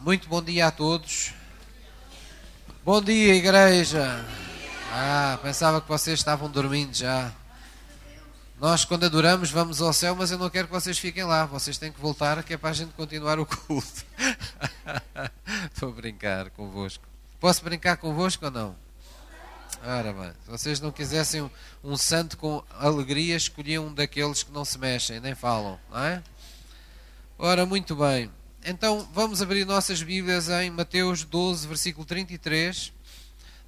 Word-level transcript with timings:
Muito 0.00 0.30
bom 0.30 0.42
dia 0.42 0.66
a 0.66 0.70
todos. 0.70 1.34
Bom 2.82 3.02
dia, 3.02 3.34
igreja. 3.34 4.24
Ah, 4.90 5.38
pensava 5.42 5.78
que 5.78 5.88
vocês 5.88 6.18
estavam 6.18 6.50
dormindo 6.50 6.94
já. 6.94 7.30
Nós, 8.58 8.82
quando 8.86 9.04
adoramos, 9.04 9.50
vamos 9.50 9.82
ao 9.82 9.92
céu, 9.92 10.16
mas 10.16 10.30
eu 10.30 10.38
não 10.38 10.48
quero 10.48 10.68
que 10.68 10.72
vocês 10.72 10.98
fiquem 10.98 11.24
lá. 11.24 11.44
Vocês 11.44 11.76
têm 11.76 11.92
que 11.92 12.00
voltar, 12.00 12.42
que 12.42 12.54
é 12.54 12.56
para 12.56 12.70
a 12.70 12.72
gente 12.72 12.94
continuar 12.94 13.38
o 13.38 13.44
culto. 13.44 14.06
Estou 15.70 15.90
a 15.90 15.92
brincar 15.92 16.48
convosco. 16.48 17.04
Posso 17.38 17.62
brincar 17.62 17.98
convosco 17.98 18.46
ou 18.46 18.50
não? 18.50 18.76
Ora 19.84 20.14
bem, 20.14 20.32
se 20.42 20.50
vocês 20.50 20.80
não 20.80 20.90
quisessem 20.90 21.42
um, 21.42 21.50
um 21.84 21.96
santo 21.98 22.38
com 22.38 22.64
alegria, 22.70 23.36
escolhiam 23.36 23.88
um 23.88 23.92
daqueles 23.92 24.42
que 24.42 24.50
não 24.50 24.64
se 24.64 24.78
mexem, 24.78 25.20
nem 25.20 25.34
falam, 25.34 25.78
não 25.90 26.02
é? 26.02 26.22
Ora, 27.38 27.66
muito 27.66 27.94
bem. 27.94 28.30
Então, 28.62 29.08
vamos 29.14 29.40
abrir 29.40 29.64
nossas 29.64 30.02
Bíblias 30.02 30.50
em 30.50 30.68
Mateus 30.68 31.24
12, 31.24 31.66
versículo 31.66 32.04
33. 32.04 32.92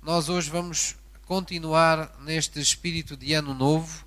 Nós 0.03 0.29
hoje 0.29 0.51
vamos 0.51 0.97
continuar 1.27 2.15
neste 2.21 2.61
espírito 2.61 3.16
de 3.16 3.33
ano 3.33 3.55
novo. 3.55 4.05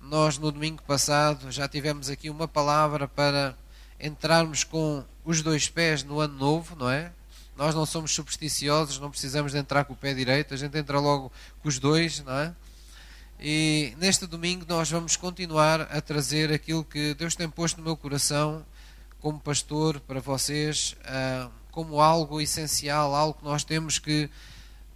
Nós, 0.00 0.36
no 0.36 0.50
domingo 0.50 0.82
passado, 0.82 1.52
já 1.52 1.68
tivemos 1.68 2.10
aqui 2.10 2.28
uma 2.28 2.48
palavra 2.48 3.06
para 3.06 3.56
entrarmos 4.00 4.64
com 4.64 5.04
os 5.24 5.40
dois 5.40 5.68
pés 5.68 6.02
no 6.02 6.18
ano 6.18 6.36
novo, 6.36 6.74
não 6.74 6.90
é? 6.90 7.12
Nós 7.56 7.72
não 7.72 7.86
somos 7.86 8.12
supersticiosos, 8.12 8.98
não 8.98 9.10
precisamos 9.10 9.52
de 9.52 9.58
entrar 9.58 9.84
com 9.84 9.92
o 9.92 9.96
pé 9.96 10.14
direito, 10.14 10.52
a 10.52 10.56
gente 10.56 10.76
entra 10.76 10.98
logo 10.98 11.30
com 11.62 11.68
os 11.68 11.78
dois, 11.78 12.18
não 12.24 12.32
é? 12.32 12.52
E 13.38 13.94
neste 13.98 14.26
domingo 14.26 14.66
nós 14.68 14.90
vamos 14.90 15.14
continuar 15.14 15.82
a 15.82 16.00
trazer 16.00 16.52
aquilo 16.52 16.84
que 16.84 17.14
Deus 17.14 17.36
tem 17.36 17.48
posto 17.48 17.76
no 17.76 17.84
meu 17.84 17.96
coração 17.96 18.66
como 19.24 19.40
pastor 19.40 20.00
para 20.00 20.20
vocês, 20.20 20.94
uh, 21.00 21.50
como 21.70 21.98
algo 21.98 22.42
essencial, 22.42 23.14
algo 23.14 23.38
que 23.38 23.42
nós 23.42 23.64
temos 23.64 23.98
que 23.98 24.28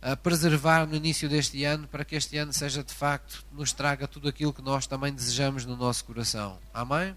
uh, 0.02 0.14
preservar 0.18 0.86
no 0.86 0.94
início 0.94 1.30
deste 1.30 1.64
ano, 1.64 1.88
para 1.88 2.04
que 2.04 2.14
este 2.14 2.36
ano 2.36 2.52
seja 2.52 2.84
de 2.84 2.92
facto, 2.92 3.42
nos 3.50 3.72
traga 3.72 4.06
tudo 4.06 4.28
aquilo 4.28 4.52
que 4.52 4.60
nós 4.60 4.86
também 4.86 5.14
desejamos 5.14 5.64
no 5.64 5.78
nosso 5.78 6.04
coração. 6.04 6.58
Amém? 6.74 7.12
Uh, 7.12 7.16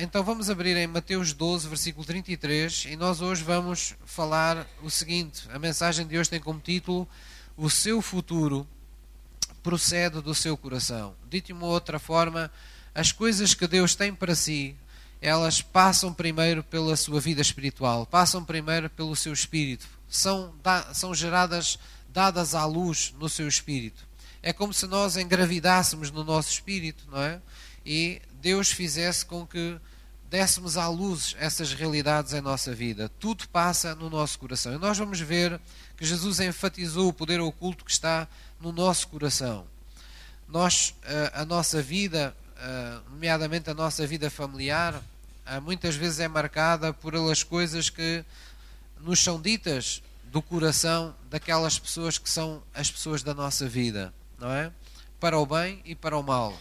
então 0.00 0.24
vamos 0.24 0.50
abrir 0.50 0.76
em 0.76 0.88
Mateus 0.88 1.32
12, 1.32 1.68
versículo 1.68 2.04
33, 2.04 2.86
e 2.86 2.96
nós 2.96 3.20
hoje 3.20 3.44
vamos 3.44 3.94
falar 4.04 4.66
o 4.82 4.90
seguinte: 4.90 5.48
a 5.52 5.58
mensagem 5.60 6.04
de 6.04 6.18
hoje 6.18 6.30
tem 6.30 6.40
como 6.40 6.58
título 6.58 7.08
O 7.56 7.70
seu 7.70 8.02
futuro 8.02 8.66
procede 9.62 10.20
do 10.20 10.34
seu 10.34 10.56
coração. 10.56 11.14
Dito 11.30 11.46
de 11.46 11.52
uma 11.52 11.66
outra 11.66 12.00
forma, 12.00 12.50
as 12.92 13.12
coisas 13.12 13.54
que 13.54 13.68
Deus 13.68 13.94
tem 13.94 14.12
para 14.12 14.34
si 14.34 14.74
elas 15.20 15.62
passam 15.62 16.12
primeiro 16.12 16.62
pela 16.62 16.96
sua 16.96 17.20
vida 17.20 17.40
espiritual, 17.40 18.06
passam 18.06 18.44
primeiro 18.44 18.90
pelo 18.90 19.16
seu 19.16 19.32
espírito, 19.32 19.86
são, 20.08 20.54
são 20.92 21.14
geradas, 21.14 21.78
dadas 22.08 22.54
à 22.54 22.64
luz 22.64 23.14
no 23.18 23.28
seu 23.28 23.48
espírito. 23.48 24.06
É 24.42 24.52
como 24.52 24.72
se 24.72 24.86
nós 24.86 25.16
engravidássemos 25.16 26.10
no 26.10 26.22
nosso 26.22 26.50
espírito, 26.50 27.04
não 27.10 27.20
é? 27.20 27.40
E 27.84 28.22
Deus 28.40 28.70
fizesse 28.70 29.26
com 29.26 29.46
que 29.46 29.78
dessemos 30.28 30.76
à 30.76 30.88
luz 30.88 31.34
essas 31.38 31.72
realidades 31.72 32.32
em 32.32 32.40
nossa 32.40 32.74
vida. 32.74 33.10
Tudo 33.18 33.48
passa 33.48 33.94
no 33.94 34.10
nosso 34.10 34.38
coração. 34.38 34.74
E 34.74 34.78
nós 34.78 34.98
vamos 34.98 35.20
ver 35.20 35.60
que 35.96 36.04
Jesus 36.04 36.40
enfatizou 36.40 37.08
o 37.08 37.12
poder 37.12 37.40
oculto 37.40 37.84
que 37.84 37.90
está 37.90 38.28
no 38.60 38.72
nosso 38.72 39.08
coração. 39.08 39.66
Nós, 40.48 40.94
eh, 41.04 41.32
a 41.34 41.44
nossa 41.44 41.82
vida, 41.82 42.36
nomeadamente 43.10 43.70
a 43.70 43.74
nossa 43.74 44.06
vida 44.06 44.30
familiar, 44.30 45.02
ah, 45.44 45.60
muitas 45.60 45.94
vezes 45.94 46.20
é 46.20 46.28
marcada 46.28 46.92
por 46.92 47.14
as 47.14 47.42
coisas 47.42 47.88
que 47.88 48.24
nos 49.00 49.22
são 49.22 49.40
ditas 49.40 50.02
do 50.24 50.42
coração 50.42 51.14
daquelas 51.30 51.78
pessoas 51.78 52.18
que 52.18 52.28
são 52.28 52.62
as 52.74 52.90
pessoas 52.90 53.22
da 53.22 53.32
nossa 53.32 53.68
vida, 53.68 54.12
não 54.38 54.50
é? 54.50 54.72
Para 55.20 55.38
o 55.38 55.46
bem 55.46 55.80
e 55.84 55.94
para 55.94 56.16
o 56.18 56.22
mal. 56.22 56.56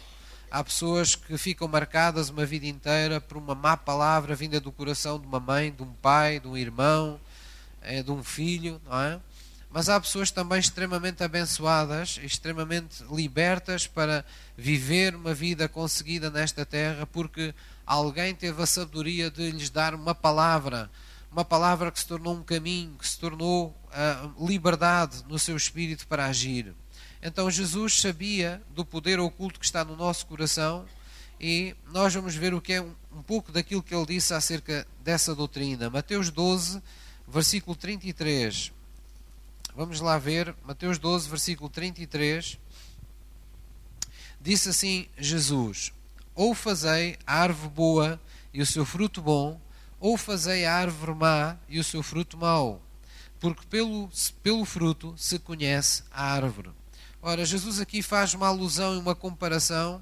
Há 0.52 0.64
pessoas 0.64 1.16
que 1.16 1.38
ficam 1.38 1.68
marcadas 1.68 2.30
uma 2.30 2.46
vida 2.46 2.68
inteira 2.68 3.20
por 3.20 3.38
uma 3.38 3.56
má 3.56 3.76
palavra 3.76 4.36
vinda 4.36 4.60
do 4.60 4.72
coração 4.72 5.20
de 5.20 5.26
uma 5.26 5.40
mãe, 5.40 5.72
de 5.72 5.84
um 5.84 5.92
pai, 5.94 6.40
de 6.40 6.48
um 6.48 6.56
irmão, 6.56 7.20
eh, 7.82 8.04
de 8.04 8.12
um 8.12 8.24
filho, 8.24 8.80
não 8.86 9.02
é? 9.02 9.20
Mas 9.76 9.90
há 9.90 10.00
pessoas 10.00 10.32
também 10.32 10.58
extremamente 10.58 11.22
abençoadas, 11.22 12.18
extremamente 12.24 13.04
libertas 13.12 13.86
para 13.86 14.24
viver 14.56 15.14
uma 15.14 15.34
vida 15.34 15.68
conseguida 15.68 16.30
nesta 16.30 16.66
terra, 16.66 17.06
porque 17.06 17.54
alguém 17.86 18.34
teve 18.34 18.64
a 18.64 18.66
sabedoria 18.66 19.30
de 19.30 19.52
lhes 19.52 19.70
dar 19.70 19.94
uma 19.94 20.16
palavra, 20.16 20.90
uma 21.30 21.44
palavra 21.44 21.92
que 21.92 22.00
se 22.00 22.08
tornou 22.08 22.36
um 22.36 22.42
caminho, 22.42 22.96
que 22.98 23.06
se 23.06 23.20
tornou 23.20 23.78
uh, 23.88 24.48
liberdade 24.48 25.26
no 25.28 25.38
seu 25.38 25.58
espírito 25.58 26.08
para 26.08 26.28
agir. 26.28 26.74
Então 27.22 27.52
Jesus 27.52 28.00
sabia 28.00 28.62
do 28.70 28.86
poder 28.86 29.20
oculto 29.20 29.60
que 29.60 29.66
está 29.66 29.84
no 29.84 29.98
nosso 29.98 30.26
coração 30.26 30.86
e 31.38 31.76
nós 31.92 32.14
vamos 32.14 32.34
ver 32.34 32.54
o 32.54 32.62
que 32.62 32.72
é 32.72 32.82
um, 32.82 32.96
um 33.12 33.22
pouco 33.22 33.52
daquilo 33.52 33.84
que 33.84 33.94
ele 33.94 34.06
disse 34.06 34.34
acerca 34.34 34.88
dessa 35.04 35.36
doutrina. 35.36 35.90
Mateus 35.90 36.30
12, 36.30 36.82
versículo 37.28 37.76
33. 37.76 38.74
Vamos 39.76 40.00
lá 40.00 40.18
ver, 40.18 40.56
Mateus 40.64 40.98
12, 40.98 41.28
versículo 41.28 41.70
33. 41.70 42.58
Disse 44.40 44.70
assim 44.70 45.10
Jesus: 45.18 45.92
Ou 46.34 46.56
fazei 46.56 47.18
a 47.28 47.42
árvore 47.42 47.74
boa 47.74 48.22
e 48.54 48.62
o 48.62 48.66
seu 48.66 48.86
fruto 48.86 49.22
bom, 49.22 49.60
ou 50.00 50.16
fazei 50.16 50.66
a 50.66 50.74
árvore 50.74 51.14
má 51.14 51.58
e 51.68 51.78
o 51.78 51.84
seu 51.84 52.02
fruto 52.02 52.38
mau, 52.38 52.82
porque 53.38 53.66
pelo, 53.66 54.10
pelo 54.42 54.64
fruto 54.64 55.14
se 55.18 55.38
conhece 55.40 56.04
a 56.10 56.24
árvore. 56.24 56.70
Ora, 57.22 57.44
Jesus 57.44 57.82
aqui 57.82 58.02
faz 58.02 58.34
uma 58.34 58.48
alusão 58.48 58.96
e 58.96 58.98
uma 58.98 59.14
comparação, 59.14 60.02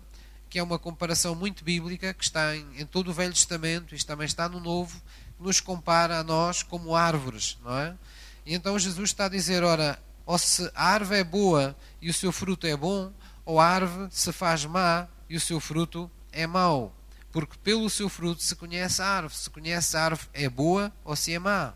que 0.52 0.60
é 0.60 0.64
uma 0.64 0.78
comparação 0.78 1.34
muito 1.34 1.64
bíblica, 1.64 2.14
que 2.14 2.24
está 2.24 2.56
em, 2.56 2.82
em 2.82 2.86
todo 2.86 3.08
o 3.08 3.14
Velho 3.14 3.34
Testamento, 3.34 3.96
isto 3.96 4.06
também 4.06 4.28
está 4.28 4.48
no 4.48 4.60
Novo, 4.60 5.02
que 5.36 5.42
nos 5.42 5.60
compara 5.60 6.20
a 6.20 6.24
nós 6.24 6.62
como 6.62 6.96
árvores, 6.96 7.58
não 7.64 7.76
é? 7.76 7.98
E 8.46 8.54
então 8.54 8.78
Jesus 8.78 9.10
está 9.10 9.26
a 9.26 9.30
dizer: 9.30 9.64
ora, 9.64 10.00
ou 10.26 10.38
se 10.38 10.70
a 10.76 10.86
árvore 10.86 11.20
é 11.20 11.24
boa 11.24 11.76
e 12.02 12.10
o 12.10 12.14
seu 12.14 12.32
fruto 12.32 12.68
é 12.68 12.76
bom, 12.76 13.12
ou 13.46 13.60
a 13.60 13.68
árvore 13.68 14.10
se 14.12 14.32
faz 14.32 14.66
má 14.66 15.08
e 15.30 15.36
o 15.36 15.40
seu 15.40 15.60
fruto 15.60 16.10
é 16.32 16.48
mau. 16.48 16.94
Porque 17.32 17.58
pelo 17.64 17.90
seu 17.90 18.10
fruto 18.10 18.44
se 18.44 18.56
conhece 18.56 19.02
a 19.02 19.08
árvore, 19.08 19.36
se 19.36 19.50
conhece 19.50 19.98
a 19.98 20.06
árvore 20.06 20.30
é 20.34 20.48
boa 20.48 20.92
ou 21.04 21.16
se 21.16 21.34
é 21.34 21.40
má. 21.40 21.74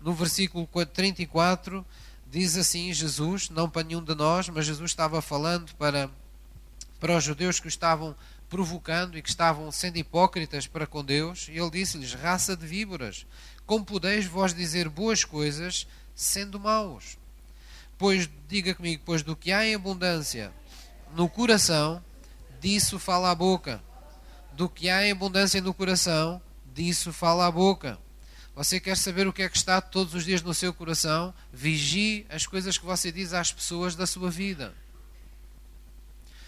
No 0.00 0.14
versículo 0.14 0.66
34 0.66 1.84
diz 2.30 2.56
assim 2.56 2.92
Jesus, 2.92 3.50
não 3.50 3.68
para 3.68 3.86
nenhum 3.86 4.02
de 4.02 4.14
nós, 4.14 4.48
mas 4.48 4.66
Jesus 4.66 4.90
estava 4.90 5.20
falando 5.20 5.74
para, 5.74 6.10
para 7.00 7.16
os 7.16 7.24
judeus 7.24 7.58
que 7.58 7.66
o 7.66 7.68
estavam 7.68 8.14
provocando 8.48 9.16
e 9.16 9.22
que 9.22 9.28
estavam 9.28 9.70
sendo 9.70 9.98
hipócritas 9.98 10.66
para 10.66 10.86
com 10.86 11.04
Deus, 11.04 11.48
e 11.48 11.58
ele 11.58 11.70
disse-lhes: 11.70 12.14
raça 12.14 12.56
de 12.56 12.66
víboras, 12.66 13.26
como 13.68 13.84
podeis 13.84 14.24
vós 14.24 14.54
dizer 14.54 14.88
boas 14.88 15.24
coisas 15.24 15.86
sendo 16.14 16.58
maus? 16.58 17.18
Pois, 17.98 18.26
diga 18.48 18.74
comigo, 18.74 19.02
pois 19.04 19.22
do 19.22 19.36
que 19.36 19.52
há 19.52 19.62
em 19.66 19.74
abundância 19.74 20.50
no 21.14 21.28
coração, 21.28 22.02
disso 22.62 22.98
fala 22.98 23.30
a 23.30 23.34
boca. 23.34 23.82
Do 24.54 24.70
que 24.70 24.88
há 24.88 25.06
em 25.06 25.10
abundância 25.10 25.60
no 25.60 25.74
coração, 25.74 26.40
disso 26.74 27.12
fala 27.12 27.46
a 27.46 27.50
boca. 27.50 27.98
Você 28.56 28.80
quer 28.80 28.96
saber 28.96 29.28
o 29.28 29.34
que 29.34 29.42
é 29.42 29.48
que 29.50 29.58
está 29.58 29.82
todos 29.82 30.14
os 30.14 30.24
dias 30.24 30.40
no 30.40 30.54
seu 30.54 30.72
coração? 30.72 31.34
Vigie 31.52 32.24
as 32.30 32.46
coisas 32.46 32.78
que 32.78 32.86
você 32.86 33.12
diz 33.12 33.34
às 33.34 33.52
pessoas 33.52 33.94
da 33.94 34.06
sua 34.06 34.30
vida. 34.30 34.72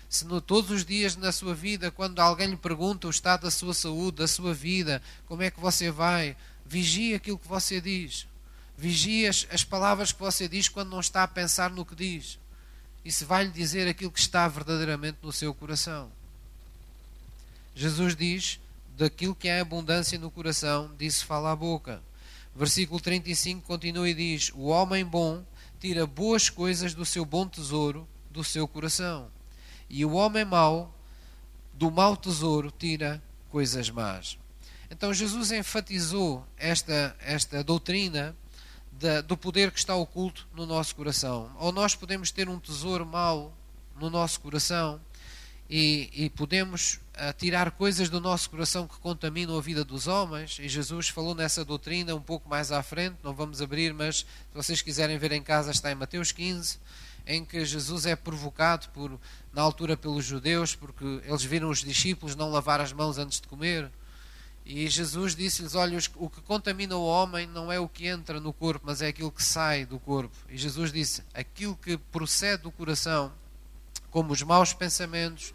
Se 0.09 0.25
no, 0.25 0.41
todos 0.41 0.71
os 0.71 0.87
dias 0.87 1.17
na 1.17 1.33
sua 1.33 1.55
vida, 1.55 1.91
quando 1.91 2.19
alguém 2.19 2.49
lhe 2.49 2.57
pergunta 2.57 3.07
o 3.07 3.11
estado 3.11 3.43
da 3.43 3.51
sua 3.51 3.75
saúde, 3.75 4.17
da 4.17 4.27
sua 4.27 4.55
vida, 4.55 5.03
como 5.27 5.43
é 5.43 5.51
que 5.51 5.61
você 5.61 5.91
vai, 5.91 6.35
Vigie 6.71 7.15
aquilo 7.15 7.37
que 7.37 7.49
você 7.49 7.81
diz. 7.81 8.29
Vigie 8.79 9.27
as, 9.27 9.45
as 9.51 9.65
palavras 9.65 10.13
que 10.13 10.21
você 10.21 10.47
diz 10.47 10.69
quando 10.69 10.91
não 10.91 11.01
está 11.01 11.25
a 11.25 11.29
pensar 11.29 11.69
no 11.69 11.85
que 11.85 11.97
diz. 11.97 12.39
E 13.05 13.11
se 13.11 13.25
vai 13.25 13.43
lhe 13.43 13.51
dizer 13.51 13.89
aquilo 13.89 14.13
que 14.13 14.21
está 14.21 14.47
verdadeiramente 14.47 15.19
no 15.21 15.33
seu 15.33 15.53
coração. 15.53 16.13
Jesus 17.75 18.15
diz: 18.15 18.61
daquilo 18.97 19.35
que 19.35 19.49
há 19.49 19.61
abundância 19.61 20.17
no 20.17 20.31
coração, 20.31 20.95
disso 20.97 21.27
fala 21.27 21.51
a 21.51 21.57
boca. 21.57 22.01
Versículo 22.55 23.01
35 23.01 23.67
continua 23.67 24.09
e 24.09 24.15
diz: 24.15 24.53
O 24.55 24.67
homem 24.67 25.05
bom 25.05 25.45
tira 25.81 26.07
boas 26.07 26.49
coisas 26.49 26.95
do 26.95 27.05
seu 27.05 27.25
bom 27.25 27.49
tesouro, 27.49 28.07
do 28.31 28.45
seu 28.45 28.69
coração. 28.69 29.29
E 29.89 30.05
o 30.05 30.13
homem 30.13 30.45
mau, 30.45 30.95
do 31.75 31.91
mau 31.91 32.17
tesouro, 32.17 32.71
tira 32.71 33.21
coisas 33.49 33.91
más. 33.91 34.39
Então 34.91 35.15
Jesus 35.15 35.53
enfatizou 35.53 36.45
esta, 36.57 37.17
esta 37.21 37.63
doutrina 37.63 38.37
do 39.27 39.37
poder 39.37 39.71
que 39.71 39.79
está 39.79 39.95
oculto 39.95 40.47
no 40.55 40.67
nosso 40.67 40.95
coração. 40.95 41.51
Ou 41.59 41.73
nós 41.73 41.95
podemos 41.95 42.31
ter 42.31 42.49
um 42.49 42.59
tesouro 42.59 43.07
mau 43.07 43.57
no 43.99 44.11
nosso 44.11 44.41
coração 44.41 45.01
e, 45.71 46.11
e 46.13 46.29
podemos 46.29 47.01
uh, 47.15 47.33
tirar 47.39 47.71
coisas 47.71 48.11
do 48.11 48.21
nosso 48.21 48.51
coração 48.51 48.89
que 48.89 48.99
contaminam 48.99 49.57
a 49.57 49.61
vida 49.61 49.85
dos 49.85 50.09
homens. 50.09 50.59
E 50.61 50.69
Jesus 50.69 51.09
falou 51.09 51.35
nessa 51.35 51.65
doutrina 51.65 52.15
um 52.15 52.21
pouco 52.21 52.49
mais 52.49 52.73
à 52.73 52.83
frente, 52.83 53.17
não 53.23 53.33
vamos 53.33 53.63
abrir, 53.63 53.95
mas 53.95 54.17
se 54.19 54.27
vocês 54.53 54.83
quiserem 54.83 55.17
ver 55.17 55.33
em 55.33 55.43
casa, 55.43 55.71
está 55.71 55.91
em 55.93 55.95
Mateus 55.95 56.33
15, 56.33 56.79
em 57.27 57.45
que 57.45 57.65
Jesus 57.65 58.05
é 58.05 58.17
provocado 58.17 58.89
por, 58.89 59.19
na 59.53 59.63
altura 59.63 59.97
pelos 59.97 60.25
judeus, 60.25 60.75
porque 60.75 61.05
eles 61.25 61.45
viram 61.45 61.71
os 61.71 61.85
discípulos 61.85 62.35
não 62.35 62.51
lavar 62.51 62.81
as 62.81 62.93
mãos 62.93 63.17
antes 63.17 63.41
de 63.41 63.47
comer. 63.47 63.89
E 64.73 64.89
Jesus 64.89 65.35
disse-lhes: 65.35 65.75
Olha, 65.75 65.99
o 66.15 66.31
que 66.31 66.41
contamina 66.43 66.97
o 66.97 67.05
homem 67.05 67.45
não 67.45 67.73
é 67.73 67.81
o 67.81 67.89
que 67.89 68.07
entra 68.07 68.39
no 68.39 68.53
corpo, 68.53 68.87
mas 68.87 69.03
é 69.03 69.09
aquilo 69.09 69.33
que 69.33 69.43
sai 69.43 69.85
do 69.85 69.99
corpo. 69.99 70.37
E 70.49 70.57
Jesus 70.57 70.93
disse: 70.93 71.25
Aquilo 71.35 71.75
que 71.75 71.97
procede 71.97 72.63
do 72.63 72.71
coração 72.71 73.33
como 74.13 74.33
os 74.33 74.43
maus 74.43 74.73
pensamentos, 74.73 75.53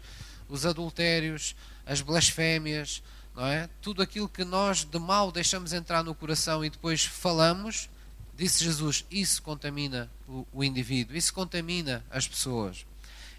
os 0.50 0.66
adultérios, 0.66 1.56
as 1.86 2.02
blasfémias, 2.02 3.02
não 3.34 3.46
é? 3.46 3.70
Tudo 3.80 4.02
aquilo 4.02 4.28
que 4.28 4.44
nós 4.44 4.84
de 4.84 4.98
mal 4.98 5.32
deixamos 5.32 5.72
entrar 5.72 6.04
no 6.04 6.14
coração 6.14 6.62
e 6.62 6.68
depois 6.68 7.06
falamos, 7.06 7.88
disse 8.34 8.62
Jesus, 8.62 9.06
isso 9.10 9.42
contamina 9.42 10.10
o, 10.28 10.46
o 10.52 10.62
indivíduo, 10.62 11.16
isso 11.16 11.32
contamina 11.32 12.04
as 12.10 12.28
pessoas. 12.28 12.84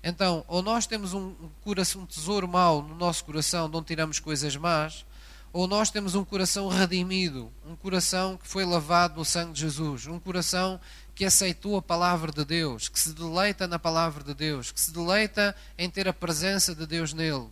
Então, 0.03 0.43
ou 0.47 0.63
nós 0.63 0.87
temos 0.87 1.13
um, 1.13 1.35
coração, 1.61 2.01
um 2.01 2.05
tesouro 2.07 2.47
mau 2.47 2.81
no 2.81 2.95
nosso 2.95 3.23
coração, 3.23 3.69
de 3.69 3.77
onde 3.77 3.85
tiramos 3.85 4.19
coisas 4.19 4.55
más, 4.55 5.05
ou 5.57 5.65
nós 5.65 5.89
temos 5.89 6.13
um 6.13 6.23
coração 6.23 6.67
redimido, 6.67 7.51
um 7.65 7.75
coração 7.75 8.37
que 8.37 8.47
foi 8.47 8.63
lavado 8.63 9.17
no 9.17 9.25
sangue 9.25 9.53
de 9.53 9.61
Jesus, 9.61 10.05
um 10.05 10.19
coração 10.19 10.79
que 11.15 11.25
aceitou 11.25 11.75
a 11.75 11.81
palavra 11.81 12.31
de 12.31 12.45
Deus, 12.45 12.87
que 12.87 12.99
se 12.99 13.11
deleita 13.11 13.65
na 13.65 13.79
palavra 13.79 14.23
de 14.23 14.35
Deus, 14.35 14.71
que 14.71 14.79
se 14.79 14.91
deleita 14.91 15.55
em 15.75 15.89
ter 15.89 16.07
a 16.07 16.13
presença 16.13 16.75
de 16.75 16.85
Deus 16.85 17.11
nele. 17.11 17.49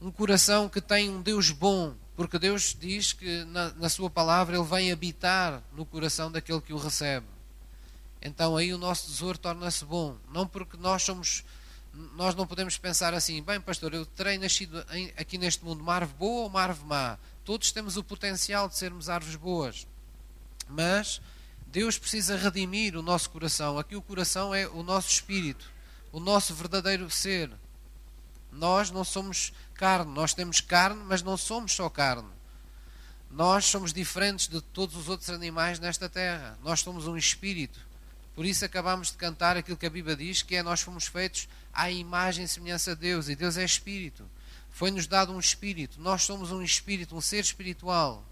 Um 0.00 0.10
coração 0.10 0.70
que 0.70 0.80
tem 0.80 1.10
um 1.10 1.20
Deus 1.20 1.50
bom, 1.50 1.94
porque 2.16 2.38
Deus 2.38 2.74
diz 2.80 3.12
que 3.12 3.44
na, 3.44 3.74
na 3.74 3.90
sua 3.90 4.08
palavra 4.08 4.56
ele 4.56 4.64
vem 4.64 4.90
habitar 4.90 5.62
no 5.76 5.84
coração 5.84 6.32
daquele 6.32 6.62
que 6.62 6.72
o 6.72 6.78
recebe. 6.78 7.26
Então 8.22 8.56
aí 8.56 8.72
o 8.72 8.78
nosso 8.78 9.08
tesouro 9.08 9.36
torna-se 9.36 9.84
bom, 9.84 10.16
não 10.32 10.46
porque 10.46 10.78
nós 10.78 11.02
somos 11.02 11.44
nós 11.92 12.34
não 12.34 12.46
podemos 12.46 12.78
pensar 12.78 13.12
assim, 13.12 13.42
bem, 13.42 13.60
pastor, 13.60 13.92
eu 13.92 14.06
terei 14.06 14.38
nascido 14.38 14.84
aqui 15.16 15.36
neste 15.36 15.64
mundo 15.64 15.80
uma 15.80 15.94
árvore 15.94 16.18
boa 16.18 16.42
ou 16.42 16.46
uma 16.48 16.62
árvore 16.62 16.88
má. 16.88 17.18
Todos 17.44 17.70
temos 17.70 17.96
o 17.96 18.04
potencial 18.04 18.68
de 18.68 18.76
sermos 18.76 19.08
árvores 19.08 19.36
boas. 19.36 19.86
Mas 20.68 21.20
Deus 21.66 21.98
precisa 21.98 22.36
redimir 22.36 22.96
o 22.96 23.02
nosso 23.02 23.28
coração. 23.30 23.78
Aqui 23.78 23.94
o 23.94 24.02
coração 24.02 24.54
é 24.54 24.66
o 24.68 24.82
nosso 24.82 25.10
espírito, 25.10 25.70
o 26.10 26.18
nosso 26.18 26.54
verdadeiro 26.54 27.10
ser. 27.10 27.50
Nós 28.50 28.90
não 28.90 29.04
somos 29.04 29.52
carne, 29.74 30.12
nós 30.12 30.32
temos 30.34 30.60
carne, 30.60 31.02
mas 31.04 31.22
não 31.22 31.36
somos 31.36 31.72
só 31.72 31.88
carne. 31.90 32.28
Nós 33.30 33.64
somos 33.64 33.92
diferentes 33.92 34.46
de 34.46 34.60
todos 34.60 34.94
os 34.96 35.08
outros 35.08 35.30
animais 35.30 35.78
nesta 35.78 36.08
terra. 36.08 36.58
Nós 36.62 36.80
somos 36.80 37.06
um 37.06 37.16
espírito. 37.16 37.80
Por 38.34 38.46
isso 38.46 38.64
acabamos 38.64 39.10
de 39.10 39.16
cantar 39.16 39.56
aquilo 39.56 39.76
que 39.76 39.86
a 39.86 39.90
Bíblia 39.90 40.16
diz, 40.16 40.42
que 40.42 40.56
é 40.56 40.62
nós 40.62 40.80
fomos 40.80 41.06
feitos 41.06 41.48
à 41.72 41.90
imagem 41.90 42.44
e 42.44 42.48
semelhança 42.48 42.94
de 42.94 43.02
Deus, 43.02 43.28
e 43.28 43.36
Deus 43.36 43.56
é 43.56 43.64
espírito. 43.64 44.28
Foi-nos 44.70 45.06
dado 45.06 45.32
um 45.32 45.38
espírito. 45.38 46.00
Nós 46.00 46.22
somos 46.22 46.50
um 46.50 46.62
espírito, 46.62 47.14
um 47.14 47.20
ser 47.20 47.40
espiritual. 47.40 48.24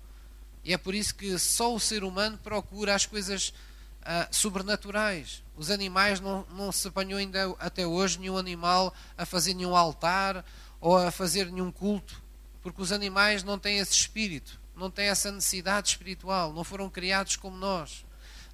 E 0.64 0.72
é 0.72 0.78
por 0.78 0.94
isso 0.94 1.14
que 1.14 1.38
só 1.38 1.74
o 1.74 1.80
ser 1.80 2.02
humano 2.02 2.38
procura 2.38 2.94
as 2.94 3.04
coisas 3.04 3.52
uh, 4.00 4.34
sobrenaturais. 4.34 5.42
Os 5.56 5.70
animais 5.70 6.20
não, 6.20 6.46
não 6.50 6.72
se 6.72 6.88
apanhou 6.88 7.18
ainda 7.18 7.54
até 7.58 7.86
hoje 7.86 8.18
nenhum 8.18 8.38
animal 8.38 8.94
a 9.16 9.26
fazer 9.26 9.54
nenhum 9.54 9.76
altar 9.76 10.44
ou 10.80 10.96
a 10.96 11.10
fazer 11.10 11.50
nenhum 11.50 11.70
culto, 11.70 12.22
porque 12.62 12.80
os 12.80 12.92
animais 12.92 13.42
não 13.42 13.58
têm 13.58 13.78
esse 13.78 13.92
espírito, 13.92 14.58
não 14.74 14.90
têm 14.90 15.08
essa 15.08 15.30
necessidade 15.30 15.90
espiritual, 15.90 16.52
não 16.54 16.64
foram 16.64 16.88
criados 16.88 17.36
como 17.36 17.56
nós. 17.56 18.04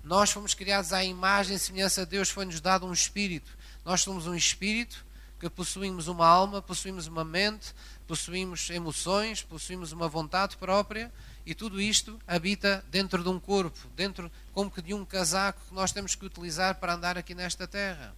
Nós 0.06 0.30
fomos 0.30 0.54
criados 0.54 0.92
à 0.92 1.02
imagem 1.02 1.56
e 1.56 1.58
semelhança 1.58 2.04
de 2.04 2.12
Deus, 2.12 2.30
foi-nos 2.30 2.60
dado 2.60 2.86
um 2.86 2.92
espírito. 2.92 3.50
Nós 3.84 4.02
somos 4.02 4.28
um 4.28 4.36
espírito 4.36 5.04
que 5.40 5.50
possuímos 5.50 6.06
uma 6.06 6.24
alma, 6.24 6.62
possuímos 6.62 7.08
uma 7.08 7.24
mente, 7.24 7.74
possuímos 8.06 8.70
emoções, 8.70 9.42
possuímos 9.42 9.90
uma 9.90 10.08
vontade 10.08 10.56
própria 10.58 11.12
e 11.44 11.56
tudo 11.56 11.80
isto 11.80 12.20
habita 12.24 12.84
dentro 12.88 13.20
de 13.20 13.28
um 13.28 13.40
corpo, 13.40 13.76
dentro 13.96 14.30
como 14.52 14.70
que 14.70 14.80
de 14.80 14.94
um 14.94 15.04
casaco 15.04 15.60
que 15.68 15.74
nós 15.74 15.90
temos 15.90 16.14
que 16.14 16.24
utilizar 16.24 16.76
para 16.76 16.94
andar 16.94 17.18
aqui 17.18 17.34
nesta 17.34 17.66
terra. 17.66 18.14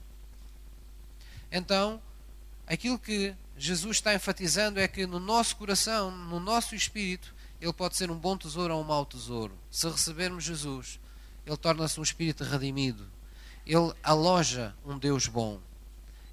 Então, 1.50 2.02
aquilo 2.67 2.99
que 2.99 3.34
Jesus 3.56 3.96
está 3.96 4.14
enfatizando 4.14 4.79
é 4.79 4.87
que 4.87 5.06
no 5.06 5.19
nosso 5.19 5.56
coração, 5.56 6.11
no 6.11 6.38
nosso 6.38 6.75
espírito, 6.75 7.34
ele 7.58 7.73
pode 7.73 7.96
ser 7.96 8.11
um 8.11 8.19
bom 8.19 8.37
tesouro 8.37 8.75
ou 8.75 8.82
um 8.82 8.84
mau 8.84 9.06
tesouro. 9.06 9.56
Se 9.70 9.88
recebermos 9.88 10.44
Jesus, 10.44 11.00
ele 11.49 11.56
torna-se 11.56 11.99
um 11.99 12.03
espírito 12.03 12.45
redimido. 12.45 13.06
Ele 13.65 13.93
aloja 14.03 14.75
um 14.85 14.99
Deus 14.99 15.27
bom. 15.27 15.59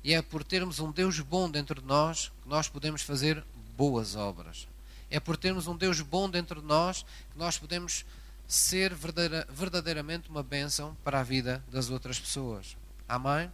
E 0.03 0.13
é 0.13 0.21
por 0.21 0.43
termos 0.43 0.79
um 0.79 0.91
Deus 0.91 1.19
bom 1.21 1.49
dentro 1.49 1.81
de 1.81 1.87
nós 1.87 2.31
que 2.43 2.49
nós 2.49 2.67
podemos 2.67 3.01
fazer 3.01 3.43
boas 3.77 4.15
obras. 4.15 4.67
É 5.09 5.19
por 5.19 5.37
termos 5.37 5.67
um 5.67 5.75
Deus 5.75 6.01
bom 6.01 6.29
dentro 6.29 6.61
de 6.61 6.67
nós 6.67 7.03
que 7.31 7.37
nós 7.37 7.57
podemos 7.57 8.05
ser 8.47 8.93
verdadeira, 8.93 9.47
verdadeiramente 9.49 10.29
uma 10.29 10.43
bênção 10.43 10.95
para 11.03 11.21
a 11.21 11.23
vida 11.23 11.63
das 11.71 11.89
outras 11.89 12.19
pessoas. 12.19 12.75
Amém? 13.07 13.51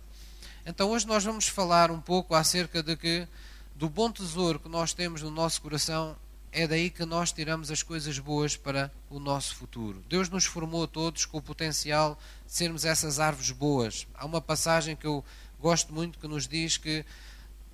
Então 0.66 0.90
hoje 0.90 1.08
nós 1.08 1.24
vamos 1.24 1.48
falar 1.48 1.92
um 1.92 2.02
pouco 2.02 2.34
acerca 2.34 2.82
de 2.82 2.96
que 2.98 3.28
do 3.76 3.88
bom 3.90 4.12
tesouro 4.12 4.60
que 4.60 4.68
nós 4.68 4.94
temos 4.94 5.22
no 5.22 5.32
nosso 5.32 5.62
coração 5.62 6.18
é 6.52 6.68
daí 6.68 6.90
que 6.90 7.06
nós 7.06 7.32
tiramos 7.32 7.72
as 7.72 7.82
coisas 7.82 8.20
boas 8.20 8.58
para 8.58 8.92
o 9.10 9.20
nosso 9.20 9.56
futuro. 9.56 10.04
Deus 10.10 10.30
nos 10.30 10.46
formou 10.46 10.84
a 10.84 10.88
todos 10.88 11.26
com 11.26 11.38
o 11.38 11.42
potencial 11.42 12.20
de 12.46 12.54
sermos 12.54 12.84
essas 12.84 13.20
árvores 13.20 13.52
boas. 13.52 14.06
Há 14.14 14.26
uma 14.26 14.42
passagem 14.42 14.96
que 14.96 15.08
eu 15.08 15.24
gosto 15.60 15.94
muito 15.94 16.20
que 16.20 16.28
nos 16.28 16.48
diz 16.48 16.78
que 16.78 17.06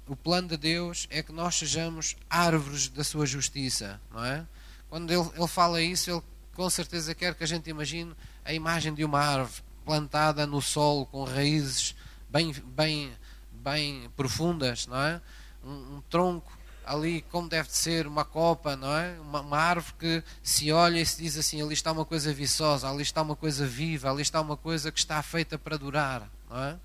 o 0.08 0.16
plano 0.16 0.50
de 0.50 0.58
Deus 0.58 1.08
é 1.10 1.24
que 1.24 1.32
nós 1.32 1.56
sejamos 1.56 2.16
árvores 2.30 2.88
da 2.88 3.04
sua 3.04 3.26
justiça, 3.26 4.00
não 4.12 4.24
é? 4.24 4.46
Quando 4.90 5.12
ele, 5.12 5.28
ele 5.36 5.48
fala 5.48 5.82
isso, 5.82 6.12
ele 6.12 6.22
com 6.54 6.70
certeza 6.70 7.14
quer 7.14 7.36
que 7.36 7.44
a 7.44 7.48
gente 7.48 7.70
imagine 7.70 8.16
a 8.46 8.54
imagem 8.54 8.94
de 8.94 9.04
uma 9.04 9.20
árvore 9.20 9.62
plantada 9.84 10.46
no 10.46 10.62
solo 10.62 11.06
com 11.06 11.24
raízes 11.24 11.96
bem, 12.30 12.54
bem, 12.54 13.12
bem 13.52 14.10
profundas, 14.16 14.88
não 14.88 14.98
é? 14.98 15.22
Um, 15.64 15.96
um 15.98 16.04
tronco 16.10 16.57
ali 16.88 17.22
como 17.30 17.50
deve 17.50 17.70
ser 17.72 18.08
uma 18.08 18.26
copa, 18.26 18.76
não 18.76 18.96
é? 18.96 19.20
Uma, 19.20 19.42
uma, 19.42 19.58
árvore 19.58 19.94
que 20.00 20.24
se 20.42 20.72
olha 20.72 21.00
e 21.00 21.06
se 21.06 21.22
diz 21.22 21.38
assim, 21.38 21.62
ali 21.62 21.74
está 21.74 21.92
uma 21.92 22.06
coisa 22.06 22.34
viçosa, 22.34 22.90
ali 22.90 23.04
está 23.04 23.22
uma 23.22 23.36
coisa 23.36 23.66
viva, 23.66 24.10
ali 24.10 24.22
está 24.22 24.42
uma 24.42 24.58
coisa 24.58 24.92
que 24.92 25.00
está 25.00 25.22
feita 25.22 25.58
para 25.58 25.78
durar, 25.78 26.30
não 26.50 26.64
é? 26.64 26.78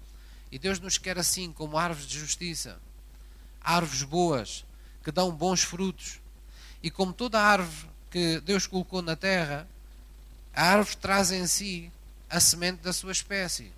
E 0.50 0.58
Deus 0.58 0.78
nos 0.80 0.98
quer 0.98 1.18
assim, 1.18 1.52
como 1.52 1.78
árvores 1.78 2.06
de 2.06 2.18
justiça 2.18 2.78
árvores 3.64 4.02
boas, 4.02 4.64
que 5.02 5.12
dão 5.12 5.30
bons 5.30 5.62
frutos. 5.62 6.20
E 6.82 6.90
como 6.90 7.12
toda 7.12 7.40
árvore 7.40 7.90
que 8.10 8.40
Deus 8.40 8.66
colocou 8.66 9.00
na 9.00 9.16
terra, 9.16 9.66
a 10.54 10.64
árvore 10.64 10.96
traz 10.96 11.30
em 11.30 11.46
si 11.46 11.90
a 12.28 12.40
semente 12.40 12.82
da 12.82 12.92
sua 12.92 13.12
espécie. 13.12 13.72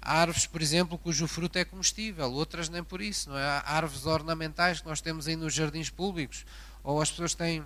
Há 0.00 0.20
árvores, 0.20 0.46
por 0.46 0.62
exemplo, 0.62 0.96
cujo 0.96 1.26
fruto 1.26 1.58
é 1.58 1.64
comestível, 1.64 2.32
outras 2.32 2.68
nem 2.68 2.82
por 2.82 3.00
isso. 3.00 3.30
Não 3.30 3.38
é? 3.38 3.44
Há 3.44 3.62
árvores 3.66 4.06
ornamentais 4.06 4.80
que 4.80 4.86
nós 4.86 5.00
temos 5.00 5.26
aí 5.26 5.36
nos 5.36 5.52
jardins 5.52 5.90
públicos, 5.90 6.44
ou 6.82 7.00
as 7.00 7.10
pessoas 7.10 7.34
têm 7.34 7.64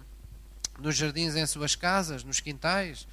nos 0.78 0.96
jardins 0.96 1.36
em 1.36 1.46
suas 1.46 1.74
casas, 1.74 2.24
nos 2.24 2.40
quintais, 2.40 3.06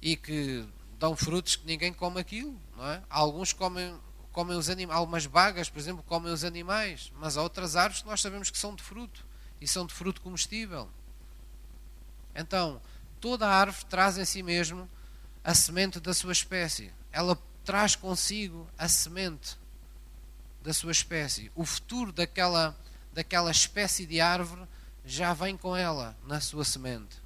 e 0.00 0.16
que 0.16 0.66
dão 0.98 1.16
frutos 1.16 1.56
que 1.56 1.66
ninguém 1.66 1.92
come 1.92 2.20
aquilo. 2.20 2.54
Não 2.76 2.86
é? 2.86 3.02
Alguns 3.08 3.52
comem 3.52 3.98
comem 4.32 4.56
os 4.56 4.70
animais, 4.70 4.96
algumas 4.96 5.26
bagas, 5.26 5.68
por 5.68 5.78
exemplo, 5.78 6.04
comem 6.04 6.32
os 6.32 6.44
animais, 6.44 7.12
mas 7.18 7.36
há 7.36 7.42
outras 7.42 7.76
árvores 7.76 8.02
que 8.02 8.08
nós 8.08 8.20
sabemos 8.20 8.50
que 8.50 8.58
são 8.58 8.74
de 8.74 8.82
fruto 8.82 9.24
e 9.60 9.66
são 9.66 9.84
de 9.84 9.92
fruto 9.92 10.20
comestível. 10.20 10.88
Então, 12.34 12.80
toda 13.20 13.48
árvore 13.48 13.84
traz 13.86 14.18
em 14.18 14.24
si 14.24 14.42
mesmo 14.42 14.88
a 15.42 15.54
semente 15.54 15.98
da 15.98 16.14
sua 16.14 16.32
espécie. 16.32 16.92
Ela 17.10 17.36
traz 17.64 17.96
consigo 17.96 18.68
a 18.78 18.88
semente 18.88 19.56
da 20.62 20.72
sua 20.72 20.92
espécie. 20.92 21.50
O 21.54 21.64
futuro 21.64 22.12
daquela, 22.12 22.76
daquela 23.12 23.50
espécie 23.50 24.06
de 24.06 24.20
árvore 24.20 24.62
já 25.04 25.32
vem 25.32 25.56
com 25.56 25.76
ela 25.76 26.16
na 26.26 26.40
sua 26.40 26.64
semente. 26.64 27.16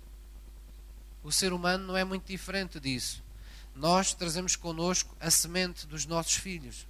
O 1.22 1.32
ser 1.32 1.52
humano 1.52 1.86
não 1.86 1.96
é 1.96 2.04
muito 2.04 2.26
diferente 2.26 2.78
disso. 2.78 3.22
Nós 3.74 4.14
trazemos 4.14 4.56
connosco 4.56 5.16
a 5.18 5.30
semente 5.30 5.86
dos 5.86 6.06
nossos 6.06 6.34
filhos 6.34 6.86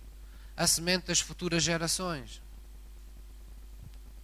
a 0.57 0.67
semente 0.67 1.07
das 1.07 1.21
futuras 1.21 1.63
gerações. 1.63 2.41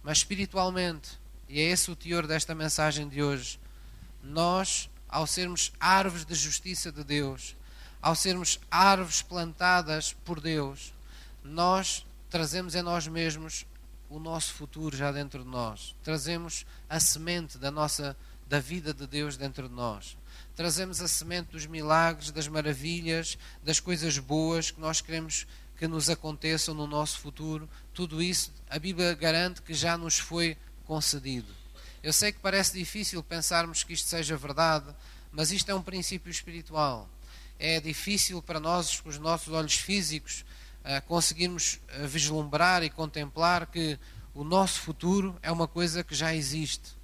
Mas 0.03 0.19
espiritualmente, 0.19 1.19
e 1.47 1.59
é 1.59 1.63
esse 1.63 1.91
o 1.91 1.95
teor 1.95 2.25
desta 2.25 2.55
mensagem 2.55 3.07
de 3.07 3.21
hoje, 3.21 3.59
nós, 4.23 4.89
ao 5.07 5.27
sermos 5.27 5.71
árvores 5.79 6.25
de 6.25 6.33
justiça 6.33 6.91
de 6.91 7.03
Deus, 7.03 7.55
ao 8.01 8.15
sermos 8.15 8.59
árvores 8.69 9.21
plantadas 9.21 10.13
por 10.25 10.39
Deus, 10.39 10.93
nós 11.43 12.05
trazemos 12.29 12.75
em 12.75 12.81
nós 12.81 13.07
mesmos 13.07 13.65
o 14.09 14.19
nosso 14.19 14.53
futuro 14.53 14.95
já 14.95 15.11
dentro 15.11 15.43
de 15.43 15.49
nós. 15.49 15.95
Trazemos 16.03 16.65
a 16.89 16.99
semente 16.99 17.57
da 17.57 17.71
nossa 17.71 18.15
da 18.47 18.59
vida 18.59 18.93
de 18.93 19.07
Deus 19.07 19.37
dentro 19.37 19.69
de 19.69 19.73
nós. 19.73 20.17
Trazemos 20.57 21.01
a 21.01 21.07
semente 21.07 21.51
dos 21.51 21.65
milagres, 21.65 22.31
das 22.31 22.49
maravilhas, 22.49 23.37
das 23.63 23.79
coisas 23.79 24.17
boas 24.17 24.71
que 24.71 24.81
nós 24.81 24.99
queremos 24.99 25.47
que 25.77 25.87
nos 25.87 26.09
aconteçam 26.09 26.73
no 26.73 26.85
nosso 26.85 27.19
futuro. 27.19 27.69
Tudo 27.93 28.21
isso 28.21 28.51
a 28.69 28.77
Bíblia 28.77 29.15
garante 29.15 29.61
que 29.61 29.73
já 29.73 29.97
nos 29.97 30.19
foi 30.19 30.57
concedido. 30.85 31.47
Eu 32.03 32.11
sei 32.11 32.33
que 32.33 32.39
parece 32.39 32.77
difícil 32.77 33.23
pensarmos 33.23 33.83
que 33.83 33.93
isto 33.93 34.09
seja 34.09 34.35
verdade, 34.35 34.93
mas 35.31 35.51
isto 35.51 35.71
é 35.71 35.73
um 35.73 35.81
princípio 35.81 36.29
espiritual. 36.29 37.07
É 37.63 37.79
difícil 37.79 38.41
para 38.41 38.59
nós, 38.59 38.99
com 39.01 39.07
os 39.07 39.19
nossos 39.19 39.53
olhos 39.53 39.75
físicos, 39.75 40.43
eh, 40.83 40.99
conseguirmos 41.01 41.79
eh, 41.89 42.07
vislumbrar 42.07 42.81
e 42.81 42.89
contemplar 42.89 43.67
que 43.67 43.99
o 44.33 44.43
nosso 44.43 44.79
futuro 44.79 45.37
é 45.43 45.51
uma 45.51 45.67
coisa 45.67 46.03
que 46.03 46.15
já 46.15 46.33
existe. 46.33 46.97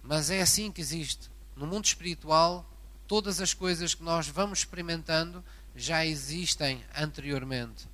Mas 0.00 0.30
é 0.30 0.40
assim 0.40 0.70
que 0.70 0.80
existe. 0.80 1.28
No 1.56 1.66
mundo 1.66 1.86
espiritual, 1.86 2.64
todas 3.08 3.40
as 3.40 3.52
coisas 3.52 3.92
que 3.92 4.04
nós 4.04 4.28
vamos 4.28 4.60
experimentando 4.60 5.44
já 5.74 6.06
existem 6.06 6.80
anteriormente. 6.96 7.88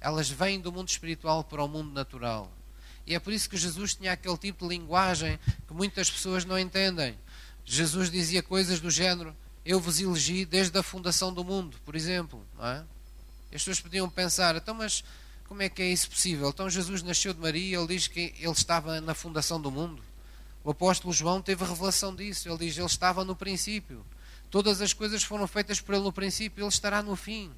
Elas 0.00 0.30
vêm 0.30 0.58
do 0.58 0.72
mundo 0.72 0.88
espiritual 0.88 1.44
para 1.44 1.62
o 1.62 1.68
mundo 1.68 1.92
natural. 1.92 2.50
E 3.06 3.14
é 3.14 3.20
por 3.20 3.34
isso 3.34 3.50
que 3.50 3.58
Jesus 3.58 3.94
tinha 3.94 4.12
aquele 4.12 4.38
tipo 4.38 4.66
de 4.66 4.74
linguagem 4.74 5.38
que 5.68 5.74
muitas 5.74 6.10
pessoas 6.10 6.46
não 6.46 6.58
entendem. 6.58 7.18
Jesus 7.66 8.10
dizia 8.10 8.42
coisas 8.42 8.80
do 8.80 8.90
género: 8.90 9.36
Eu 9.66 9.80
vos 9.80 9.98
elegi 9.98 10.44
desde 10.44 10.78
a 10.78 10.82
fundação 10.82 11.32
do 11.34 11.42
mundo, 11.42 11.76
por 11.84 11.96
exemplo. 11.96 12.40
É? 12.60 12.84
As 13.46 13.62
pessoas 13.62 13.80
podiam 13.80 14.08
pensar: 14.08 14.54
então, 14.54 14.76
mas 14.76 15.02
como 15.48 15.60
é 15.60 15.68
que 15.68 15.82
é 15.82 15.90
isso 15.90 16.08
possível? 16.08 16.48
Então, 16.48 16.70
Jesus 16.70 17.02
nasceu 17.02 17.34
de 17.34 17.40
Maria, 17.40 17.76
ele 17.76 17.88
diz 17.88 18.06
que 18.06 18.32
ele 18.38 18.52
estava 18.52 19.00
na 19.00 19.12
fundação 19.12 19.60
do 19.60 19.68
mundo. 19.68 20.00
O 20.62 20.70
apóstolo 20.70 21.12
João 21.12 21.42
teve 21.42 21.64
a 21.64 21.66
revelação 21.66 22.14
disso. 22.14 22.48
Ele 22.48 22.58
diz: 22.58 22.76
Ele 22.76 22.86
estava 22.86 23.24
no 23.24 23.34
princípio. 23.34 24.06
Todas 24.50 24.80
as 24.80 24.92
coisas 24.92 25.24
foram 25.24 25.48
feitas 25.48 25.80
por 25.80 25.94
Ele 25.94 26.04
no 26.04 26.12
princípio, 26.12 26.62
Ele 26.62 26.68
estará 26.68 27.02
no 27.02 27.16
fim. 27.16 27.52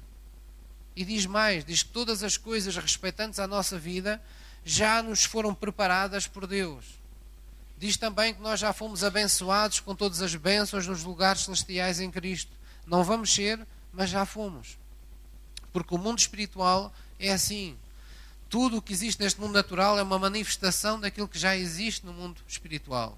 E 0.95 1.05
diz 1.05 1.27
mais: 1.27 1.63
diz 1.63 1.83
que 1.83 1.89
todas 1.89 2.23
as 2.23 2.37
coisas 2.37 2.75
respeitantes 2.75 3.39
à 3.39 3.47
nossa 3.47 3.77
vida 3.77 4.19
já 4.65 5.01
nos 5.03 5.25
foram 5.25 5.53
preparadas 5.53 6.25
por 6.25 6.47
Deus. 6.47 6.98
Diz 7.79 7.95
também 7.95 8.33
que 8.33 8.41
nós 8.41 8.59
já 8.59 8.73
fomos 8.73 9.05
abençoados 9.05 9.79
com 9.79 9.95
todas 9.95 10.21
as 10.21 10.35
bênçãos 10.35 10.85
nos 10.85 11.01
lugares 11.01 11.43
celestiais 11.45 12.01
em 12.01 12.11
Cristo. 12.11 12.51
Não 12.85 13.05
vamos 13.05 13.33
ser, 13.33 13.65
mas 13.93 14.09
já 14.09 14.25
fomos. 14.25 14.77
Porque 15.71 15.95
o 15.95 15.97
mundo 15.97 16.19
espiritual 16.19 16.93
é 17.17 17.31
assim. 17.31 17.77
Tudo 18.49 18.77
o 18.77 18.81
que 18.81 18.91
existe 18.91 19.21
neste 19.21 19.39
mundo 19.39 19.53
natural 19.53 19.97
é 19.97 20.03
uma 20.03 20.19
manifestação 20.19 20.99
daquilo 20.99 21.27
que 21.27 21.39
já 21.39 21.55
existe 21.55 22.05
no 22.05 22.11
mundo 22.11 22.41
espiritual. 22.45 23.17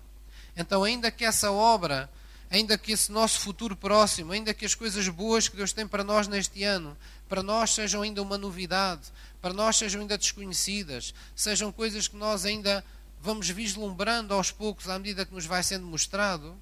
Então, 0.56 0.84
ainda 0.84 1.10
que 1.10 1.26
essa 1.26 1.52
obra, 1.52 2.08
ainda 2.48 2.78
que 2.78 2.92
esse 2.92 3.12
nosso 3.12 3.40
futuro 3.40 3.76
próximo, 3.76 4.32
ainda 4.32 4.54
que 4.54 4.66
as 4.66 4.76
coisas 4.76 5.08
boas 5.08 5.48
que 5.48 5.58
Deus 5.58 5.74
tem 5.74 5.88
para 5.88 6.04
nós 6.04 6.28
neste 6.28 6.64
ano, 6.64 6.96
para 7.28 7.42
nós 7.42 7.74
sejam 7.74 8.04
ainda 8.04 8.22
uma 8.22 8.38
novidade, 8.38 9.08
para 9.42 9.54
nós 9.54 9.78
sejam 9.78 10.02
ainda 10.02 10.20
desconhecidas, 10.20 11.16
sejam 11.36 11.72
coisas 11.72 12.08
que 12.08 12.16
nós 12.16 12.46
ainda 12.46 12.86
vamos 13.22 13.50
vislumbrando 13.50 14.34
aos 14.34 14.52
poucos 14.52 14.90
à 14.90 14.98
medida 14.98 15.26
que 15.26 15.34
nos 15.34 15.46
vai 15.46 15.62
sendo 15.62 15.86
mostrado, 15.86 16.58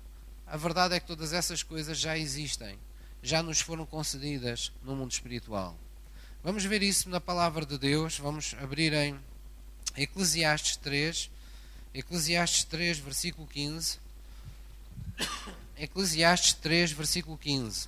a 0.45 0.57
verdade 0.57 0.95
é 0.95 0.99
que 0.99 1.07
todas 1.07 1.31
essas 1.31 1.63
coisas 1.63 1.97
já 1.97 2.17
existem, 2.17 2.77
já 3.23 3.41
nos 3.41 3.61
foram 3.61 3.85
concedidas 3.85 4.71
no 4.83 4.95
mundo 4.95 5.11
espiritual. 5.11 5.77
Vamos 6.43 6.63
ver 6.65 6.83
isso 6.83 7.09
na 7.09 7.21
palavra 7.21 7.65
de 7.65 7.77
Deus, 7.77 8.17
vamos 8.17 8.55
abrir 8.61 8.93
em 8.93 9.17
Eclesiastes 9.95 10.75
3, 10.77 11.29
Eclesiastes 11.93 12.63
3, 12.65 12.99
versículo 12.99 13.47
15. 13.47 13.97
Eclesiastes 15.77 16.53
3, 16.53 16.91
versículo 16.91 17.37
15. 17.37 17.87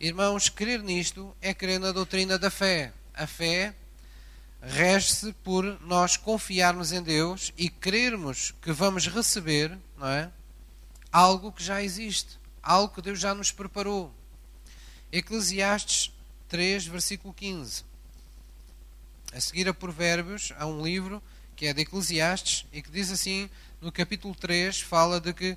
Irmãos, 0.00 0.48
crer 0.48 0.82
nisto 0.82 1.34
é 1.40 1.54
crer 1.54 1.80
na 1.80 1.92
doutrina 1.92 2.38
da 2.38 2.50
fé 2.50 2.92
a 3.14 3.26
fé 3.26 3.74
rege-se 4.60 5.32
por 5.44 5.80
nós 5.82 6.16
confiarmos 6.16 6.92
em 6.92 7.02
Deus 7.02 7.52
e 7.56 7.68
crermos 7.68 8.54
que 8.60 8.72
vamos 8.72 9.06
receber, 9.06 9.76
não 9.96 10.08
é? 10.08 10.30
Algo 11.12 11.52
que 11.52 11.62
já 11.62 11.82
existe, 11.82 12.38
algo 12.62 12.94
que 12.94 13.02
Deus 13.02 13.18
já 13.18 13.34
nos 13.34 13.52
preparou. 13.52 14.12
Eclesiastes 15.12 16.12
3, 16.48 16.86
versículo 16.86 17.32
15. 17.32 17.84
A 19.32 19.40
seguir 19.40 19.68
a 19.68 19.74
Provérbios, 19.74 20.52
há 20.58 20.66
um 20.66 20.82
livro 20.82 21.22
que 21.54 21.66
é 21.66 21.72
de 21.72 21.82
Eclesiastes 21.82 22.66
e 22.72 22.82
que 22.82 22.90
diz 22.90 23.10
assim, 23.10 23.48
no 23.80 23.90
capítulo 23.90 24.34
3, 24.34 24.80
fala 24.80 25.20
de 25.20 25.32
que 25.32 25.56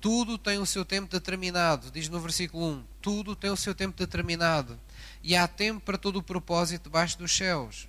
tudo 0.00 0.38
tem 0.38 0.58
o 0.58 0.66
seu 0.66 0.84
tempo 0.84 1.10
determinado. 1.10 1.90
Diz 1.90 2.08
no 2.08 2.20
versículo 2.20 2.64
1: 2.66 2.84
Tudo 3.00 3.34
tem 3.34 3.50
o 3.50 3.56
seu 3.56 3.74
tempo 3.74 3.96
determinado 3.96 4.78
e 5.22 5.34
há 5.34 5.46
tempo 5.48 5.80
para 5.80 5.98
todo 5.98 6.18
o 6.18 6.22
propósito 6.22 6.84
debaixo 6.84 7.18
dos 7.18 7.36
céus. 7.36 7.88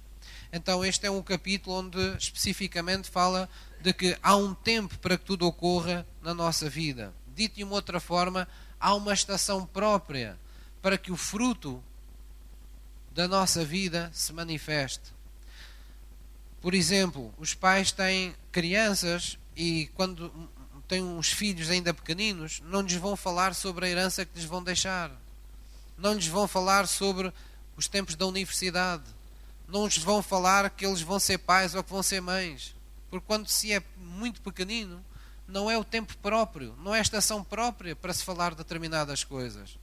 Então, 0.52 0.84
este 0.84 1.06
é 1.06 1.12
um 1.12 1.22
capítulo 1.22 1.78
onde 1.78 2.00
especificamente 2.18 3.10
fala 3.10 3.50
de 3.82 3.94
que 3.94 4.18
há 4.22 4.36
um 4.36 4.54
tempo 4.54 4.98
para 5.00 5.18
que 5.18 5.26
tudo 5.26 5.46
ocorra 5.46 6.06
na 6.22 6.34
nossa 6.34 6.70
vida. 6.70 7.14
Dito 7.36 7.56
de 7.56 7.64
uma 7.64 7.76
outra 7.76 8.00
forma, 8.00 8.48
há 8.80 8.94
uma 8.96 9.14
estação 9.14 9.66
própria 9.66 10.40
para 10.82 10.98
que 10.98 11.12
o 11.12 11.18
fruto 11.18 11.84
da 13.12 13.28
nossa 13.28 13.64
vida 13.64 14.10
se 14.14 14.34
manifeste. 14.34 15.14
Por 16.62 16.74
exemplo, 16.74 17.34
os 17.38 17.54
pais 17.54 17.92
têm 17.92 18.36
crianças 18.52 19.38
e 19.56 19.90
quando 19.94 20.32
têm 20.88 21.04
uns 21.04 21.32
filhos 21.32 21.70
ainda 21.70 21.94
pequeninos, 21.94 22.62
não 22.66 22.82
lhes 22.82 22.96
vão 22.96 23.16
falar 23.16 23.54
sobre 23.54 23.86
a 23.86 23.90
herança 23.90 24.26
que 24.26 24.36
lhes 24.36 24.46
vão 24.46 24.64
deixar 24.64 25.12
não 26.00 26.14
lhes 26.14 26.28
vão 26.28 26.48
falar 26.48 26.88
sobre 26.88 27.32
os 27.76 27.88
tempos 27.88 28.16
da 28.16 28.26
universidade, 28.26 29.04
não 29.72 29.86
lhes 29.86 29.98
vão 29.98 30.22
falar 30.22 30.70
que 30.70 30.86
eles 30.86 31.02
vão 31.02 31.20
ser 31.20 31.38
pais 31.38 31.76
ou 31.76 31.84
que 31.84 31.92
vão 31.92 32.04
ser 32.04 32.22
mães, 32.22 32.76
porque 33.10 33.26
quando 33.26 33.48
se 33.48 33.72
é 33.72 33.82
muito 33.98 34.42
pequenino, 34.42 35.04
não 35.48 35.70
é 35.70 35.78
o 35.78 35.84
tempo 35.84 36.16
próprio, 36.18 36.76
não 36.84 36.94
é 36.94 37.00
a 37.00 37.02
estação 37.02 37.44
própria 37.44 37.96
para 37.96 38.14
se 38.14 38.24
falar 38.24 38.54
determinadas 38.54 39.24
coisas. 39.24 39.78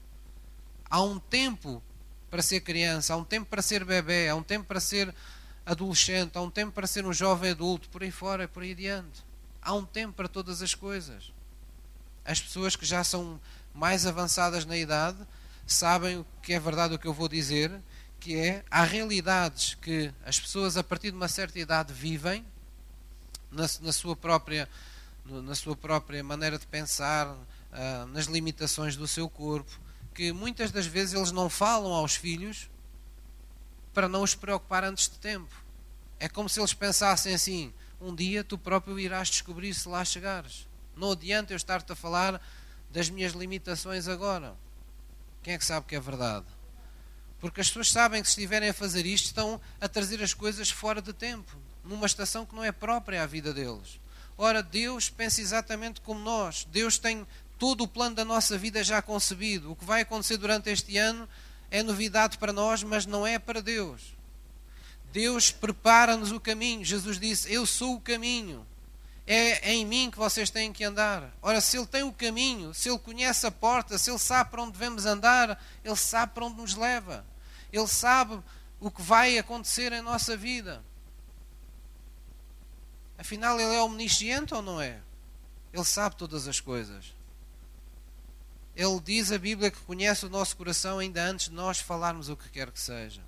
Há 0.89 1.03
um 1.03 1.19
tempo 1.19 1.83
para 2.31 2.43
ser 2.43 2.61
criança, 2.61 3.15
há 3.15 3.17
um 3.17 3.25
tempo 3.25 3.47
para 3.49 3.63
ser 3.63 3.85
bebê, 3.85 4.29
há 4.29 4.35
um 4.35 4.43
tempo 4.43 4.67
para 4.67 4.81
ser 4.81 5.13
adolescente, 5.65 6.37
há 6.37 6.41
um 6.41 6.51
tempo 6.51 6.73
para 6.73 6.87
ser 6.87 7.05
um 7.05 7.13
jovem 7.13 7.51
adulto, 7.51 7.89
por 7.89 8.03
aí 8.03 8.11
fora, 8.11 8.47
por 8.47 8.63
aí 8.63 8.73
adiante. 8.73 9.25
Há 9.61 9.75
um 9.75 9.85
tempo 9.85 10.13
para 10.13 10.29
todas 10.29 10.63
as 10.63 10.75
coisas. 10.75 11.33
As 12.25 12.41
pessoas 12.41 12.77
que 12.77 12.87
já 12.87 13.03
são 13.03 13.41
mais 13.75 14.07
avançadas 14.07 14.65
na 14.65 14.77
idade 14.77 15.19
sabem 15.67 16.19
o 16.19 16.27
que 16.43 16.53
é 16.53 16.61
verdade 16.61 16.95
o 16.95 16.99
que 16.99 17.07
eu 17.07 17.13
vou 17.13 17.29
dizer, 17.29 17.73
que 18.27 18.37
é 18.37 18.65
há 18.69 18.83
realidades 18.83 19.75
que 19.75 20.13
as 20.25 20.41
pessoas 20.41 20.77
a 20.77 20.83
partir 20.83 21.13
de 21.13 21.17
uma 21.17 21.29
certa 21.29 21.61
idade 21.61 21.93
vivem 21.93 22.45
na, 23.53 23.63
na 23.83 23.93
sua 23.93 24.17
própria 24.17 24.69
na 25.25 25.55
sua 25.55 25.77
própria 25.77 26.25
maneira 26.25 26.59
de 26.59 26.67
pensar, 26.67 27.29
uh, 27.29 28.07
nas 28.09 28.27
limitações 28.27 28.97
do 28.97 29.07
seu 29.07 29.29
corpo, 29.29 29.71
que 30.13 30.33
muitas 30.33 30.73
das 30.73 30.87
vezes 30.87 31.15
eles 31.15 31.31
não 31.31 31.49
falam 31.49 31.93
aos 31.93 32.17
filhos 32.17 32.69
para 33.95 34.09
não 34.09 34.25
os 34.25 34.35
preocupar 34.35 34.83
antes 34.83 35.09
de 35.09 35.19
tempo. 35.19 35.55
É 36.19 36.29
como 36.29 36.49
se 36.49 36.59
eles 36.59 36.75
pensassem 36.75 37.33
assim: 37.33 37.73
um 38.01 38.13
dia 38.13 38.43
tu 38.43 38.59
próprio 38.59 38.99
irás 38.99 39.29
descobrir 39.29 39.73
se 39.73 39.89
lá 39.89 40.05
chegares. 40.05 40.67
Não 40.97 41.13
adianta 41.13 41.53
eu 41.53 41.57
estar-te 41.57 41.93
a 41.93 41.95
falar 41.95 42.43
das 42.91 43.09
minhas 43.09 43.35
limitações 43.35 44.09
agora. 44.09 44.57
Quem 45.45 45.55
é 45.55 45.59
que 45.59 45.65
sabe 45.65 45.87
que 45.87 45.95
é 45.95 46.01
verdade? 46.01 46.56
Porque 47.41 47.61
as 47.61 47.69
pessoas 47.69 47.91
sabem 47.91 48.23
que 48.23 48.29
se 48.29 48.33
estiverem 48.33 48.69
a 48.69 48.75
fazer 48.75 49.05
isto, 49.07 49.27
estão 49.27 49.61
a 49.81 49.89
trazer 49.89 50.23
as 50.23 50.33
coisas 50.33 50.71
fora 50.71 51.03
de 51.03 51.13
tempo, 51.13 51.57
numa 51.85 52.07
estação 52.07 52.47
que 52.47 52.55
não 52.55 52.65
é 52.65 52.73
própria 52.73 53.23
à 53.23 53.27
vida 53.27 53.53
deles. 53.53 54.01
Ora, 54.39 54.63
Deus 54.63 55.09
pensa 55.09 55.41
exatamente 55.41 56.01
como 56.01 56.21
nós. 56.21 56.67
Deus 56.71 56.99
tem 56.99 57.27
todo 57.59 57.85
o 57.85 57.89
plano 57.89 58.17
da 58.17 58.25
nossa 58.25 58.59
vida 58.59 58.83
já 58.85 59.01
concebido. 59.01 59.73
O 59.73 59.77
que 59.77 59.85
vai 59.85 60.03
acontecer 60.03 60.37
durante 60.37 60.71
este 60.71 60.97
ano 60.99 61.29
é 61.71 61.83
novidade 61.83 62.39
para 62.39 62.53
nós, 62.53 62.83
mas 62.83 63.07
não 63.07 63.27
é 63.27 63.39
para 63.39 63.63
Deus. 63.63 64.15
Deus 65.13 65.51
prepara-nos 65.51 66.33
o 66.33 66.41
caminho. 66.41 66.85
Jesus 66.85 67.19
disse: 67.19 67.53
Eu 67.53 67.65
sou 67.65 67.95
o 67.95 68.01
caminho 68.01 68.67
é, 69.27 69.71
é 69.71 69.75
em 69.75 69.85
mim 69.85 70.11
que 70.11 70.19
vocês 70.19 70.51
têm 70.51 70.73
que 70.73 70.85
andar. 70.85 71.33
Ora, 71.43 71.61
se 71.61 71.77
Ele 71.77 71.87
tem 71.87 72.05
o 72.05 72.13
caminho, 72.13 72.73
se 72.73 72.89
Ele 72.89 72.99
conhece 72.99 73.47
a 73.47 73.51
porta, 73.51 73.99
se 73.99 74.11
Ele 74.11 74.19
sabe 74.19 74.51
para 74.51 74.63
onde 74.63 74.73
devemos 74.73 75.05
andar, 75.05 75.61
Ele 75.85 75.97
sabe 75.97 76.33
para 76.33 76.45
onde 76.45 76.57
nos 76.57 76.75
leva. 76.75 77.27
Ele 77.73 77.89
sabe 77.89 78.41
o 78.79 78.91
que 78.91 79.03
vai 79.03 79.37
acontecer 79.37 79.93
em 79.93 80.01
nossa 80.01 80.37
vida. 80.37 80.83
Afinal, 83.19 83.59
Ele 83.59 83.75
é 83.75 83.83
omnisciente 83.83 84.55
ou 84.55 84.63
não 84.63 84.81
é? 84.81 85.01
Ele 85.73 85.85
sabe 85.85 86.15
todas 86.17 86.47
as 86.47 86.61
coisas. 86.61 87.13
Ele 88.77 89.01
diz 89.01 89.33
a 89.33 89.39
Bíblia 89.39 89.71
que 89.71 89.81
conhece 89.81 90.27
o 90.27 90.29
nosso 90.29 90.57
coração 90.57 90.99
ainda 90.99 91.25
antes 91.25 91.49
de 91.49 91.55
nós 91.55 91.81
falarmos 91.81 92.29
o 92.29 92.37
que 92.37 92.49
quer 92.51 92.71
que 92.71 92.81
seja. 92.81 93.23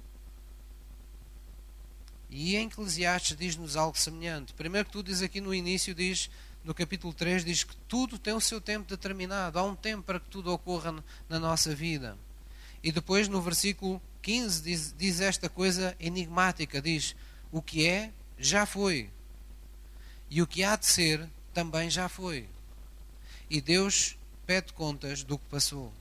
E 2.30 2.56
em 2.56 2.66
Eclesiastes 2.66 3.36
diz-nos 3.36 3.76
algo 3.76 3.98
semelhante. 3.98 4.52
Primeiro 4.52 4.86
que 4.86 4.92
tudo 4.92 5.06
diz 5.06 5.22
aqui 5.22 5.40
no 5.40 5.54
início, 5.54 5.94
diz 5.94 6.30
no 6.64 6.74
capítulo 6.74 7.14
3, 7.14 7.44
diz 7.44 7.64
que 7.64 7.74
tudo 7.88 8.18
tem 8.18 8.34
o 8.34 8.40
seu 8.40 8.60
tempo 8.60 8.88
determinado. 8.88 9.58
Há 9.58 9.62
um 9.62 9.74
tempo 9.74 10.02
para 10.02 10.20
que 10.20 10.28
tudo 10.28 10.52
ocorra 10.52 11.02
na 11.28 11.38
nossa 11.38 11.74
vida. 11.74 12.16
E 12.82 12.92
depois 12.92 13.28
no 13.28 13.40
versículo 13.40 14.00
15 14.22 14.62
diz, 14.62 14.94
diz 14.96 15.20
esta 15.20 15.48
coisa 15.48 15.96
enigmática, 15.98 16.82
diz, 16.82 17.16
o 17.50 17.62
que 17.62 17.86
é, 17.86 18.12
já 18.38 18.66
foi. 18.66 19.10
E 20.30 20.42
o 20.42 20.46
que 20.46 20.62
há 20.62 20.76
de 20.76 20.86
ser, 20.86 21.26
também 21.54 21.88
já 21.88 22.08
foi. 22.08 22.46
E 23.48 23.60
Deus 23.60 24.16
pede 24.46 24.72
contas 24.74 25.22
do 25.22 25.38
que 25.38 25.46
passou. 25.46 25.92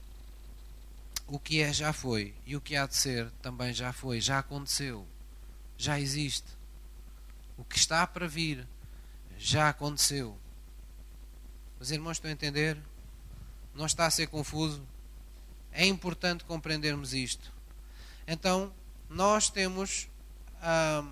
O 1.25 1.39
que 1.39 1.61
é, 1.61 1.71
já 1.71 1.93
foi. 1.93 2.33
E 2.45 2.55
o 2.55 2.61
que 2.61 2.75
há 2.75 2.85
de 2.85 2.95
ser, 2.95 3.31
também 3.41 3.73
já 3.73 3.93
foi. 3.93 4.19
Já 4.19 4.39
aconteceu. 4.39 5.05
Já 5.77 5.99
existe. 5.99 6.47
O 7.57 7.63
que 7.63 7.77
está 7.77 8.05
para 8.05 8.27
vir, 8.27 8.67
já 9.37 9.69
aconteceu. 9.69 10.37
Os 11.79 11.91
irmãos 11.91 12.17
estão 12.17 12.29
a 12.29 12.33
entender? 12.33 12.77
Não 13.73 13.85
está 13.85 14.05
a 14.05 14.11
ser 14.11 14.27
confuso? 14.27 14.83
É 15.71 15.85
importante 15.85 16.43
compreendermos 16.43 17.13
isto. 17.13 17.51
Então, 18.27 18.73
nós 19.09 19.49
temos 19.49 20.09
ah, 20.61 21.05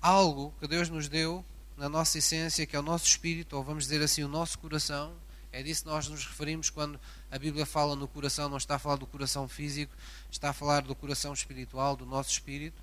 algo 0.00 0.54
que 0.58 0.66
Deus 0.66 0.88
nos 0.88 1.08
deu 1.08 1.44
na 1.76 1.88
nossa 1.88 2.18
essência, 2.18 2.66
que 2.66 2.74
é 2.74 2.78
o 2.78 2.82
nosso 2.82 3.06
espírito, 3.06 3.56
ou 3.56 3.62
vamos 3.62 3.84
dizer 3.84 4.02
assim, 4.02 4.24
o 4.24 4.28
nosso 4.28 4.58
coração. 4.58 5.14
É 5.52 5.62
disso 5.62 5.84
que 5.84 5.88
nós 5.88 6.08
nos 6.08 6.24
referimos 6.24 6.70
quando 6.70 6.98
a 7.30 7.38
Bíblia 7.38 7.64
fala 7.64 7.94
no 7.94 8.08
coração, 8.08 8.48
não 8.48 8.56
está 8.56 8.76
a 8.76 8.78
falar 8.78 8.96
do 8.96 9.06
coração 9.06 9.48
físico, 9.48 9.94
está 10.30 10.50
a 10.50 10.52
falar 10.52 10.82
do 10.82 10.94
coração 10.94 11.32
espiritual, 11.32 11.96
do 11.96 12.06
nosso 12.06 12.30
espírito. 12.30 12.82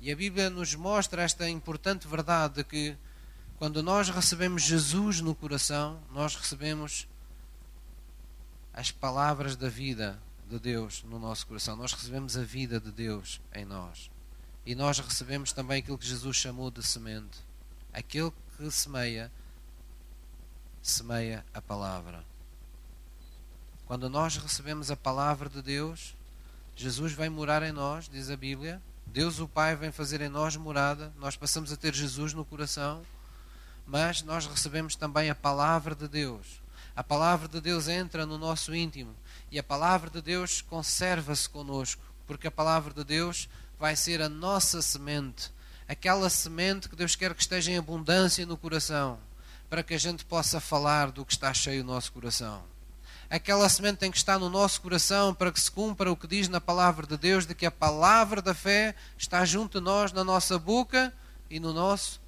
E 0.00 0.12
a 0.12 0.16
Bíblia 0.16 0.48
nos 0.48 0.74
mostra 0.74 1.22
esta 1.22 1.48
importante 1.48 2.06
verdade 2.06 2.56
de 2.56 2.64
que 2.64 2.96
quando 3.58 3.82
nós 3.82 4.08
recebemos 4.08 4.62
Jesus 4.62 5.20
no 5.20 5.34
coração, 5.34 6.00
nós 6.12 6.36
recebemos 6.36 7.08
as 8.72 8.92
palavras 8.92 9.56
da 9.56 9.68
vida 9.68 10.16
de 10.48 10.58
Deus 10.60 11.02
no 11.02 11.18
nosso 11.18 11.44
coração. 11.46 11.74
Nós 11.74 11.92
recebemos 11.92 12.36
a 12.36 12.44
vida 12.44 12.78
de 12.78 12.92
Deus 12.92 13.40
em 13.52 13.64
nós. 13.64 14.08
E 14.64 14.74
nós 14.76 15.00
recebemos 15.00 15.52
também 15.52 15.80
aquilo 15.80 15.98
que 15.98 16.06
Jesus 16.06 16.36
chamou 16.36 16.70
de 16.70 16.86
semente. 16.86 17.38
Aquele 17.92 18.32
que 18.56 18.70
semeia, 18.70 19.32
semeia 20.80 21.44
a 21.52 21.60
palavra. 21.60 22.24
Quando 23.86 24.08
nós 24.08 24.36
recebemos 24.36 24.90
a 24.90 24.96
palavra 24.96 25.48
de 25.48 25.60
Deus, 25.60 26.14
Jesus 26.76 27.12
vem 27.12 27.28
morar 27.28 27.62
em 27.64 27.72
nós, 27.72 28.08
diz 28.08 28.30
a 28.30 28.36
Bíblia. 28.36 28.80
Deus 29.12 29.40
o 29.40 29.48
Pai 29.48 29.74
vem 29.74 29.90
fazer 29.90 30.20
em 30.20 30.28
nós 30.28 30.56
morada. 30.56 31.12
Nós 31.18 31.36
passamos 31.36 31.72
a 31.72 31.76
ter 31.76 31.94
Jesus 31.94 32.32
no 32.32 32.44
coração. 32.44 33.02
Mas 33.86 34.22
nós 34.22 34.46
recebemos 34.46 34.94
também 34.94 35.30
a 35.30 35.34
palavra 35.34 35.94
de 35.94 36.06
Deus. 36.06 36.60
A 36.94 37.02
palavra 37.02 37.48
de 37.48 37.60
Deus 37.60 37.88
entra 37.88 38.26
no 38.26 38.38
nosso 38.38 38.74
íntimo. 38.74 39.14
E 39.50 39.58
a 39.58 39.62
palavra 39.62 40.10
de 40.10 40.20
Deus 40.20 40.60
conserva-se 40.60 41.48
conosco. 41.48 42.02
Porque 42.26 42.46
a 42.46 42.50
palavra 42.50 42.92
de 42.92 43.02
Deus 43.04 43.48
vai 43.78 43.94
ser 43.94 44.20
a 44.20 44.28
nossa 44.28 44.82
semente, 44.82 45.52
aquela 45.86 46.28
semente 46.28 46.88
que 46.88 46.96
Deus 46.96 47.14
quer 47.14 47.32
que 47.32 47.40
esteja 47.40 47.70
em 47.70 47.78
abundância 47.78 48.44
no 48.44 48.56
coração, 48.56 49.18
para 49.70 49.82
que 49.82 49.94
a 49.94 49.98
gente 49.98 50.24
possa 50.24 50.60
falar 50.60 51.12
do 51.12 51.24
que 51.24 51.32
está 51.32 51.54
cheio 51.54 51.84
no 51.84 51.92
nosso 51.92 52.12
coração. 52.12 52.62
Aquela 53.30 53.68
semente 53.68 53.98
tem 53.98 54.10
que 54.10 54.16
estar 54.16 54.38
no 54.38 54.48
nosso 54.48 54.80
coração 54.80 55.34
para 55.34 55.52
que 55.52 55.60
se 55.60 55.70
cumpra 55.70 56.10
o 56.10 56.16
que 56.16 56.26
diz 56.26 56.48
na 56.48 56.62
palavra 56.62 57.06
de 57.06 57.16
Deus, 57.16 57.44
de 57.44 57.54
que 57.54 57.66
a 57.66 57.70
palavra 57.70 58.40
da 58.40 58.54
fé 58.54 58.94
está 59.18 59.44
junto 59.44 59.78
de 59.78 59.84
nós, 59.84 60.12
na 60.12 60.24
nossa 60.24 60.58
boca 60.58 61.12
e 61.50 61.60
no 61.60 61.74
nosso 61.74 62.20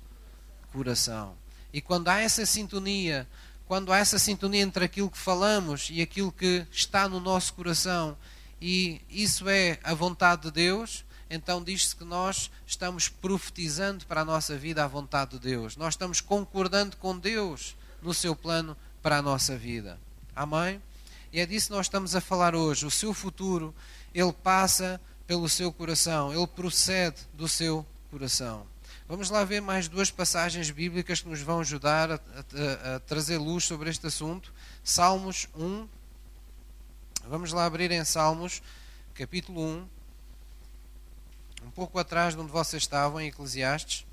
coração. 0.70 1.34
E 1.72 1.80
quando 1.80 2.08
há 2.08 2.20
essa 2.20 2.44
sintonia, 2.44 3.26
quando 3.66 3.92
há 3.92 3.98
essa 3.98 4.18
sintonia 4.18 4.60
entre 4.60 4.84
aquilo 4.84 5.10
que 5.10 5.16
falamos 5.16 5.88
e 5.90 6.02
aquilo 6.02 6.30
que 6.30 6.66
está 6.70 7.08
no 7.08 7.18
nosso 7.18 7.54
coração, 7.54 8.14
e 8.60 9.00
isso 9.08 9.48
é 9.48 9.78
a 9.82 9.94
vontade 9.94 10.42
de 10.42 10.50
Deus, 10.50 11.02
então 11.30 11.64
diz-se 11.64 11.96
que 11.96 12.04
nós 12.04 12.50
estamos 12.66 13.08
profetizando 13.08 14.04
para 14.04 14.20
a 14.20 14.24
nossa 14.24 14.54
vida 14.54 14.84
a 14.84 14.88
vontade 14.88 15.30
de 15.30 15.38
Deus. 15.38 15.76
Nós 15.76 15.94
estamos 15.94 16.20
concordando 16.20 16.96
com 16.98 17.16
Deus 17.16 17.74
no 18.02 18.12
seu 18.12 18.36
plano 18.36 18.76
para 19.00 19.16
a 19.18 19.22
nossa 19.22 19.56
vida. 19.56 19.98
Amém? 20.36 20.82
E 21.32 21.40
é 21.40 21.46
disso 21.46 21.68
que 21.68 21.74
nós 21.74 21.86
estamos 21.86 22.16
a 22.16 22.20
falar 22.20 22.54
hoje. 22.54 22.86
O 22.86 22.90
seu 22.90 23.14
futuro, 23.14 23.74
ele 24.14 24.32
passa 24.32 25.00
pelo 25.26 25.48
seu 25.48 25.72
coração, 25.72 26.32
ele 26.34 26.46
procede 26.46 27.20
do 27.34 27.46
seu 27.46 27.86
coração. 28.10 28.66
Vamos 29.08 29.30
lá 29.30 29.44
ver 29.44 29.60
mais 29.60 29.88
duas 29.88 30.10
passagens 30.10 30.70
bíblicas 30.70 31.20
que 31.20 31.28
nos 31.28 31.40
vão 31.40 31.60
ajudar 31.60 32.12
a, 32.12 32.14
a, 32.14 32.96
a 32.96 33.00
trazer 33.00 33.38
luz 33.38 33.64
sobre 33.64 33.90
este 33.90 34.06
assunto. 34.06 34.52
Salmos 34.82 35.48
1. 35.54 35.88
Vamos 37.28 37.52
lá 37.52 37.64
abrir 37.64 37.90
em 37.90 38.04
Salmos, 38.04 38.62
capítulo 39.14 39.60
1 39.60 40.00
um 41.64 41.70
pouco 41.70 41.98
atrás 41.98 42.34
de 42.34 42.40
onde 42.40 42.50
vocês 42.50 42.82
estavam, 42.82 43.20
em 43.20 43.28
Eclesiastes. 43.28 44.06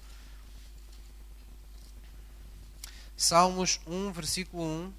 Salmos 3.15 3.79
1, 3.87 4.11
versículo 4.11 4.63
1. 4.63 4.93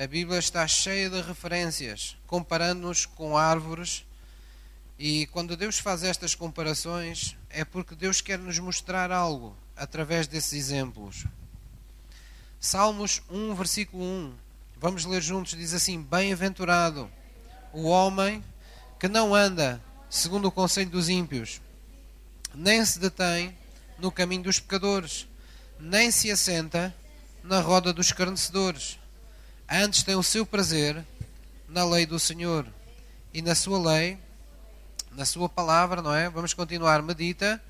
A 0.00 0.06
Bíblia 0.06 0.38
está 0.38 0.64
cheia 0.68 1.10
de 1.10 1.20
referências, 1.20 2.16
comparando-nos 2.24 3.04
com 3.04 3.36
árvores. 3.36 4.06
E 4.96 5.26
quando 5.32 5.56
Deus 5.56 5.80
faz 5.80 6.04
estas 6.04 6.36
comparações, 6.36 7.36
é 7.50 7.64
porque 7.64 7.96
Deus 7.96 8.20
quer 8.20 8.38
nos 8.38 8.60
mostrar 8.60 9.10
algo 9.10 9.56
através 9.76 10.28
desses 10.28 10.52
exemplos. 10.52 11.24
Salmos 12.60 13.20
1, 13.28 13.56
versículo 13.56 14.04
1. 14.04 14.34
Vamos 14.76 15.04
ler 15.04 15.20
juntos, 15.20 15.58
diz 15.58 15.74
assim: 15.74 16.00
Bem-aventurado 16.00 17.10
o 17.72 17.88
homem 17.88 18.44
que 19.00 19.08
não 19.08 19.34
anda 19.34 19.82
segundo 20.08 20.46
o 20.46 20.52
conselho 20.52 20.90
dos 20.90 21.08
ímpios, 21.08 21.60
nem 22.54 22.84
se 22.84 23.00
detém 23.00 23.52
no 23.98 24.12
caminho 24.12 24.44
dos 24.44 24.60
pecadores, 24.60 25.26
nem 25.76 26.12
se 26.12 26.30
assenta 26.30 26.94
na 27.42 27.60
roda 27.60 27.92
dos 27.92 28.06
escarnecedores. 28.06 28.96
Antes 29.70 30.02
tem 30.02 30.14
o 30.14 30.22
seu 30.22 30.46
prazer 30.46 31.04
na 31.68 31.84
lei 31.84 32.06
do 32.06 32.18
Senhor 32.18 32.66
e 33.34 33.42
na 33.42 33.54
sua 33.54 33.78
lei, 33.78 34.18
na 35.12 35.24
sua 35.24 35.48
palavra, 35.48 36.00
não 36.00 36.14
é? 36.14 36.28
Vamos 36.30 36.54
continuar, 36.54 37.02
medita 37.02 37.62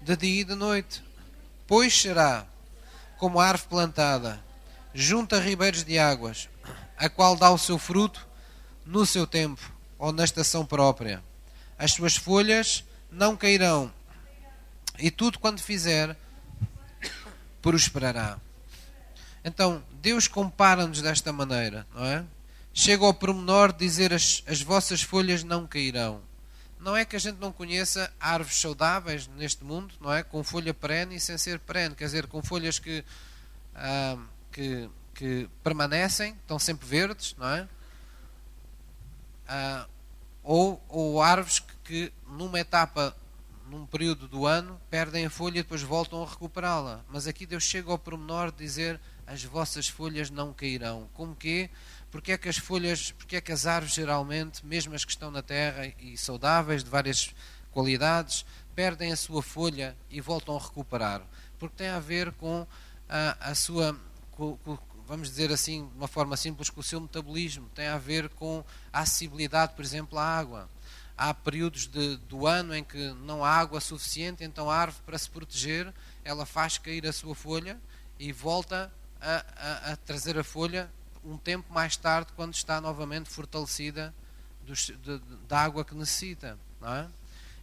de 0.00 0.16
dia 0.16 0.40
e 0.40 0.44
de 0.44 0.54
noite. 0.54 1.02
Pois 1.66 1.94
será 2.00 2.46
como 3.18 3.38
árvore 3.38 3.68
plantada 3.68 4.42
junto 4.94 5.36
a 5.36 5.40
ribeiros 5.40 5.84
de 5.84 5.98
águas, 5.98 6.48
a 6.96 7.08
qual 7.08 7.36
dá 7.36 7.50
o 7.50 7.58
seu 7.58 7.78
fruto 7.78 8.26
no 8.84 9.04
seu 9.04 9.26
tempo 9.26 9.72
ou 9.98 10.12
na 10.12 10.24
estação 10.24 10.64
própria 10.64 11.22
as 11.82 11.94
suas 11.94 12.16
folhas 12.16 12.84
não 13.10 13.36
cairão, 13.36 13.92
e 14.98 15.10
tudo 15.10 15.40
quanto 15.40 15.60
fizer 15.60 16.16
prosperará. 17.60 18.38
Então, 19.44 19.82
Deus 20.02 20.26
compara-nos 20.26 21.00
desta 21.00 21.32
maneira, 21.32 21.86
não 21.94 22.04
é? 22.04 22.24
Chega 22.74 23.04
ao 23.04 23.14
pormenor 23.14 23.72
dizer 23.72 24.12
as, 24.12 24.42
as 24.48 24.60
vossas 24.60 25.00
folhas 25.00 25.44
não 25.44 25.64
cairão. 25.64 26.20
Não 26.80 26.96
é 26.96 27.04
que 27.04 27.14
a 27.14 27.18
gente 27.20 27.38
não 27.38 27.52
conheça 27.52 28.12
árvores 28.18 28.60
saudáveis 28.60 29.28
neste 29.28 29.62
mundo, 29.62 29.94
não 30.00 30.12
é? 30.12 30.24
Com 30.24 30.42
folha 30.42 30.74
perene 30.74 31.14
e 31.14 31.20
sem 31.20 31.38
ser 31.38 31.60
perene, 31.60 31.94
quer 31.94 32.06
dizer, 32.06 32.26
com 32.26 32.42
folhas 32.42 32.80
que, 32.80 33.04
ah, 33.76 34.18
que, 34.50 34.90
que 35.14 35.48
permanecem, 35.62 36.32
estão 36.32 36.58
sempre 36.58 36.84
verdes, 36.84 37.36
não 37.38 37.46
é? 37.46 37.68
Ah, 39.46 39.86
ou, 40.42 40.82
ou 40.88 41.22
árvores 41.22 41.60
que, 41.60 41.76
que, 41.84 42.12
numa 42.26 42.58
etapa, 42.58 43.16
num 43.70 43.86
período 43.86 44.26
do 44.26 44.48
ano, 44.48 44.80
perdem 44.90 45.26
a 45.26 45.30
folha 45.30 45.60
e 45.60 45.62
depois 45.62 45.82
voltam 45.82 46.24
a 46.24 46.26
recuperá-la. 46.26 47.04
Mas 47.08 47.28
aqui 47.28 47.46
Deus 47.46 47.62
chega 47.62 47.92
ao 47.92 47.98
pormenor 47.98 48.50
de 48.50 48.58
dizer 48.58 49.00
as 49.32 49.42
vossas 49.44 49.88
folhas 49.88 50.28
não 50.28 50.52
cairão. 50.52 51.08
Como 51.14 51.34
que? 51.34 51.70
Porque 52.10 52.32
é 52.32 52.38
que 52.38 52.50
as 52.50 52.58
folhas, 52.58 53.12
porque 53.12 53.36
é 53.36 53.40
que 53.40 53.50
as 53.50 53.64
árvores 53.66 53.94
geralmente, 53.94 54.64
mesmo 54.64 54.94
as 54.94 55.06
que 55.06 55.10
estão 55.10 55.30
na 55.30 55.40
terra 55.40 55.90
e 55.98 56.18
saudáveis, 56.18 56.84
de 56.84 56.90
várias 56.90 57.34
qualidades, 57.70 58.44
perdem 58.74 59.10
a 59.10 59.16
sua 59.16 59.42
folha 59.42 59.96
e 60.10 60.20
voltam 60.20 60.54
a 60.54 60.60
recuperar? 60.60 61.22
Porque 61.58 61.76
tem 61.76 61.88
a 61.88 61.98
ver 61.98 62.30
com 62.32 62.66
a, 63.08 63.50
a 63.50 63.54
sua, 63.54 63.98
com, 64.32 64.58
com, 64.58 64.76
vamos 65.08 65.30
dizer 65.30 65.50
assim, 65.50 65.88
de 65.88 65.96
uma 65.96 66.08
forma 66.08 66.36
simples, 66.36 66.68
com 66.68 66.80
o 66.80 66.84
seu 66.84 67.00
metabolismo, 67.00 67.70
tem 67.74 67.86
a 67.86 67.96
ver 67.96 68.28
com 68.28 68.62
a 68.92 69.00
acessibilidade, 69.00 69.72
por 69.72 69.82
exemplo, 69.82 70.18
à 70.18 70.24
água. 70.24 70.68
Há 71.16 71.32
períodos 71.32 71.86
de, 71.86 72.16
do 72.28 72.46
ano 72.46 72.76
em 72.76 72.84
que 72.84 73.14
não 73.24 73.42
há 73.42 73.48
água 73.48 73.80
suficiente, 73.80 74.44
então 74.44 74.68
a 74.68 74.76
árvore, 74.76 75.02
para 75.06 75.16
se 75.16 75.30
proteger, 75.30 75.90
ela 76.22 76.44
faz 76.44 76.76
cair 76.76 77.06
a 77.06 77.12
sua 77.14 77.34
folha 77.34 77.80
e 78.18 78.30
volta 78.30 78.92
a, 79.22 79.44
a, 79.56 79.92
a 79.92 79.96
trazer 79.96 80.36
a 80.36 80.44
folha 80.44 80.90
um 81.24 81.38
tempo 81.38 81.72
mais 81.72 81.96
tarde, 81.96 82.32
quando 82.34 82.52
está 82.52 82.80
novamente 82.80 83.30
fortalecida 83.30 84.12
da 85.48 85.60
água 85.60 85.84
que 85.84 85.94
necessita. 85.94 86.58
É? 86.82 87.06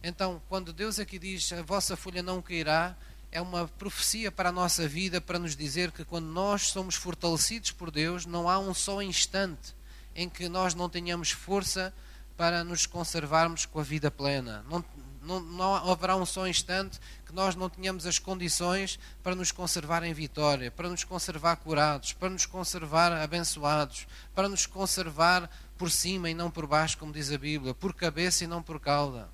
Então, 0.02 0.40
quando 0.48 0.72
Deus 0.72 0.98
aqui 0.98 1.18
diz 1.18 1.52
a 1.52 1.62
vossa 1.62 1.96
folha 1.96 2.22
não 2.22 2.40
cairá, 2.40 2.96
é 3.30 3.40
uma 3.40 3.68
profecia 3.68 4.32
para 4.32 4.48
a 4.48 4.52
nossa 4.52 4.88
vida 4.88 5.20
para 5.20 5.38
nos 5.38 5.54
dizer 5.54 5.92
que 5.92 6.04
quando 6.04 6.26
nós 6.26 6.68
somos 6.70 6.94
fortalecidos 6.94 7.70
por 7.70 7.90
Deus, 7.90 8.26
não 8.26 8.48
há 8.48 8.58
um 8.58 8.74
só 8.74 9.02
instante 9.02 9.74
em 10.14 10.28
que 10.28 10.48
nós 10.48 10.74
não 10.74 10.88
tenhamos 10.88 11.30
força 11.30 11.94
para 12.36 12.64
nos 12.64 12.86
conservarmos 12.86 13.66
com 13.66 13.78
a 13.78 13.82
vida 13.82 14.10
plena. 14.10 14.64
Não, 14.68 14.84
não, 15.22 15.40
não 15.40 15.74
haverá 15.90 16.16
um 16.16 16.26
só 16.26 16.48
instante 16.48 16.98
que 17.30 17.36
nós 17.36 17.54
não 17.54 17.70
tenhamos 17.70 18.06
as 18.06 18.18
condições 18.18 18.98
para 19.22 19.36
nos 19.36 19.52
conservar 19.52 20.02
em 20.02 20.12
vitória, 20.12 20.70
para 20.70 20.88
nos 20.88 21.04
conservar 21.04 21.56
curados, 21.56 22.12
para 22.12 22.28
nos 22.28 22.44
conservar 22.44 23.12
abençoados, 23.12 24.06
para 24.34 24.48
nos 24.48 24.66
conservar 24.66 25.48
por 25.78 25.90
cima 25.90 26.28
e 26.28 26.34
não 26.34 26.50
por 26.50 26.66
baixo, 26.66 26.98
como 26.98 27.12
diz 27.12 27.30
a 27.30 27.38
Bíblia, 27.38 27.72
por 27.72 27.94
cabeça 27.94 28.44
e 28.44 28.46
não 28.48 28.62
por 28.62 28.80
cauda. 28.80 29.28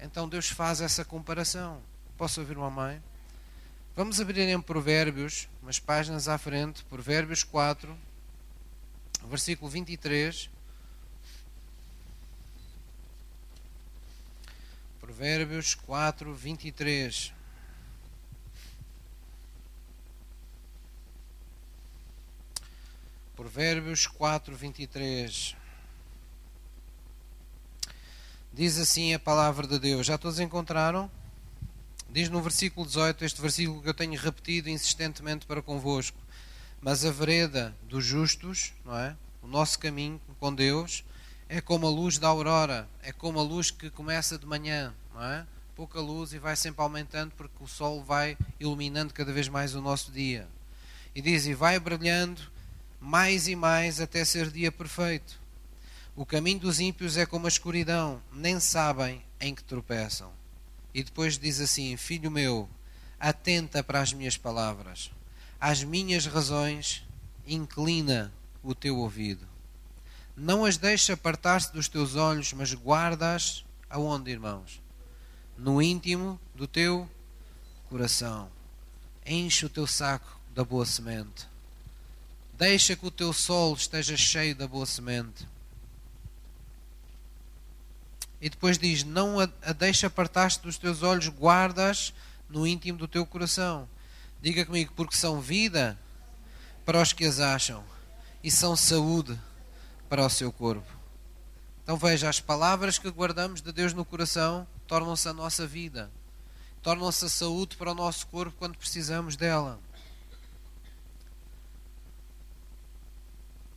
Então 0.00 0.28
Deus 0.28 0.48
faz 0.48 0.80
essa 0.80 1.04
comparação. 1.04 1.80
Posso 2.18 2.40
ouvir 2.40 2.58
uma 2.58 2.70
mãe? 2.70 3.00
Vamos 3.94 4.20
abrir 4.20 4.48
em 4.48 4.60
Provérbios, 4.60 5.48
umas 5.62 5.78
páginas 5.78 6.28
à 6.28 6.36
frente, 6.36 6.84
Provérbios 6.84 7.44
4, 7.44 7.96
versículo 9.28 9.70
23. 9.70 10.50
Provérbios 15.16 15.74
4, 15.74 16.34
23. 16.34 17.32
Provérbios 23.34 24.06
4, 24.06 24.54
23. 24.54 25.56
Diz 28.52 28.78
assim 28.78 29.14
a 29.14 29.18
palavra 29.18 29.66
de 29.66 29.78
Deus. 29.78 30.06
Já 30.06 30.18
todos 30.18 30.38
encontraram? 30.38 31.10
Diz 32.10 32.28
no 32.28 32.42
versículo 32.42 32.84
18, 32.84 33.24
este 33.24 33.40
versículo 33.40 33.80
que 33.80 33.88
eu 33.88 33.94
tenho 33.94 34.20
repetido 34.20 34.68
insistentemente 34.68 35.46
para 35.46 35.62
convosco. 35.62 36.18
Mas 36.78 37.06
a 37.06 37.10
vereda 37.10 37.74
dos 37.84 38.04
justos, 38.04 38.74
não 38.84 38.94
é? 38.98 39.16
O 39.40 39.46
nosso 39.46 39.78
caminho 39.78 40.20
com 40.38 40.54
Deus 40.54 41.02
é 41.48 41.60
como 41.60 41.86
a 41.86 41.90
luz 41.90 42.18
da 42.18 42.28
aurora, 42.28 42.86
é 43.02 43.12
como 43.12 43.38
a 43.38 43.42
luz 43.42 43.70
que 43.70 43.88
começa 43.88 44.36
de 44.36 44.44
manhã, 44.44 44.92
é? 45.22 45.46
Pouca 45.74 46.00
luz 46.00 46.32
e 46.32 46.38
vai 46.38 46.56
sempre 46.56 46.82
aumentando 46.82 47.32
porque 47.36 47.62
o 47.62 47.68
sol 47.68 48.02
vai 48.02 48.36
iluminando 48.58 49.12
cada 49.12 49.32
vez 49.32 49.48
mais 49.48 49.74
o 49.74 49.80
nosso 49.80 50.10
dia. 50.10 50.48
E 51.14 51.20
diz: 51.20 51.46
E 51.46 51.54
vai 51.54 51.78
brilhando 51.78 52.40
mais 53.00 53.46
e 53.46 53.54
mais 53.54 54.00
até 54.00 54.24
ser 54.24 54.50
dia 54.50 54.72
perfeito. 54.72 55.38
O 56.14 56.24
caminho 56.24 56.60
dos 56.60 56.80
ímpios 56.80 57.16
é 57.16 57.26
como 57.26 57.46
a 57.46 57.48
escuridão, 57.48 58.22
nem 58.32 58.58
sabem 58.58 59.22
em 59.38 59.54
que 59.54 59.62
tropeçam. 59.62 60.32
E 60.94 61.02
depois 61.02 61.38
diz 61.38 61.60
assim: 61.60 61.96
Filho 61.96 62.30
meu, 62.30 62.68
atenta 63.20 63.84
para 63.84 64.00
as 64.00 64.12
minhas 64.12 64.36
palavras, 64.36 65.10
às 65.60 65.84
minhas 65.84 66.26
razões, 66.26 67.06
inclina 67.46 68.32
o 68.62 68.74
teu 68.74 68.96
ouvido. 68.96 69.46
Não 70.34 70.64
as 70.64 70.76
deixa 70.76 71.12
apartar-se 71.12 71.72
dos 71.72 71.88
teus 71.88 72.16
olhos, 72.16 72.52
mas 72.52 72.72
guardas 72.74 73.64
aonde, 73.88 74.30
irmãos? 74.30 74.82
No 75.56 75.80
íntimo 75.80 76.40
do 76.54 76.66
teu 76.66 77.08
coração. 77.88 78.50
Enche 79.24 79.66
o 79.66 79.70
teu 79.70 79.86
saco 79.86 80.38
da 80.54 80.64
boa 80.64 80.86
semente. 80.86 81.46
Deixa 82.54 82.96
que 82.96 83.06
o 83.06 83.10
teu 83.10 83.32
solo 83.32 83.74
esteja 83.76 84.16
cheio 84.16 84.54
da 84.54 84.66
boa 84.66 84.86
semente 84.86 85.46
e 88.40 88.50
depois 88.50 88.78
diz: 88.78 89.02
Não 89.02 89.40
a, 89.40 89.48
a 89.62 89.72
deixa 89.72 90.06
apartar-te 90.06 90.60
dos 90.60 90.78
teus 90.78 91.02
olhos, 91.02 91.28
guardas 91.28 92.12
no 92.48 92.66
íntimo 92.66 92.98
do 92.98 93.08
teu 93.08 93.26
coração. 93.26 93.88
Diga 94.40 94.64
comigo, 94.64 94.92
porque 94.94 95.16
são 95.16 95.40
vida 95.40 95.98
para 96.84 97.00
os 97.00 97.12
que 97.12 97.24
as 97.24 97.40
acham 97.40 97.82
e 98.44 98.50
são 98.50 98.76
saúde 98.76 99.38
para 100.08 100.24
o 100.24 100.30
seu 100.30 100.52
corpo. 100.52 100.86
Então 101.86 101.96
veja, 101.96 102.28
as 102.28 102.40
palavras 102.40 102.98
que 102.98 103.08
guardamos 103.08 103.62
de 103.62 103.70
Deus 103.70 103.92
no 103.92 104.04
coração 104.04 104.66
tornam-se 104.88 105.28
a 105.28 105.32
nossa 105.32 105.64
vida, 105.68 106.10
tornam-se 106.82 107.26
a 107.26 107.28
saúde 107.28 107.76
para 107.76 107.92
o 107.92 107.94
nosso 107.94 108.26
corpo 108.26 108.56
quando 108.58 108.76
precisamos 108.76 109.36
dela. 109.36 109.78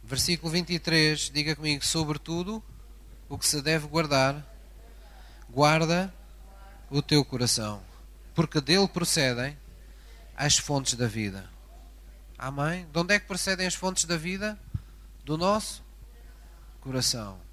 Versículo 0.04 0.52
23, 0.52 1.30
diga 1.30 1.56
comigo, 1.56 1.86
sobretudo 1.86 2.64
o 3.30 3.38
que 3.38 3.46
se 3.46 3.62
deve 3.62 3.86
guardar, 3.86 4.44
guarda 5.48 6.12
o 6.90 7.04
teu 7.04 7.24
coração, 7.24 7.80
porque 8.34 8.60
dele 8.60 8.88
procedem 8.88 9.56
as 10.36 10.58
fontes 10.58 10.96
da 10.96 11.06
vida. 11.06 11.48
Amém? 12.40 12.88
De 12.92 12.98
onde 12.98 13.14
é 13.14 13.20
que 13.20 13.28
procedem 13.28 13.68
as 13.68 13.76
fontes 13.76 14.06
da 14.06 14.18
vida? 14.18 14.60
Do 15.24 15.38
nosso 15.38 15.84
coração. 16.82 17.49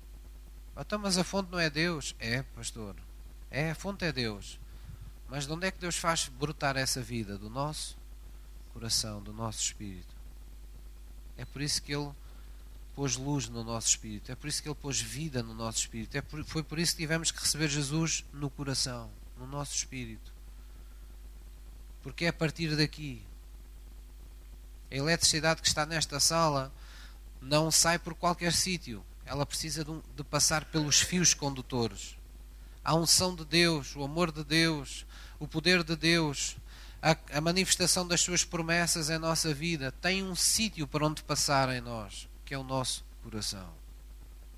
Então, 0.78 0.98
mas 0.98 1.16
a 1.16 1.24
fonte 1.24 1.50
não 1.50 1.58
é 1.58 1.70
Deus? 1.70 2.14
É, 2.18 2.42
pastor. 2.42 2.94
É, 3.50 3.70
a 3.70 3.74
fonte 3.74 4.04
é 4.04 4.12
Deus. 4.12 4.58
Mas 5.28 5.46
de 5.46 5.52
onde 5.52 5.66
é 5.66 5.70
que 5.70 5.78
Deus 5.78 5.96
faz 5.96 6.28
brotar 6.28 6.76
essa 6.76 7.00
vida? 7.00 7.38
Do 7.38 7.48
nosso 7.48 7.96
coração, 8.72 9.22
do 9.22 9.32
nosso 9.32 9.60
espírito. 9.60 10.14
É 11.36 11.44
por 11.44 11.62
isso 11.62 11.80
que 11.80 11.94
Ele 11.94 12.10
pôs 12.94 13.16
luz 13.16 13.48
no 13.48 13.62
nosso 13.62 13.88
espírito, 13.88 14.32
é 14.32 14.34
por 14.34 14.48
isso 14.48 14.62
que 14.62 14.68
Ele 14.68 14.74
pôs 14.74 15.00
vida 15.00 15.42
no 15.42 15.54
nosso 15.54 15.78
espírito, 15.78 16.16
é 16.16 16.22
por, 16.22 16.42
foi 16.44 16.62
por 16.62 16.78
isso 16.78 16.92
que 16.92 17.02
tivemos 17.02 17.30
que 17.30 17.38
receber 17.38 17.68
Jesus 17.68 18.24
no 18.32 18.48
coração, 18.48 19.10
no 19.38 19.46
nosso 19.46 19.74
espírito. 19.74 20.32
Porque 22.02 22.24
é 22.24 22.28
a 22.28 22.32
partir 22.32 22.74
daqui. 22.74 23.22
A 24.90 24.94
eletricidade 24.94 25.60
que 25.60 25.68
está 25.68 25.84
nesta 25.84 26.20
sala 26.20 26.72
não 27.40 27.70
sai 27.70 27.98
por 27.98 28.14
qualquer 28.14 28.52
sítio, 28.52 29.04
ela 29.26 29.44
precisa 29.44 29.84
de, 29.84 29.90
um, 29.90 30.02
de 30.16 30.24
passar 30.24 30.64
pelos 30.66 31.00
fios 31.00 31.34
condutores. 31.34 32.16
A 32.84 32.94
unção 32.94 33.34
de 33.34 33.44
Deus, 33.44 33.94
o 33.96 34.04
amor 34.04 34.32
de 34.32 34.44
Deus, 34.44 35.04
o 35.38 35.46
poder 35.46 35.82
de 35.82 35.96
Deus, 35.96 36.56
a, 37.02 37.16
a 37.36 37.40
manifestação 37.40 38.06
das 38.06 38.20
suas 38.20 38.44
promessas 38.44 39.10
em 39.10 39.18
nossa 39.18 39.52
vida 39.52 39.92
tem 40.00 40.22
um 40.22 40.34
sítio 40.34 40.86
para 40.86 41.06
onde 41.06 41.22
passar 41.22 41.68
em 41.74 41.80
nós 41.80 42.28
que 42.46 42.54
é 42.54 42.58
o 42.58 42.62
nosso 42.62 43.04
coração. 43.22 43.68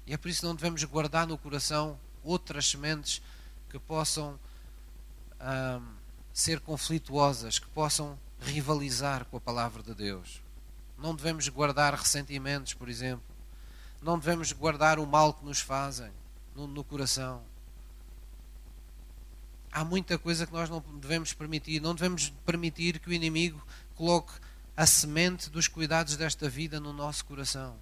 E 0.06 0.12
é 0.12 0.16
por 0.16 0.28
isso 0.28 0.40
que 0.40 0.46
não 0.46 0.54
devemos 0.54 0.84
guardar 0.84 1.26
no 1.26 1.38
coração 1.38 1.98
outras 2.22 2.68
sementes 2.68 3.22
que 3.70 3.78
possam 3.78 4.38
ser 6.32 6.60
conflituosas, 6.60 7.58
que 7.58 7.66
possam 7.68 8.18
rivalizar 8.40 9.24
com 9.24 9.38
a 9.38 9.40
palavra 9.40 9.82
de 9.82 9.94
Deus. 9.94 10.42
Não 10.98 11.14
devemos 11.14 11.48
guardar 11.48 11.94
ressentimentos, 11.94 12.74
por 12.74 12.88
exemplo. 12.88 13.24
Não 14.00 14.18
devemos 14.18 14.52
guardar 14.52 14.98
o 14.98 15.06
mal 15.06 15.34
que 15.34 15.44
nos 15.44 15.60
fazem 15.60 16.10
no, 16.54 16.66
no 16.66 16.84
coração. 16.84 17.42
Há 19.70 19.84
muita 19.84 20.18
coisa 20.18 20.46
que 20.46 20.52
nós 20.52 20.70
não 20.70 20.80
devemos 21.00 21.32
permitir. 21.32 21.80
Não 21.80 21.94
devemos 21.94 22.30
permitir 22.44 22.98
que 22.98 23.08
o 23.08 23.12
inimigo 23.12 23.64
coloque 23.94 24.32
a 24.76 24.86
semente 24.86 25.50
dos 25.50 25.66
cuidados 25.66 26.16
desta 26.16 26.48
vida 26.48 26.78
no 26.78 26.92
nosso 26.92 27.24
coração. 27.24 27.76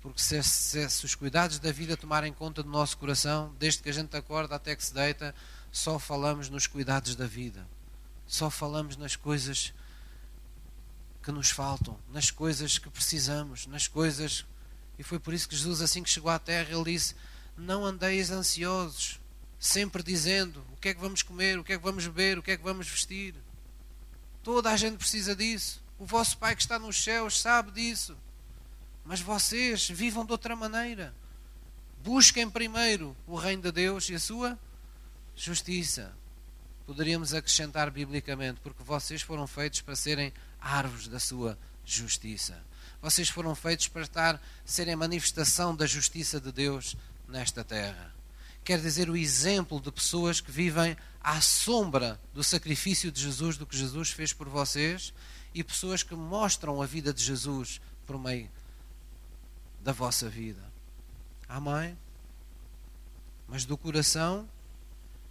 Porque 0.00 0.20
se, 0.20 0.42
se, 0.42 0.88
se, 0.88 1.04
os 1.04 1.14
cuidados 1.14 1.58
da 1.58 1.72
vida 1.72 1.96
tomarem 1.96 2.32
conta 2.32 2.62
do 2.62 2.68
nosso 2.68 2.96
coração, 2.98 3.52
desde 3.58 3.82
que 3.82 3.88
a 3.88 3.92
gente 3.92 4.16
acorda 4.16 4.54
até 4.54 4.76
que 4.76 4.84
se 4.84 4.94
deita, 4.94 5.34
só 5.72 5.98
falamos 5.98 6.48
nos 6.48 6.66
cuidados 6.66 7.16
da 7.16 7.26
vida. 7.26 7.66
Só 8.26 8.50
falamos 8.50 8.96
nas 8.96 9.16
coisas 9.16 9.72
que 11.26 11.32
nos 11.32 11.50
faltam, 11.50 11.98
nas 12.12 12.30
coisas 12.30 12.78
que 12.78 12.88
precisamos, 12.88 13.66
nas 13.66 13.88
coisas. 13.88 14.46
E 14.96 15.02
foi 15.02 15.18
por 15.18 15.34
isso 15.34 15.48
que 15.48 15.56
Jesus, 15.56 15.82
assim 15.82 16.00
que 16.00 16.08
chegou 16.08 16.30
à 16.30 16.38
terra, 16.38 16.70
ele 16.70 16.92
disse: 16.92 17.16
Não 17.56 17.84
andeis 17.84 18.30
ansiosos, 18.30 19.20
sempre 19.58 20.04
dizendo 20.04 20.64
o 20.72 20.76
que 20.76 20.90
é 20.90 20.94
que 20.94 21.00
vamos 21.00 21.24
comer, 21.24 21.58
o 21.58 21.64
que 21.64 21.72
é 21.72 21.76
que 21.76 21.82
vamos 21.82 22.06
beber, 22.06 22.38
o 22.38 22.42
que 22.44 22.52
é 22.52 22.56
que 22.56 22.62
vamos 22.62 22.86
vestir. 22.88 23.34
Toda 24.40 24.70
a 24.70 24.76
gente 24.76 24.98
precisa 24.98 25.34
disso. 25.34 25.82
O 25.98 26.06
vosso 26.06 26.38
Pai 26.38 26.54
que 26.54 26.62
está 26.62 26.78
nos 26.78 27.02
céus 27.02 27.40
sabe 27.40 27.72
disso. 27.72 28.16
Mas 29.04 29.20
vocês 29.20 29.90
vivam 29.90 30.24
de 30.24 30.30
outra 30.30 30.54
maneira. 30.54 31.12
Busquem 32.04 32.48
primeiro 32.48 33.16
o 33.26 33.34
reino 33.34 33.62
de 33.62 33.72
Deus 33.72 34.08
e 34.10 34.14
a 34.14 34.20
sua 34.20 34.56
justiça. 35.34 36.14
Poderíamos 36.86 37.34
acrescentar 37.34 37.90
biblicamente, 37.90 38.60
porque 38.60 38.84
vocês 38.84 39.22
foram 39.22 39.48
feitos 39.48 39.80
para 39.80 39.96
serem 39.96 40.32
árvores 40.60 41.08
da 41.08 41.18
sua 41.20 41.58
justiça. 41.84 42.62
Vocês 43.00 43.28
foram 43.28 43.54
feitos 43.54 43.88
para 43.88 44.02
estar, 44.02 44.42
serem 44.64 44.96
manifestação 44.96 45.74
da 45.74 45.86
justiça 45.86 46.40
de 46.40 46.50
Deus 46.50 46.96
nesta 47.28 47.62
terra 47.62 48.16
quer 48.66 48.80
dizer 48.80 49.08
o 49.08 49.16
exemplo 49.16 49.80
de 49.80 49.92
pessoas 49.92 50.40
que 50.40 50.50
vivem 50.50 50.96
à 51.22 51.40
sombra 51.40 52.20
do 52.34 52.42
sacrifício 52.42 53.12
de 53.12 53.22
Jesus, 53.22 53.56
do 53.56 53.64
que 53.64 53.76
Jesus 53.76 54.10
fez 54.10 54.32
por 54.32 54.48
vocês, 54.48 55.14
e 55.54 55.62
pessoas 55.62 56.02
que 56.02 56.16
mostram 56.16 56.82
a 56.82 56.84
vida 56.84 57.14
de 57.14 57.22
Jesus 57.22 57.80
por 58.04 58.18
meio 58.18 58.50
da 59.84 59.92
vossa 59.92 60.28
vida. 60.28 60.60
Amém? 61.48 61.96
Mas 63.46 63.64
do 63.64 63.78
coração 63.78 64.48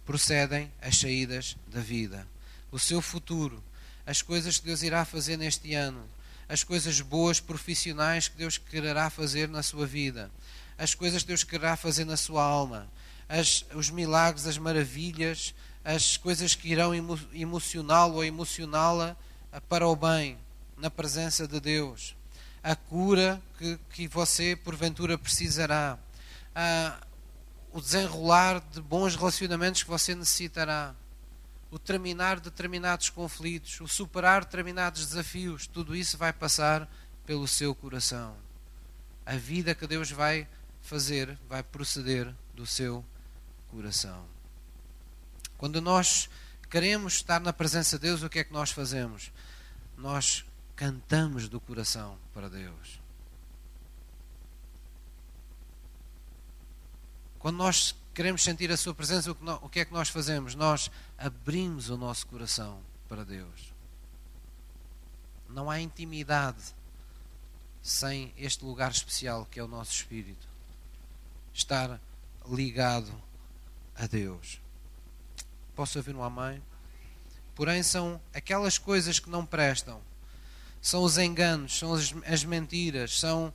procedem 0.06 0.72
as 0.80 0.96
saídas 0.96 1.58
da 1.68 1.80
vida. 1.80 2.26
O 2.72 2.78
seu 2.78 3.02
futuro, 3.02 3.62
as 4.06 4.22
coisas 4.22 4.58
que 4.58 4.66
Deus 4.66 4.82
irá 4.82 5.04
fazer 5.04 5.36
neste 5.36 5.74
ano, 5.74 6.08
as 6.48 6.62
coisas 6.62 7.00
boas 7.00 7.40
profissionais 7.40 8.28
que 8.28 8.36
Deus 8.36 8.56
quererá 8.56 9.10
fazer 9.10 9.48
na 9.48 9.62
sua 9.62 9.84
vida, 9.84 10.30
as 10.78 10.94
coisas 10.94 11.22
que 11.22 11.28
Deus 11.28 11.42
quererá 11.42 11.76
fazer 11.76 12.04
na 12.04 12.16
sua 12.16 12.44
alma, 12.44 12.88
as, 13.28 13.64
os 13.74 13.90
milagres, 13.90 14.46
as 14.46 14.56
maravilhas, 14.56 15.52
as 15.84 16.16
coisas 16.16 16.54
que 16.54 16.68
irão 16.68 16.94
emo, 16.94 17.18
emocioná-lo 17.32 18.14
ou 18.14 18.24
emocioná-la 18.24 19.16
para 19.68 19.88
o 19.88 19.96
bem, 19.96 20.38
na 20.76 20.90
presença 20.90 21.48
de 21.48 21.58
Deus, 21.58 22.14
a 22.62 22.76
cura 22.76 23.40
que, 23.58 23.78
que 23.90 24.06
você 24.06 24.54
porventura 24.54 25.18
precisará, 25.18 25.98
a, 26.54 27.00
o 27.72 27.80
desenrolar 27.80 28.60
de 28.72 28.80
bons 28.80 29.16
relacionamentos 29.16 29.82
que 29.82 29.88
você 29.88 30.14
necessitará 30.14 30.94
o 31.76 31.78
terminar 31.78 32.40
determinados 32.40 33.10
conflitos, 33.10 33.82
o 33.82 33.86
superar 33.86 34.46
determinados 34.46 35.06
desafios, 35.08 35.66
tudo 35.66 35.94
isso 35.94 36.16
vai 36.16 36.32
passar 36.32 36.90
pelo 37.26 37.46
seu 37.46 37.74
coração. 37.74 38.34
A 39.26 39.36
vida 39.36 39.74
que 39.74 39.86
Deus 39.86 40.10
vai 40.10 40.48
fazer 40.80 41.38
vai 41.46 41.62
proceder 41.62 42.34
do 42.54 42.64
seu 42.64 43.04
coração. 43.70 44.24
Quando 45.58 45.82
nós 45.82 46.30
queremos 46.70 47.16
estar 47.16 47.40
na 47.40 47.52
presença 47.52 47.98
de 47.98 48.06
Deus, 48.06 48.22
o 48.22 48.30
que 48.30 48.38
é 48.38 48.44
que 48.44 48.54
nós 48.54 48.70
fazemos? 48.70 49.30
Nós 49.98 50.46
cantamos 50.74 51.46
do 51.46 51.60
coração 51.60 52.16
para 52.32 52.48
Deus. 52.48 52.98
Quando 57.38 57.58
nós 57.58 57.94
queremos 58.14 58.42
sentir 58.42 58.72
a 58.72 58.78
Sua 58.78 58.94
presença, 58.94 59.30
o 59.30 59.68
que 59.68 59.80
é 59.80 59.84
que 59.84 59.92
nós 59.92 60.08
fazemos? 60.08 60.54
Nós 60.54 60.90
abrimos 61.18 61.90
o 61.90 61.96
nosso 61.96 62.26
coração 62.26 62.80
para 63.08 63.24
Deus. 63.24 63.74
Não 65.48 65.70
há 65.70 65.80
intimidade 65.80 66.62
sem 67.82 68.34
este 68.36 68.64
lugar 68.64 68.90
especial 68.90 69.46
que 69.46 69.60
é 69.60 69.62
o 69.62 69.68
nosso 69.68 69.92
espírito. 69.92 70.46
Estar 71.52 72.00
ligado 72.48 73.12
a 73.94 74.06
Deus. 74.06 74.60
Posso 75.74 75.98
ouvir 75.98 76.14
um 76.14 76.22
amém? 76.22 76.62
Porém, 77.54 77.82
são 77.82 78.20
aquelas 78.34 78.76
coisas 78.76 79.18
que 79.18 79.30
não 79.30 79.46
prestam, 79.46 80.00
são 80.82 81.02
os 81.02 81.16
enganos, 81.16 81.78
são 81.78 81.94
as, 81.94 82.14
as 82.26 82.44
mentiras, 82.44 83.18
são 83.18 83.52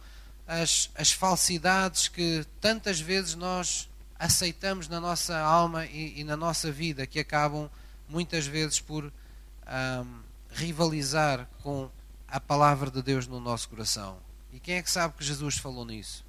as, 0.48 0.90
as 0.96 1.12
falsidades 1.12 2.08
que 2.08 2.46
tantas 2.60 3.00
vezes 3.00 3.36
nós 3.36 3.88
aceitamos 4.22 4.88
na 4.88 5.00
nossa 5.00 5.40
alma 5.40 5.88
e, 5.88 6.20
e 6.20 6.24
na 6.24 6.38
nossa 6.38 6.72
vida, 6.72 7.08
que 7.08 7.20
acabam 7.20 7.68
muitas 8.08 8.46
vezes 8.46 8.80
por 8.80 9.06
um, 9.06 10.20
rivalizar 10.52 11.50
com 11.64 11.90
a 12.28 12.40
palavra 12.40 12.92
de 12.92 13.02
Deus 13.02 13.26
no 13.26 13.40
nosso 13.40 13.68
coração. 13.68 14.20
E 14.54 14.60
quem 14.60 14.76
é 14.76 14.84
que 14.84 14.92
sabe 14.92 15.16
que 15.18 15.24
Jesus 15.24 15.58
falou 15.58 15.84
nisso? 15.84 16.24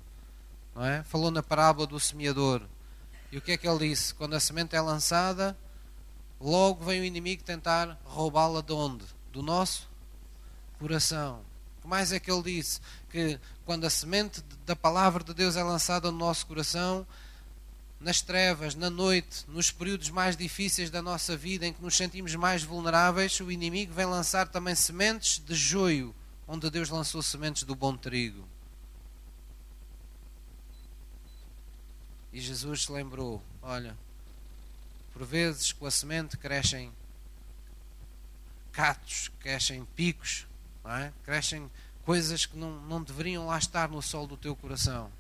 Não 0.75 0.83
é? 0.83 1.03
Falou 1.03 1.31
na 1.31 1.43
parábola 1.43 1.87
do 1.87 2.01
semeador. 2.01 2.63
E 3.31 3.37
o 3.37 3.43
que 3.43 3.53
é 3.53 3.57
que 3.59 3.69
ele 3.69 3.91
disse? 3.91 4.15
Quando 4.15 4.35
a 4.35 4.41
semente 4.41 4.75
é 4.75 4.81
lançada, 4.81 5.55
logo 6.41 6.87
vem 6.87 7.03
o 7.03 7.05
inimigo 7.05 7.43
tentar 7.43 8.01
roubá-la 8.05 8.63
de 8.63 8.73
onde? 8.73 9.05
Do 9.31 9.43
nosso 9.43 9.87
coração. 10.79 11.41
O 11.79 11.83
que 11.83 11.89
mais 11.89 12.11
é 12.11 12.19
que 12.19 12.31
ele 12.31 12.43
disse? 12.43 12.81
Que 13.11 13.39
quando 13.67 13.85
a 13.85 13.91
semente 13.91 14.43
da 14.65 14.75
palavra 14.75 15.23
de 15.23 15.35
Deus 15.35 15.57
é 15.57 15.63
lançada 15.63 16.11
no 16.11 16.17
nosso 16.17 16.47
coração, 16.47 17.07
nas 18.03 18.21
trevas, 18.21 18.75
na 18.75 18.91
noite, 18.91 19.45
nos 19.49 19.71
períodos 19.71 20.11
mais 20.11 20.37
difíceis 20.37 20.91
da 20.91 21.01
nossa 21.01 21.37
vida, 21.37 21.67
em 21.67 21.73
que 21.73 21.83
nos 21.83 21.97
sentimos 21.97 22.35
mais 22.35 22.63
vulneráveis, 22.63 23.39
o 23.41 23.51
inimigo 23.51 23.95
vem 23.95 24.07
lançar 24.07 24.49
também 24.49 24.75
sementes 24.75 25.39
de 25.39 25.55
joio, 25.55 26.15
onde 26.47 26.69
Deus 26.69 26.89
lançou 26.89 27.23
sementes 27.23 27.63
do 27.63 27.75
bom 27.75 27.97
trigo. 27.97 28.47
E 32.33 32.41
Jesus 32.41 32.85
se 32.85 32.93
lembrou: 32.93 33.43
olha, 33.63 33.97
por 35.13 35.25
vezes 35.25 35.73
com 35.73 35.87
a 35.87 35.91
semente 35.91 36.37
crescem 36.37 36.93
catos, 38.73 39.31
crescem 39.39 39.85
picos, 39.95 40.47
é? 40.85 41.13
crescem 41.25 41.71
coisas 42.05 42.47
que 42.47 42.57
não, 42.57 42.81
não 42.83 43.03
deveriam 43.03 43.47
lá 43.47 43.59
estar 43.59 43.89
no 43.89 44.03
sol 44.03 44.27
do 44.27 44.37
teu 44.37 44.57
coração 44.57 45.13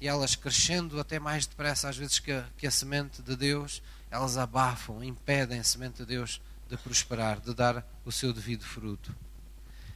e 0.00 0.06
elas 0.06 0.34
crescendo 0.34 1.00
até 1.00 1.18
mais 1.18 1.46
depressa, 1.46 1.88
às 1.88 1.96
vezes, 1.96 2.18
que 2.18 2.30
a, 2.30 2.44
que 2.56 2.66
a 2.66 2.70
semente 2.70 3.20
de 3.22 3.34
Deus, 3.36 3.82
elas 4.10 4.36
abafam, 4.36 5.02
impedem 5.02 5.58
a 5.58 5.64
semente 5.64 5.98
de 5.98 6.06
Deus 6.06 6.40
de 6.68 6.76
prosperar, 6.76 7.40
de 7.40 7.54
dar 7.54 7.84
o 8.04 8.12
seu 8.12 8.32
devido 8.32 8.64
fruto. 8.64 9.14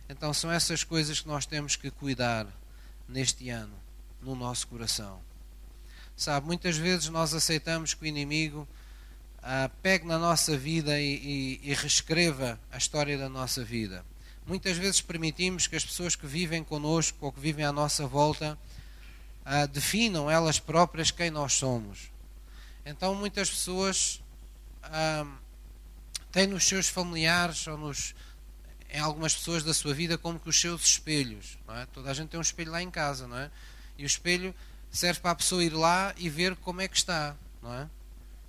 Então, 0.08 0.32
são 0.34 0.50
essas 0.50 0.82
coisas 0.82 1.20
que 1.20 1.28
nós 1.28 1.46
temos 1.46 1.76
que 1.76 1.90
cuidar 1.90 2.46
neste 3.08 3.48
ano, 3.50 3.74
no 4.20 4.34
nosso 4.34 4.66
coração. 4.66 5.20
Sabe, 6.16 6.46
muitas 6.46 6.76
vezes 6.76 7.08
nós 7.08 7.34
aceitamos 7.34 7.94
que 7.94 8.04
o 8.04 8.06
inimigo 8.06 8.66
ah, 9.42 9.70
pegue 9.82 10.06
na 10.06 10.18
nossa 10.18 10.56
vida 10.56 11.00
e, 11.00 11.60
e, 11.62 11.70
e 11.70 11.74
reescreva 11.74 12.58
a 12.70 12.76
história 12.76 13.16
da 13.16 13.28
nossa 13.28 13.64
vida. 13.64 14.04
Muitas 14.46 14.76
vezes 14.76 15.00
permitimos 15.00 15.66
que 15.66 15.76
as 15.76 15.84
pessoas 15.84 16.16
que 16.16 16.26
vivem 16.26 16.64
connosco 16.64 17.18
ou 17.20 17.32
que 17.32 17.40
vivem 17.40 17.64
à 17.64 17.72
nossa 17.72 18.06
volta 18.06 18.58
ah, 19.44 19.66
definam 19.66 20.30
elas 20.30 20.58
próprias 20.58 21.10
quem 21.10 21.30
nós 21.30 21.54
somos. 21.54 22.10
Então 22.84 23.14
muitas 23.14 23.50
pessoas 23.50 24.22
ah, 24.82 25.26
têm 26.30 26.46
nos 26.46 26.64
seus 26.64 26.88
familiares 26.88 27.66
ou 27.66 27.76
nos, 27.76 28.14
em 28.90 29.00
algumas 29.00 29.34
pessoas 29.34 29.62
da 29.62 29.74
sua 29.74 29.94
vida 29.94 30.18
como 30.18 30.38
que 30.38 30.48
os 30.48 30.60
seus 30.60 30.82
espelhos. 30.84 31.58
É? 31.68 31.86
Toda 31.86 32.10
a 32.10 32.14
gente 32.14 32.30
tem 32.30 32.38
um 32.38 32.42
espelho 32.42 32.72
lá 32.72 32.82
em 32.82 32.90
casa, 32.90 33.26
não 33.26 33.38
é? 33.38 33.50
E 33.98 34.04
o 34.04 34.06
espelho 34.06 34.54
serve 34.90 35.20
para 35.20 35.30
a 35.30 35.34
pessoa 35.34 35.64
ir 35.64 35.72
lá 35.72 36.14
e 36.16 36.28
ver 36.28 36.56
como 36.56 36.80
é 36.80 36.88
que 36.88 36.96
está, 36.96 37.36
não 37.62 37.74
é? 37.74 37.88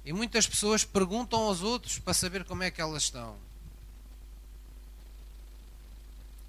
E 0.06 0.12
muitas 0.12 0.46
pessoas 0.46 0.84
perguntam 0.84 1.40
aos 1.40 1.62
outros 1.62 1.98
para 1.98 2.14
saber 2.14 2.44
como 2.44 2.64
é 2.64 2.70
que 2.70 2.82
elas 2.82 3.04
estão. 3.04 3.38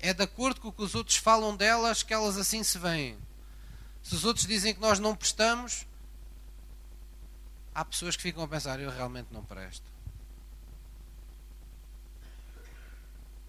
É 0.00 0.12
de 0.12 0.22
acordo 0.22 0.60
com 0.60 0.68
o 0.68 0.72
que 0.72 0.82
os 0.82 0.94
outros 0.94 1.16
falam 1.16 1.56
delas 1.56 2.02
que 2.02 2.12
elas 2.12 2.36
assim 2.36 2.62
se 2.62 2.78
veem. 2.78 3.16
Se 4.04 4.14
os 4.14 4.24
outros 4.26 4.46
dizem 4.46 4.74
que 4.74 4.80
nós 4.82 4.98
não 4.98 5.16
prestamos, 5.16 5.86
há 7.74 7.82
pessoas 7.82 8.14
que 8.14 8.22
ficam 8.22 8.44
a 8.44 8.48
pensar: 8.48 8.78
eu 8.78 8.90
realmente 8.90 9.28
não 9.32 9.42
presto. 9.42 9.90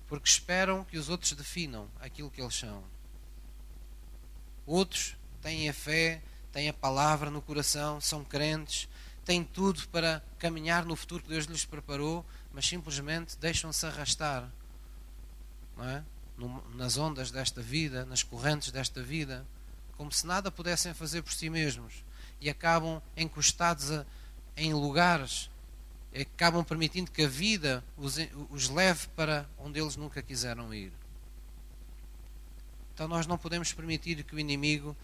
Porque 0.07 0.29
esperam 0.29 0.85
que 0.85 0.97
os 0.97 1.09
outros 1.09 1.33
definam 1.33 1.89
aquilo 1.99 2.31
que 2.31 2.41
eles 2.41 2.55
são. 2.55 2.81
Outros 4.65 5.17
têm 5.41 5.67
a 5.67 5.73
fé, 5.73 6.21
têm 6.53 6.69
a 6.69 6.73
palavra 6.73 7.29
no 7.29 7.41
coração, 7.41 7.99
são 7.99 8.23
crentes, 8.23 8.87
têm 9.25 9.43
tudo 9.43 9.85
para 9.89 10.23
caminhar 10.39 10.85
no 10.85 10.95
futuro 10.95 11.21
que 11.21 11.29
Deus 11.29 11.45
lhes 11.45 11.65
preparou, 11.65 12.25
mas 12.53 12.65
simplesmente 12.65 13.37
deixam-se 13.37 13.85
arrastar 13.85 14.49
é? 15.79 16.01
nas 16.75 16.97
ondas 16.97 17.29
desta 17.29 17.61
vida, 17.61 18.05
nas 18.05 18.23
correntes 18.23 18.71
desta 18.71 19.03
vida 19.03 19.45
como 19.97 20.11
se 20.11 20.25
nada 20.25 20.51
pudessem 20.51 20.93
fazer 20.93 21.21
por 21.21 21.33
si 21.33 21.49
mesmos 21.49 22.03
e 22.41 22.49
acabam 22.49 23.01
encostados 23.15 23.91
a, 23.91 24.05
em 24.57 24.73
lugares, 24.73 25.49
acabam 26.13 26.63
permitindo 26.63 27.11
que 27.11 27.23
a 27.23 27.27
vida 27.27 27.83
os, 27.97 28.17
os 28.49 28.69
leve 28.69 29.07
para 29.15 29.47
onde 29.57 29.79
eles 29.79 29.95
nunca 29.95 30.21
quiseram 30.21 30.73
ir. 30.73 30.91
Então 32.93 33.07
nós 33.07 33.27
não 33.27 33.37
podemos 33.37 33.73
permitir 33.73 34.23
que 34.23 34.35
o 34.35 34.39
inimigo 34.39 34.95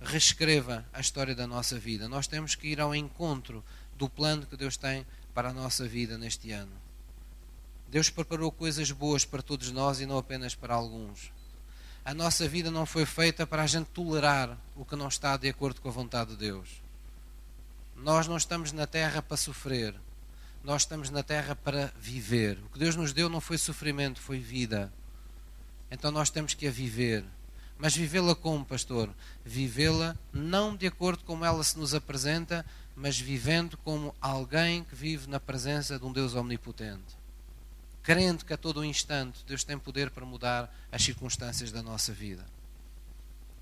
reescreva 0.00 0.84
a 0.92 1.00
história 1.00 1.34
da 1.34 1.46
nossa 1.46 1.78
vida. 1.78 2.08
Nós 2.08 2.26
temos 2.26 2.54
que 2.54 2.68
ir 2.68 2.80
ao 2.80 2.94
encontro 2.94 3.62
do 3.96 4.08
plano 4.08 4.46
que 4.46 4.56
Deus 4.56 4.76
tem 4.76 5.06
para 5.34 5.50
a 5.50 5.52
nossa 5.52 5.86
vida 5.86 6.18
neste 6.18 6.50
ano. 6.50 6.72
Deus 7.88 8.08
preparou 8.08 8.50
coisas 8.50 8.90
boas 8.90 9.24
para 9.24 9.42
todos 9.42 9.70
nós 9.70 10.00
e 10.00 10.06
não 10.06 10.16
apenas 10.16 10.54
para 10.54 10.74
alguns. 10.74 11.32
A 12.02 12.14
nossa 12.14 12.48
vida 12.48 12.70
não 12.70 12.86
foi 12.86 13.04
feita 13.04 13.46
para 13.46 13.62
a 13.62 13.66
gente 13.66 13.88
tolerar 13.88 14.56
o 14.74 14.84
que 14.86 14.96
não 14.96 15.08
está 15.08 15.36
de 15.36 15.48
acordo 15.48 15.82
com 15.82 15.88
a 15.88 15.92
vontade 15.92 16.30
de 16.30 16.36
Deus. 16.36 16.82
Nós 17.94 18.26
não 18.26 18.38
estamos 18.38 18.72
na 18.72 18.86
terra 18.86 19.20
para 19.20 19.36
sofrer. 19.36 19.94
Nós 20.64 20.82
estamos 20.82 21.10
na 21.10 21.22
terra 21.22 21.54
para 21.54 21.92
viver. 22.00 22.58
O 22.64 22.70
que 22.70 22.78
Deus 22.78 22.96
nos 22.96 23.12
deu 23.12 23.28
não 23.28 23.40
foi 23.40 23.58
sofrimento, 23.58 24.20
foi 24.20 24.38
vida. 24.38 24.90
Então 25.90 26.10
nós 26.10 26.30
temos 26.30 26.54
que 26.54 26.66
a 26.66 26.70
viver. 26.70 27.22
Mas 27.78 27.94
vivê-la 27.94 28.34
como, 28.34 28.64
pastor? 28.64 29.10
Vivê-la 29.44 30.16
não 30.32 30.74
de 30.74 30.86
acordo 30.86 31.18
com 31.18 31.34
como 31.34 31.44
ela 31.44 31.62
se 31.62 31.78
nos 31.78 31.94
apresenta, 31.94 32.64
mas 32.96 33.20
vivendo 33.20 33.76
como 33.78 34.14
alguém 34.20 34.84
que 34.84 34.94
vive 34.94 35.28
na 35.28 35.38
presença 35.38 35.98
de 35.98 36.04
um 36.04 36.12
Deus 36.12 36.34
omnipotente 36.34 37.19
crendo 38.10 38.44
que 38.44 38.52
a 38.52 38.56
todo 38.56 38.84
instante 38.84 39.44
Deus 39.46 39.62
tem 39.62 39.78
poder 39.78 40.10
para 40.10 40.26
mudar 40.26 40.68
as 40.90 41.00
circunstâncias 41.00 41.70
da 41.70 41.80
nossa 41.80 42.12
vida. 42.12 42.44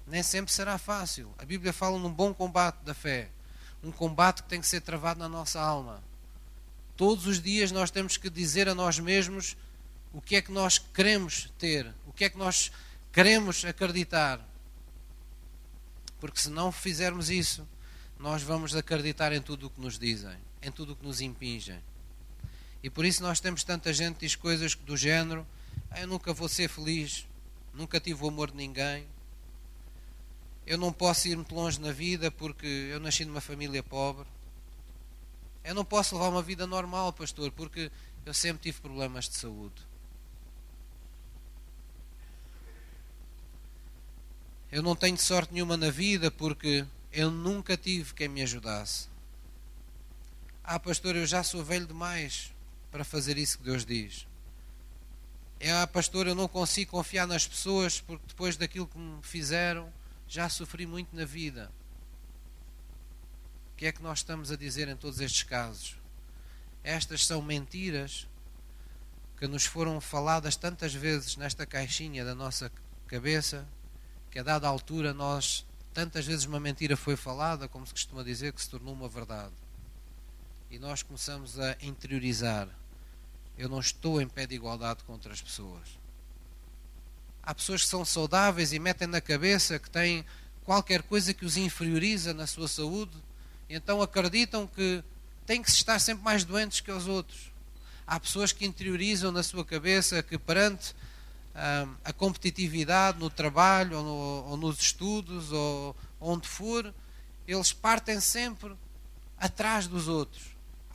Nem 0.07 0.23
sempre 0.23 0.51
será 0.51 0.79
fácil. 0.79 1.31
A 1.37 1.45
Bíblia 1.45 1.71
fala 1.71 1.99
num 1.99 2.11
bom 2.11 2.33
combate 2.33 2.79
da 2.83 2.95
fé. 2.95 3.29
Um 3.85 3.93
combate 3.93 4.43
que 4.43 4.49
tem 4.49 4.59
que 4.59 4.67
ser 4.67 4.81
travado 4.81 5.21
na 5.21 5.29
nossa 5.29 5.61
alma. 5.61 6.03
Todos 6.97 7.27
os 7.27 7.43
dias 7.43 7.71
nós 7.71 7.91
temos 7.91 8.17
que 8.17 8.31
dizer 8.31 8.71
a 8.71 8.75
nós 8.75 8.99
mesmos 8.99 9.55
o 10.15 10.21
que 10.23 10.37
é 10.37 10.41
que 10.41 10.51
nós 10.51 10.79
queremos 10.79 11.53
ter, 11.59 11.95
o 12.07 12.13
que 12.15 12.25
é 12.25 12.31
que 12.31 12.39
nós 12.39 12.73
queremos 13.13 13.67
acreditar. 13.67 14.41
Porque 16.19 16.41
se 16.41 16.49
não 16.49 16.73
fizermos 16.73 17.29
isso, 17.29 17.69
nós 18.19 18.43
vamos 18.43 18.75
acreditar 18.75 19.31
em 19.31 19.43
tudo 19.43 19.67
o 19.67 19.71
que 19.71 19.81
nos 19.83 19.99
dizem, 19.99 20.39
em 20.63 20.73
tudo 20.73 20.95
o 20.95 20.97
que 20.97 21.05
nos 21.05 21.21
impingem. 21.21 21.79
E 22.83 22.89
por 22.89 23.05
isso 23.05 23.23
nós 23.23 23.41
temos 23.41 23.65
tanta 23.65 23.93
gente 23.93 24.15
que 24.15 24.27
diz 24.27 24.37
coisas 24.37 24.75
do 24.75 24.97
género: 24.97 25.47
ah, 25.91 26.01
eu 26.01 26.07
nunca 26.07 26.33
vou 26.33 26.49
ser 26.49 26.69
feliz, 26.69 27.27
nunca 27.75 27.99
tive 27.99 28.23
o 28.25 28.29
amor 28.29 28.51
de 28.51 28.57
ninguém, 28.57 29.07
eu 30.67 30.77
não 30.77 30.93
posso 30.93 31.27
ir 31.29 31.35
muito 31.35 31.55
longe 31.55 31.81
na 31.81 31.93
vida 31.93 32.31
porque 32.31 32.67
eu 32.67 33.01
nasci 33.01 33.25
numa 33.25 33.41
família 33.41 33.83
pobre. 33.83 34.27
Eu 35.65 35.75
não 35.75 35.85
posso 35.85 36.15
levar 36.15 36.29
uma 36.29 36.43
vida 36.43 36.67
normal, 36.67 37.13
pastor, 37.13 37.51
porque 37.53 37.91
eu 38.25 38.35
sempre 38.35 38.65
tive 38.65 38.81
problemas 38.81 39.29
de 39.29 39.37
saúde. 39.37 39.87
Eu 44.71 44.83
não 44.83 44.95
tenho 44.95 45.17
sorte 45.17 45.55
nenhuma 45.55 45.77
na 45.77 45.91
vida 45.91 46.31
porque 46.31 46.85
eu 47.11 47.31
nunca 47.31 47.75
tive 47.75 48.13
quem 48.13 48.29
me 48.29 48.43
ajudasse. 48.43 49.09
Ah, 50.63 50.79
pastor, 50.79 51.17
eu 51.17 51.27
já 51.27 51.43
sou 51.43 51.65
velho 51.65 51.87
demais 51.87 52.53
para 52.91 53.05
fazer 53.05 53.39
isso 53.39 53.59
que 53.59 53.65
Deus 53.65 53.85
diz. 53.85 54.27
É, 55.61 55.73
ah, 55.73 55.87
pastor, 55.87 56.27
eu 56.27 56.35
não 56.35 56.47
consigo 56.47 56.93
confiar 56.93 57.27
nas 57.27 57.47
pessoas 57.47 58.01
porque 58.01 58.25
depois 58.29 58.57
daquilo 58.57 58.87
que 58.87 58.99
me 58.99 59.23
fizeram, 59.23 59.93
já 60.27 60.49
sofri 60.49 60.87
muito 60.87 61.15
na 61.15 61.25
vida. 61.25 61.71
O 63.73 63.77
que 63.77 63.87
é 63.87 63.93
que 63.93 64.03
nós 64.03 64.19
estamos 64.19 64.53
a 64.53 64.57
dizer 64.57 64.89
em 64.89 64.97
todos 64.97 65.21
estes 65.21 65.43
casos? 65.43 65.97
Estas 66.85 67.27
são 67.27 67.43
mentiras 67.43 68.27
que 69.37 69.47
nos 69.47 69.65
foram 69.65 70.01
faladas 70.01 70.57
tantas 70.57 70.95
vezes 70.95 71.37
nesta 71.37 71.65
caixinha 71.67 72.25
da 72.25 72.35
nossa 72.35 72.71
cabeça 73.07 73.67
que 74.31 74.39
a 74.39 74.43
dada 74.43 74.69
altura 74.69 75.15
nós, 75.15 75.65
tantas 75.95 76.27
vezes 76.27 76.45
uma 76.45 76.61
mentira 76.61 76.97
foi 76.97 77.17
falada, 77.17 77.69
como 77.69 77.87
se 77.87 77.93
costuma 77.93 78.23
dizer, 78.23 78.53
que 78.53 78.63
se 78.63 78.69
tornou 78.69 78.93
uma 78.93 79.09
verdade. 79.09 79.55
E 80.71 80.79
nós 80.79 81.03
começamos 81.03 81.59
a 81.59 81.77
interiorizar. 81.81 82.69
Eu 83.57 83.71
não 83.71 83.81
estou 83.81 84.21
em 84.21 84.29
pé 84.29 84.47
de 84.47 84.55
igualdade 84.55 85.03
com 85.05 85.15
outras 85.15 85.41
pessoas. 85.41 85.89
Há 87.43 87.55
pessoas 87.55 87.83
que 87.83 87.89
são 87.89 88.05
saudáveis 88.05 88.75
e 88.75 88.79
metem 88.79 89.09
na 89.09 89.21
cabeça 89.21 89.79
que 89.79 89.89
têm 89.89 90.27
qualquer 90.67 91.03
coisa 91.03 91.33
que 91.33 91.47
os 91.47 91.57
inferioriza 91.57 92.35
na 92.35 92.47
sua 92.47 92.69
saúde, 92.69 93.17
e 93.67 93.75
então 93.75 94.03
acreditam 94.03 94.67
que 94.67 95.03
têm 95.47 95.63
que 95.63 95.71
estar 95.71 95.99
sempre 95.99 96.23
mais 96.23 96.45
doentes 96.45 96.81
que 96.81 96.93
os 96.93 97.07
outros. 97.07 97.51
Há 98.07 98.21
pessoas 98.21 98.53
que 98.53 98.67
interiorizam 98.67 99.33
na 99.33 99.43
sua 99.43 99.65
cabeça 99.65 100.23
que 100.23 100.37
perante 100.37 100.95
a 102.05 102.13
competitividade 102.13 103.19
no 103.19 103.31
trabalho 103.31 103.97
ou, 103.97 104.05
no, 104.05 104.51
ou 104.51 104.57
nos 104.59 104.79
estudos 104.79 105.51
ou 105.51 105.97
onde 106.21 106.47
for, 106.47 106.95
eles 107.47 107.73
partem 107.73 108.21
sempre 108.21 108.77
atrás 109.39 109.87
dos 109.87 110.07
outros. 110.07 110.48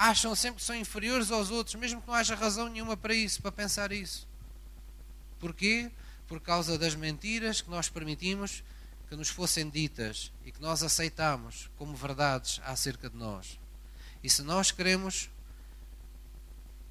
Acham 0.05 0.35
sempre 0.35 0.59
que 0.59 0.65
são 0.65 0.75
inferiores 0.75 1.31
aos 1.31 1.49
outros, 1.49 1.75
mesmo 1.75 2.01
que 2.01 2.07
não 2.09 2.13
haja 2.13 2.35
razão 2.35 2.67
nenhuma 2.67 2.97
para 2.97 3.13
isso, 3.13 3.41
para 3.41 3.53
pensar 3.53 3.93
isso. 3.93 4.27
Porquê? 5.39 5.89
Por 6.27 6.41
causa 6.41 6.77
das 6.77 6.93
mentiras 6.93 7.61
que 7.61 7.69
nós 7.69 7.87
permitimos 7.87 8.65
que 9.07 9.15
nos 9.15 9.29
fossem 9.29 9.69
ditas 9.69 10.29
e 10.43 10.51
que 10.51 10.61
nós 10.61 10.83
aceitamos 10.83 11.69
como 11.77 11.95
verdades 11.95 12.59
acerca 12.65 13.09
de 13.09 13.15
nós. 13.15 13.57
E 14.21 14.29
se 14.29 14.41
nós 14.41 14.71
queremos 14.71 15.29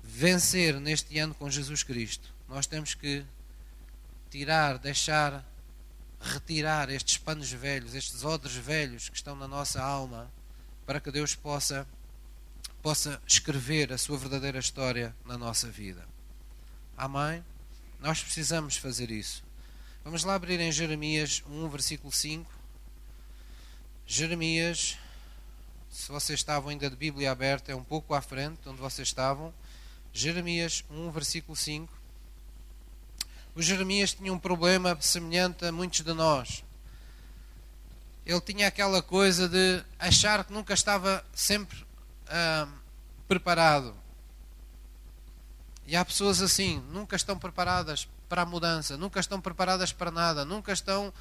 vencer 0.03 0.81
neste 0.81 1.19
ano 1.19 1.35
com 1.35 1.51
Jesus 1.51 1.83
Cristo, 1.83 2.33
nós 2.49 2.67
temos 2.67 2.95
que 2.95 3.27
tirar, 4.31 4.79
deixar, 4.79 5.47
retirar 6.19 6.89
estes 6.89 7.19
panos 7.19 7.53
velhos, 7.53 7.95
estes 7.95 8.25
odres 8.25 8.55
velhos 8.55 9.11
que 9.11 9.17
estão 9.17 9.37
na 9.37 9.47
nossa 9.47 9.83
alma, 9.83 10.33
para 10.87 10.99
que 10.99 11.11
Deus 11.11 11.35
possa 11.35 11.87
possa 12.83 13.21
escrever 13.27 13.93
a 13.93 13.99
sua 13.99 14.19
verdadeira 14.19 14.59
história 14.59 15.15
na 15.25 15.39
nossa 15.39 15.69
vida. 15.69 16.07
Amém? 16.97 17.45
Nós 18.01 18.21
precisamos 18.23 18.77
fazer 18.77 19.11
isso. 19.11 19.45
Vamos 20.05 20.25
lá 20.25 20.35
abrir 20.35 20.59
em 20.61 20.73
Jeremias 20.73 21.43
1, 21.49 21.69
versículo 21.69 22.13
5. 22.13 22.51
Jeremias, 24.07 24.99
se 25.91 26.11
vocês 26.11 26.41
estavam 26.41 26.71
ainda 26.71 26.91
de 26.91 26.97
Bíblia 26.97 27.31
aberta, 27.31 27.71
é 27.71 27.77
um 27.77 27.85
pouco 27.85 28.15
à 28.15 28.21
frente 28.21 28.61
onde 28.67 28.81
vocês 28.81 29.09
estavam. 29.09 29.55
Jeremias 30.13 30.85
1, 30.91 31.11
versículo 31.13 31.57
5 31.57 32.03
o 33.55 33.61
Jeremias 33.61 34.15
tinha 34.15 34.33
um 34.33 34.39
problema 34.39 34.97
semelhante 35.01 35.65
a 35.67 35.73
muitos 35.73 36.01
de 36.01 36.13
nós. 36.15 36.65
Ele 38.25 38.41
tinha 38.41 38.67
aquela 38.67 39.03
coisa 39.03 39.47
de 39.47 39.85
achar 39.99 40.45
que 40.45 40.53
nunca 40.53 40.73
estava 40.73 41.25
sempre 41.35 41.85
preparado. 43.29 43.95
E 45.87 45.97
há 45.97 46.05
pessoas 46.05 46.41
assim, 46.41 46.83
nunca 46.91 47.17
estão 47.17 47.39
preparadas 47.39 48.09
para 48.29 48.43
a 48.43 48.47
mudança, 48.47 48.97
nunca 48.97 49.21
estão 49.21 49.41
preparadas 49.41 49.93
para 49.93 50.11
nada, 50.11 50.45
nunca 50.45 50.73
estão, 50.73 51.13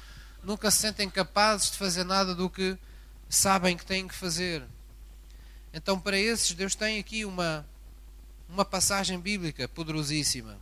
nunca 0.42 0.70
se 0.70 0.78
sentem 0.78 1.10
capazes 1.10 1.72
de 1.72 1.78
fazer 1.78 2.04
nada 2.04 2.34
do 2.34 2.48
que 2.48 2.78
sabem 3.28 3.76
que 3.76 3.84
têm 3.84 4.06
que 4.06 4.14
fazer. 4.14 4.64
Então, 5.72 5.98
para 5.98 6.18
esses, 6.18 6.52
Deus 6.52 6.74
tem 6.74 6.98
aqui 6.98 7.24
uma, 7.24 7.66
uma 8.48 8.64
passagem 8.64 9.18
bíblica 9.18 9.66
poderosíssima. 9.68 10.58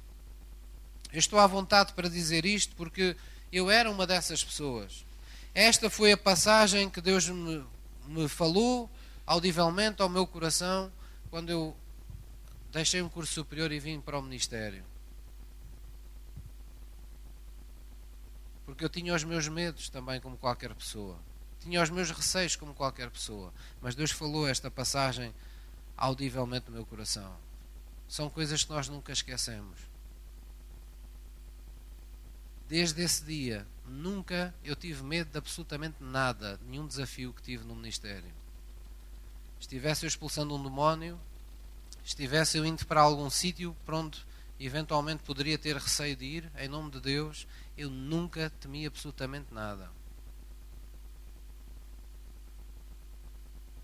Eu 1.13 1.19
estou 1.19 1.39
à 1.39 1.47
vontade 1.47 1.93
para 1.93 2.09
dizer 2.09 2.47
isto 2.47 2.75
porque 2.77 3.17
eu 3.53 3.69
era 3.71 3.91
uma 3.91 4.07
dessas 4.07 4.45
pessoas. 4.45 5.05
Esta 5.53 5.91
foi 5.91 6.13
a 6.13 6.17
passagem 6.17 6.89
que 6.89 7.01
Deus 7.01 7.29
me, 7.29 7.65
me 8.07 8.29
falou 8.29 8.89
audivelmente 9.31 10.03
ao 10.03 10.09
meu 10.09 10.27
coração 10.27 10.91
quando 11.31 11.51
eu 11.51 11.77
deixei 12.73 13.01
um 13.01 13.09
curso 13.09 13.33
superior 13.33 13.71
e 13.71 13.79
vim 13.79 14.01
para 14.01 14.19
o 14.19 14.23
ministério. 14.23 14.85
Porque 18.67 18.85
eu 18.85 18.89
tinha 18.89 19.15
os 19.15 19.23
meus 19.23 19.47
medos 19.47 19.89
também, 19.89 20.21
como 20.21 20.37
qualquer 20.37 20.75
pessoa. 20.75 21.17
Tinha 21.61 21.81
os 21.81 21.91
meus 21.91 22.11
receios, 22.11 22.57
como 22.57 22.75
qualquer 22.75 23.09
pessoa. 23.09 23.55
Mas 23.81 23.95
Deus 23.95 24.11
falou 24.11 24.49
esta 24.49 24.69
passagem 24.69 25.33
audivelmente 25.97 26.67
no 26.67 26.73
meu 26.73 26.85
coração. 26.85 27.33
São 28.09 28.29
coisas 28.29 28.65
que 28.65 28.71
nós 28.71 28.89
nunca 28.89 29.13
esquecemos 29.13 29.79
desde 32.71 33.03
esse 33.03 33.25
dia, 33.25 33.67
nunca 33.85 34.55
eu 34.63 34.77
tive 34.77 35.03
medo 35.03 35.33
de 35.33 35.39
absolutamente 35.39 35.97
nada, 36.01 36.59
nenhum 36.65 36.87
desafio 36.87 37.33
que 37.33 37.43
tive 37.43 37.65
no 37.65 37.75
ministério. 37.75 38.40
Estivesse 39.61 40.07
eu 40.07 40.09
expulsando 40.09 40.57
um 40.57 40.63
demónio, 40.63 41.21
estivesse 42.03 42.57
eu 42.57 42.65
indo 42.65 42.85
para 42.87 43.03
algum 43.03 43.29
sítio 43.29 43.77
para 43.85 43.99
onde 43.99 44.25
eventualmente 44.59 45.23
poderia 45.23 45.59
ter 45.59 45.77
receio 45.77 46.17
de 46.17 46.25
ir, 46.25 46.53
em 46.59 46.69
nome 46.69 46.91
de 46.91 47.01
Deus, 47.01 47.47
eu 47.77 47.89
nunca 47.89 48.51
temi 48.59 48.87
absolutamente 48.87 49.53
nada. 49.53 49.91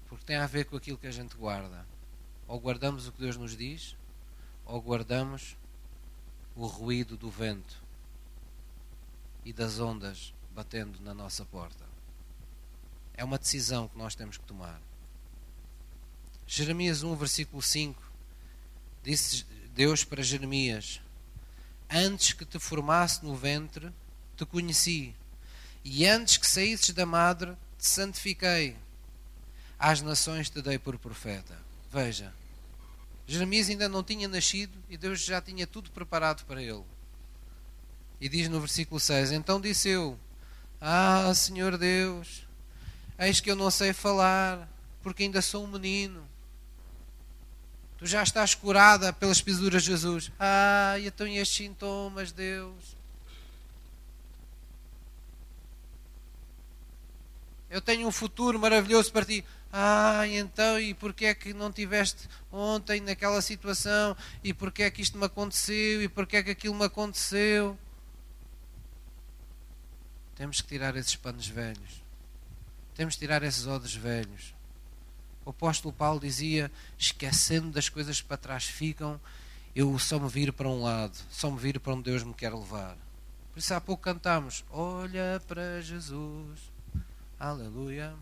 Porque 0.08 0.24
tem 0.24 0.36
a 0.36 0.46
ver 0.46 0.64
com 0.64 0.76
aquilo 0.76 0.98
que 0.98 1.06
a 1.06 1.12
gente 1.12 1.36
guarda. 1.36 1.86
Ou 2.48 2.60
guardamos 2.60 3.06
o 3.06 3.12
que 3.12 3.20
Deus 3.20 3.36
nos 3.36 3.56
diz, 3.56 3.96
ou 4.64 4.80
guardamos 4.80 5.56
o 6.54 6.66
ruído 6.66 7.16
do 7.16 7.30
vento 7.30 7.82
e 9.44 9.52
das 9.52 9.78
ondas 9.78 10.32
batendo 10.52 11.00
na 11.00 11.12
nossa 11.12 11.44
porta. 11.44 11.84
É 13.14 13.24
uma 13.24 13.38
decisão 13.38 13.88
que 13.88 13.98
nós 13.98 14.14
temos 14.14 14.36
que 14.36 14.44
tomar. 14.44 14.80
Jeremias 16.46 17.02
1, 17.02 17.16
versículo 17.16 17.60
5, 17.60 18.00
disse 19.02 19.44
Deus 19.74 20.04
para 20.04 20.22
Jeremias: 20.22 21.00
Antes 21.90 22.32
que 22.32 22.44
te 22.44 22.58
formasse 22.58 23.24
no 23.24 23.34
ventre, 23.34 23.92
te 24.36 24.46
conheci, 24.46 25.14
e 25.84 26.06
antes 26.06 26.36
que 26.36 26.46
saísses 26.46 26.90
da 26.94 27.04
madre, 27.04 27.52
te 27.78 27.86
santifiquei. 27.86 28.76
Às 29.78 30.00
nações 30.00 30.48
te 30.48 30.62
dei 30.62 30.78
por 30.78 30.96
profeta. 30.98 31.58
Veja, 31.92 32.32
Jeremias 33.26 33.68
ainda 33.68 33.88
não 33.88 34.02
tinha 34.02 34.28
nascido 34.28 34.72
e 34.88 34.96
Deus 34.96 35.20
já 35.20 35.40
tinha 35.40 35.66
tudo 35.66 35.90
preparado 35.90 36.44
para 36.44 36.62
ele. 36.62 36.84
E 38.20 38.28
diz 38.28 38.48
no 38.48 38.60
versículo 38.60 39.00
6: 39.00 39.32
Então 39.32 39.60
disse 39.60 39.88
eu: 39.88 40.18
Ah, 40.80 41.32
Senhor 41.34 41.76
Deus, 41.76 42.46
eis 43.18 43.40
que 43.40 43.50
eu 43.50 43.56
não 43.56 43.70
sei 43.70 43.92
falar, 43.92 44.68
porque 45.02 45.24
ainda 45.24 45.42
sou 45.42 45.64
um 45.64 45.68
menino. 45.68 46.26
Tu 47.98 48.06
já 48.06 48.22
estás 48.22 48.54
curada 48.54 49.12
pelas 49.12 49.40
pisaduras 49.40 49.82
de 49.82 49.90
Jesus. 49.90 50.30
Ah, 50.38 50.96
e 50.98 51.06
então 51.06 51.26
estes 51.26 51.56
sintomas, 51.56 52.30
Deus? 52.30 52.96
Eu 57.70 57.80
tenho 57.80 58.06
um 58.06 58.12
futuro 58.12 58.58
maravilhoso 58.58 59.10
para 59.10 59.24
ti. 59.24 59.44
Ah, 59.72 60.26
então, 60.28 60.78
e 60.78 60.94
porquê 60.94 61.26
é 61.26 61.34
que 61.34 61.52
não 61.52 61.72
tiveste 61.72 62.28
ontem 62.52 63.00
naquela 63.00 63.42
situação? 63.42 64.16
E 64.42 64.54
porquê 64.54 64.84
é 64.84 64.90
que 64.90 65.02
isto 65.02 65.18
me 65.18 65.24
aconteceu? 65.24 66.02
E 66.02 66.08
porquê 66.08 66.36
é 66.36 66.42
que 66.42 66.50
aquilo 66.50 66.74
me 66.74 66.84
aconteceu? 66.84 67.78
Temos 70.34 70.60
que 70.60 70.68
tirar 70.68 70.94
esses 70.96 71.16
panos 71.16 71.48
velhos. 71.48 72.02
Temos 72.94 73.14
que 73.14 73.20
tirar 73.20 73.42
esses 73.42 73.66
odres 73.66 73.94
velhos. 73.94 74.54
O 75.46 75.50
apóstolo 75.50 75.94
Paulo 75.94 76.18
dizia: 76.18 76.72
esquecendo 76.98 77.70
das 77.70 77.88
coisas 77.88 78.20
que 78.20 78.26
para 78.26 78.36
trás 78.36 78.64
ficam, 78.64 79.20
eu 79.76 79.96
só 79.96 80.18
me 80.18 80.28
viro 80.28 80.52
para 80.52 80.68
um 80.68 80.82
lado, 80.82 81.16
só 81.30 81.48
me 81.48 81.56
viro 81.56 81.78
para 81.78 81.92
onde 81.92 82.10
Deus 82.10 82.24
me 82.24 82.34
quer 82.34 82.52
levar. 82.52 82.96
Por 83.52 83.60
isso 83.60 83.72
há 83.72 83.80
pouco 83.80 84.02
cantamos: 84.02 84.64
Olha 84.70 85.40
para 85.46 85.80
Jesus, 85.80 86.60
aleluia. 87.38 88.12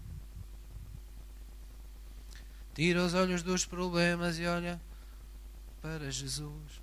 Tira 2.75 3.03
os 3.03 3.15
olhos 3.15 3.43
dos 3.43 3.65
problemas 3.65 4.39
e 4.39 4.45
olha 4.45 4.79
para 5.81 6.11
Jesus. 6.11 6.83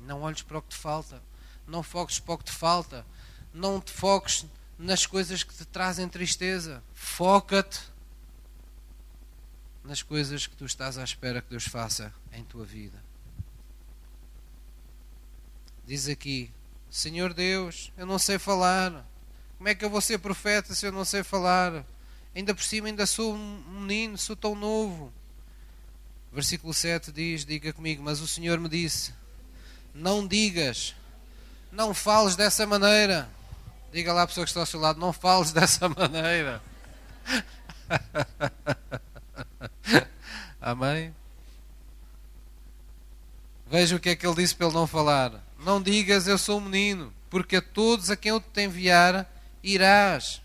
Não 0.00 0.22
olhes 0.22 0.42
para 0.42 0.58
o 0.58 0.62
que 0.62 0.70
te 0.70 0.78
falta. 0.78 1.22
Não 1.64 1.82
foques 1.82 2.18
para 2.18 2.34
o 2.34 2.38
que 2.38 2.44
te 2.44 2.52
falta. 2.52 3.06
Não 3.54 3.80
te 3.80 3.92
foques 3.92 4.46
nas 4.76 5.06
coisas 5.06 5.44
que 5.44 5.54
te 5.54 5.64
trazem 5.64 6.08
tristeza. 6.08 6.82
Foca-te 6.92 7.91
nas 9.84 10.02
coisas 10.02 10.46
que 10.46 10.56
tu 10.56 10.64
estás 10.64 10.96
à 10.98 11.04
espera 11.04 11.42
que 11.42 11.50
Deus 11.50 11.64
faça 11.64 12.12
em 12.32 12.44
tua 12.44 12.64
vida. 12.64 13.02
Diz 15.84 16.08
aqui: 16.08 16.50
Senhor 16.90 17.34
Deus, 17.34 17.92
eu 17.96 18.06
não 18.06 18.18
sei 18.18 18.38
falar. 18.38 19.04
Como 19.58 19.68
é 19.68 19.74
que 19.74 19.84
eu 19.84 19.90
vou 19.90 20.00
ser 20.00 20.18
profeta 20.18 20.74
se 20.74 20.86
eu 20.86 20.92
não 20.92 21.04
sei 21.04 21.22
falar? 21.22 21.84
Ainda 22.34 22.54
por 22.54 22.64
cima, 22.64 22.88
ainda 22.88 23.06
sou 23.06 23.34
um 23.34 23.80
menino, 23.80 24.16
sou 24.16 24.34
tão 24.34 24.54
novo. 24.54 25.12
Versículo 26.32 26.72
7 26.72 27.12
diz: 27.12 27.44
Diga 27.44 27.72
comigo, 27.72 28.02
mas 28.02 28.20
o 28.20 28.28
Senhor 28.28 28.58
me 28.58 28.68
disse: 28.68 29.12
Não 29.94 30.26
digas, 30.26 30.94
não 31.70 31.92
fales 31.92 32.36
dessa 32.36 32.66
maneira. 32.66 33.28
Diga 33.92 34.12
lá 34.12 34.22
à 34.22 34.26
pessoa 34.26 34.44
que 34.44 34.50
está 34.50 34.60
ao 34.60 34.66
seu 34.66 34.80
lado: 34.80 34.98
Não 34.98 35.12
fales 35.12 35.52
dessa 35.52 35.88
maneira. 35.88 36.62
Amém? 40.60 41.14
Veja 43.68 43.96
o 43.96 44.00
que 44.00 44.10
é 44.10 44.16
que 44.16 44.26
ele 44.26 44.36
disse 44.36 44.54
para 44.54 44.66
ele 44.66 44.76
não 44.76 44.86
falar. 44.86 45.42
Não 45.58 45.80
digas 45.80 46.26
eu 46.26 46.36
sou 46.36 46.58
um 46.58 46.64
menino, 46.68 47.12
porque 47.30 47.56
a 47.56 47.62
todos 47.62 48.10
a 48.10 48.16
quem 48.16 48.30
eu 48.30 48.40
te 48.40 48.62
enviar 48.62 49.30
irás 49.62 50.42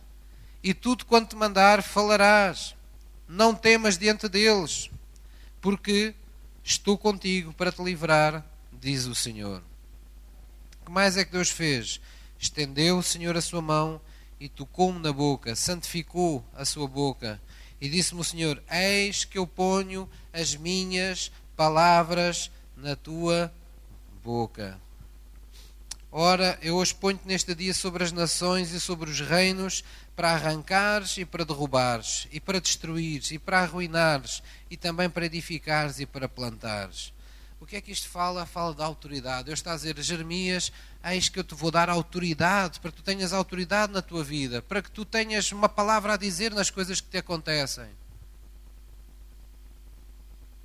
e 0.64 0.74
tudo 0.74 1.06
quanto 1.06 1.32
te 1.32 1.36
mandar 1.36 1.84
falarás. 1.84 2.76
Não 3.28 3.54
temas 3.54 3.98
diante 3.98 4.30
deles, 4.30 4.90
porque 5.60 6.16
estou 6.64 6.98
contigo 6.98 7.52
para 7.54 7.72
te 7.72 7.84
livrar, 7.84 8.46
diz 8.72 9.06
o 9.06 9.16
Senhor. 9.16 9.62
O 10.82 10.86
que 10.86 10.92
mais 10.92 11.18
é 11.18 11.26
que 11.26 11.32
Deus 11.32 11.50
fez? 11.50 12.00
Estendeu 12.40 12.98
o 12.98 13.04
Senhor 13.04 13.36
a 13.36 13.42
sua 13.42 13.62
mão 13.62 14.00
e 14.40 14.48
tocou-me 14.48 15.00
na 15.00 15.12
boca, 15.12 15.56
santificou 15.56 16.46
a 16.54 16.64
sua 16.64 16.88
boca. 16.88 17.42
E 17.80 17.90
disse-me 17.90 18.22
o 18.22 18.24
Senhor: 18.24 18.62
Eis 18.70 19.24
que 19.26 19.38
eu 19.38 19.46
ponho 19.46 20.10
as 20.34 20.56
minhas 20.56 21.32
palavras 21.56 22.52
na 22.76 22.96
tua 22.96 23.52
boca. 24.24 24.80
Ora, 26.12 26.58
eu 26.62 26.76
hoje 26.76 26.96
ponho-te 26.96 27.28
neste 27.28 27.54
dia 27.54 27.74
sobre 27.74 28.04
as 28.04 28.12
nações 28.12 28.72
e 28.72 28.80
sobre 28.80 29.10
os 29.10 29.20
reinos, 29.20 29.84
para 30.16 30.32
arrancares 30.32 31.18
e 31.18 31.26
para 31.26 31.46
derrubares, 31.46 32.28
e 32.32 32.40
para 32.40 32.60
destruires, 32.60 33.30
e 33.32 33.38
para 33.38 33.60
arruinares, 33.60 34.42
e 34.72 34.78
também 34.78 35.10
para 35.10 35.26
edificares 35.26 36.00
e 36.00 36.06
para 36.06 36.28
plantares. 36.28 37.14
O 37.60 37.66
que 37.66 37.76
é 37.76 37.82
que 37.82 37.92
isto 37.92 38.08
fala? 38.08 38.46
Fala 38.46 38.74
da 38.74 38.86
autoridade. 38.86 39.46
Deus 39.46 39.60
está 39.60 39.74
a 39.74 39.76
dizer, 39.76 40.00
Jeremias, 40.02 40.72
eis 41.04 41.28
que 41.28 41.40
eu 41.40 41.44
te 41.44 41.56
vou 41.56 41.72
dar 41.72 41.90
autoridade, 41.90 42.80
para 42.80 42.92
que 42.92 42.98
tu 42.98 43.04
tenhas 43.04 43.34
autoridade 43.34 43.92
na 43.92 44.02
tua 44.02 44.24
vida, 44.24 44.62
para 44.62 44.82
que 44.82 44.92
tu 44.92 45.04
tenhas 45.04 45.52
uma 45.52 45.68
palavra 45.68 46.14
a 46.14 46.18
dizer 46.18 46.54
nas 46.54 46.70
coisas 46.70 47.02
que 47.02 47.10
te 47.10 47.18
acontecem. 47.18 47.90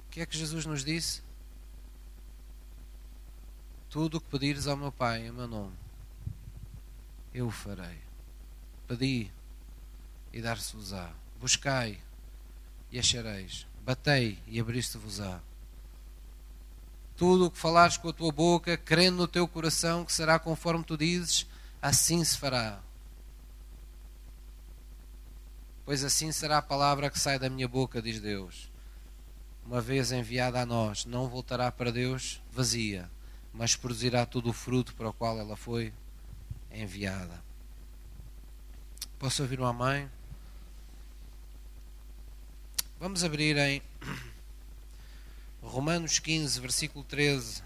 O 0.07 0.11
que 0.11 0.20
é 0.20 0.26
que 0.26 0.36
Jesus 0.36 0.66
nos 0.66 0.84
disse? 0.84 1.22
Tudo 3.88 4.18
o 4.18 4.20
que 4.20 4.28
pedires 4.28 4.66
ao 4.66 4.76
meu 4.76 4.93
Pai 4.93 5.26
em 5.26 5.32
meu 5.32 5.49
nome, 5.49 5.74
eu 7.32 7.47
o 7.47 7.51
farei. 7.51 7.99
Pedi, 8.86 9.30
e 10.32 10.40
dar-se-vos-á. 10.40 11.11
Buscai 11.38 11.99
e 12.90 12.99
achareis. 12.99 13.66
Batei 13.84 14.38
e 14.47 14.59
abriste-vos-á. 14.59 15.40
Tudo 17.17 17.47
o 17.47 17.51
que 17.51 17.59
falares 17.59 17.97
com 17.97 18.09
a 18.09 18.13
tua 18.13 18.33
boca, 18.33 18.77
crendo 18.77 19.19
no 19.19 19.29
teu 19.29 19.47
coração 19.47 20.05
que 20.05 20.13
será 20.13 20.39
conforme 20.39 20.85
tu 20.85 20.97
dizes, 20.97 21.47
assim 21.81 22.25
se 22.25 22.37
fará. 22.39 22.81
Pois 25.85 26.05
assim 26.05 26.31
será 26.33 26.59
a 26.59 26.63
palavra 26.63 27.11
que 27.11 27.19
sai 27.19 27.39
da 27.39 27.51
minha 27.51 27.69
boca, 27.69 28.01
diz 28.01 28.21
Deus. 28.21 28.71
Uma 29.65 29.81
vez 29.81 30.11
enviada 30.11 30.61
a 30.61 30.67
nós, 30.67 31.05
não 31.05 31.29
voltará 31.29 31.71
para 31.71 31.93
Deus 31.93 32.41
vazia, 32.51 33.11
mas 33.53 33.77
produzirá 33.77 34.27
todo 34.27 34.51
o 34.51 34.53
fruto 34.53 34.95
para 34.95 35.09
o 35.09 35.13
qual 35.13 35.39
ela 35.39 35.57
foi 35.57 35.93
enviada. 36.73 37.43
Posso 39.19 39.43
ouvir 39.43 39.61
uma 39.61 39.73
mãe? 39.73 40.11
Vamos 42.99 43.23
abrir 43.23 43.57
em 43.57 43.83
Romanos 45.63 46.19
15, 46.19 46.61
versículo 46.61 47.05
13. 47.05 47.63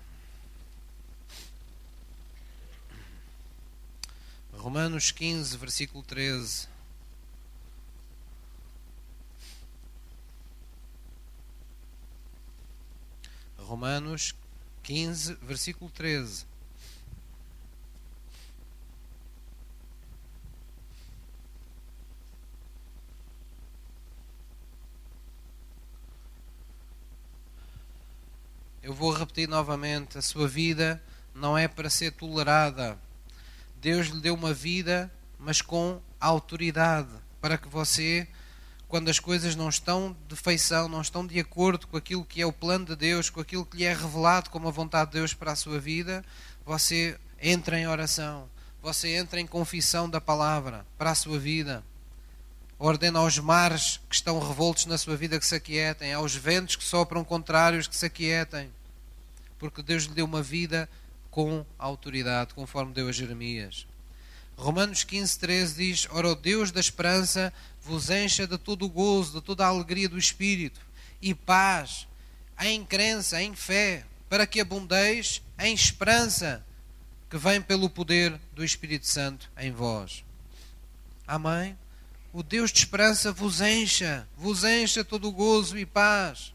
Romanos 4.53 5.11
15, 5.11 5.57
versículo 5.57 6.05
13. 6.05 6.69
Romanos 13.59 14.35
15, 14.83 15.35
versículo 15.43 15.91
13. 15.91 16.56
Eu 28.87 28.95
vou 28.95 29.11
repetir 29.11 29.49
novamente: 29.49 30.17
a 30.17 30.23
sua 30.23 30.47
vida 30.47 31.03
não 31.35 31.59
é 31.59 31.67
para 31.67 31.91
ser 31.91 32.13
tolerada. 32.13 32.97
Deus 33.81 34.07
lhe 34.07 34.21
deu 34.21 34.33
uma 34.33 34.55
vida, 34.55 35.11
mas 35.41 35.61
com 35.61 36.01
autoridade, 36.21 37.11
para 37.41 37.59
que 37.59 37.67
você, 37.67 38.29
quando 38.87 39.09
as 39.09 39.19
coisas 39.19 39.57
não 39.57 39.69
estão 39.69 40.17
de 40.29 40.37
feição, 40.37 40.89
não 40.89 41.01
estão 41.01 41.27
de 41.27 41.41
acordo 41.41 41.89
com 41.89 41.97
aquilo 41.97 42.25
que 42.25 42.41
é 42.41 42.47
o 42.47 42.53
plano 42.53 42.85
de 42.85 42.95
Deus, 42.95 43.29
com 43.29 43.41
aquilo 43.41 43.67
que 43.67 43.79
lhe 43.79 43.85
é 43.85 43.93
revelado 43.93 44.51
como 44.51 44.69
a 44.69 44.71
vontade 44.71 45.11
de 45.11 45.19
Deus 45.19 45.35
para 45.35 45.51
a 45.51 45.57
sua 45.57 45.81
vida, 45.81 46.25
você 46.65 47.19
entra 47.43 47.81
em 47.81 47.89
oração, 47.89 48.49
você 48.81 49.17
entra 49.17 49.41
em 49.41 49.49
confissão 49.49 50.09
da 50.09 50.21
palavra 50.21 50.87
para 50.97 51.11
a 51.11 51.15
sua 51.17 51.41
vida 51.41 51.83
ordena 52.79 53.21
aos 53.21 53.39
mares 53.39 54.01
que 54.09 54.15
estão 54.15 54.39
revoltos 54.39 54.87
na 54.87 54.99
sua 54.99 55.17
vida 55.17 55.39
que 55.39 55.47
se 55.47 55.55
aquietem, 55.55 56.13
aos 56.13 56.35
ventos 56.35 56.77
que 56.77 56.85
sopram 56.85 57.25
contrários 57.25 57.89
que 57.89 57.97
se 57.97 58.07
aquietem, 58.07 58.71
porque 59.71 59.83
Deus 59.83 60.05
lhe 60.05 60.15
deu 60.15 60.25
uma 60.25 60.43
vida 60.43 60.89
com 61.31 61.65
autoridade, 61.79 62.55
conforme 62.55 62.93
deu 62.93 63.09
a 63.09 63.13
Jeremias. 63.13 63.87
Romanos 64.57 65.05
15, 65.05 65.39
13 65.39 65.75
diz: 65.75 66.09
Ora, 66.11 66.29
o 66.29 66.35
Deus 66.35 66.71
da 66.71 66.81
esperança 66.81 67.53
vos 67.83 68.11
encha 68.11 68.47
de 68.47 68.57
todo 68.57 68.85
o 68.85 68.89
gozo, 68.89 69.41
de 69.41 69.45
toda 69.45 69.65
a 69.65 69.69
alegria 69.69 70.09
do 70.09 70.19
espírito 70.19 70.81
e 71.21 71.35
paz, 71.35 72.07
em 72.61 72.85
crença, 72.85 73.43
em 73.43 73.55
fé, 73.55 74.05
para 74.29 74.47
que 74.47 74.61
abundeis 74.61 75.43
em 75.59 75.75
esperança 75.75 76.65
que 77.29 77.37
vem 77.37 77.61
pelo 77.61 77.91
poder 77.91 78.39
do 78.55 78.65
Espírito 78.65 79.07
Santo 79.07 79.51
em 79.59 79.73
vós. 79.73 80.25
Amém? 81.27 81.77
o 82.37 82.43
Deus 82.43 82.71
de 82.71 82.81
esperança 82.81 83.33
vos 83.33 83.63
encha, 83.63 84.29
vos 84.37 84.63
encha 84.63 85.03
todo 85.03 85.27
o 85.27 85.33
gozo 85.33 85.79
e 85.79 85.87
paz. 85.87 86.53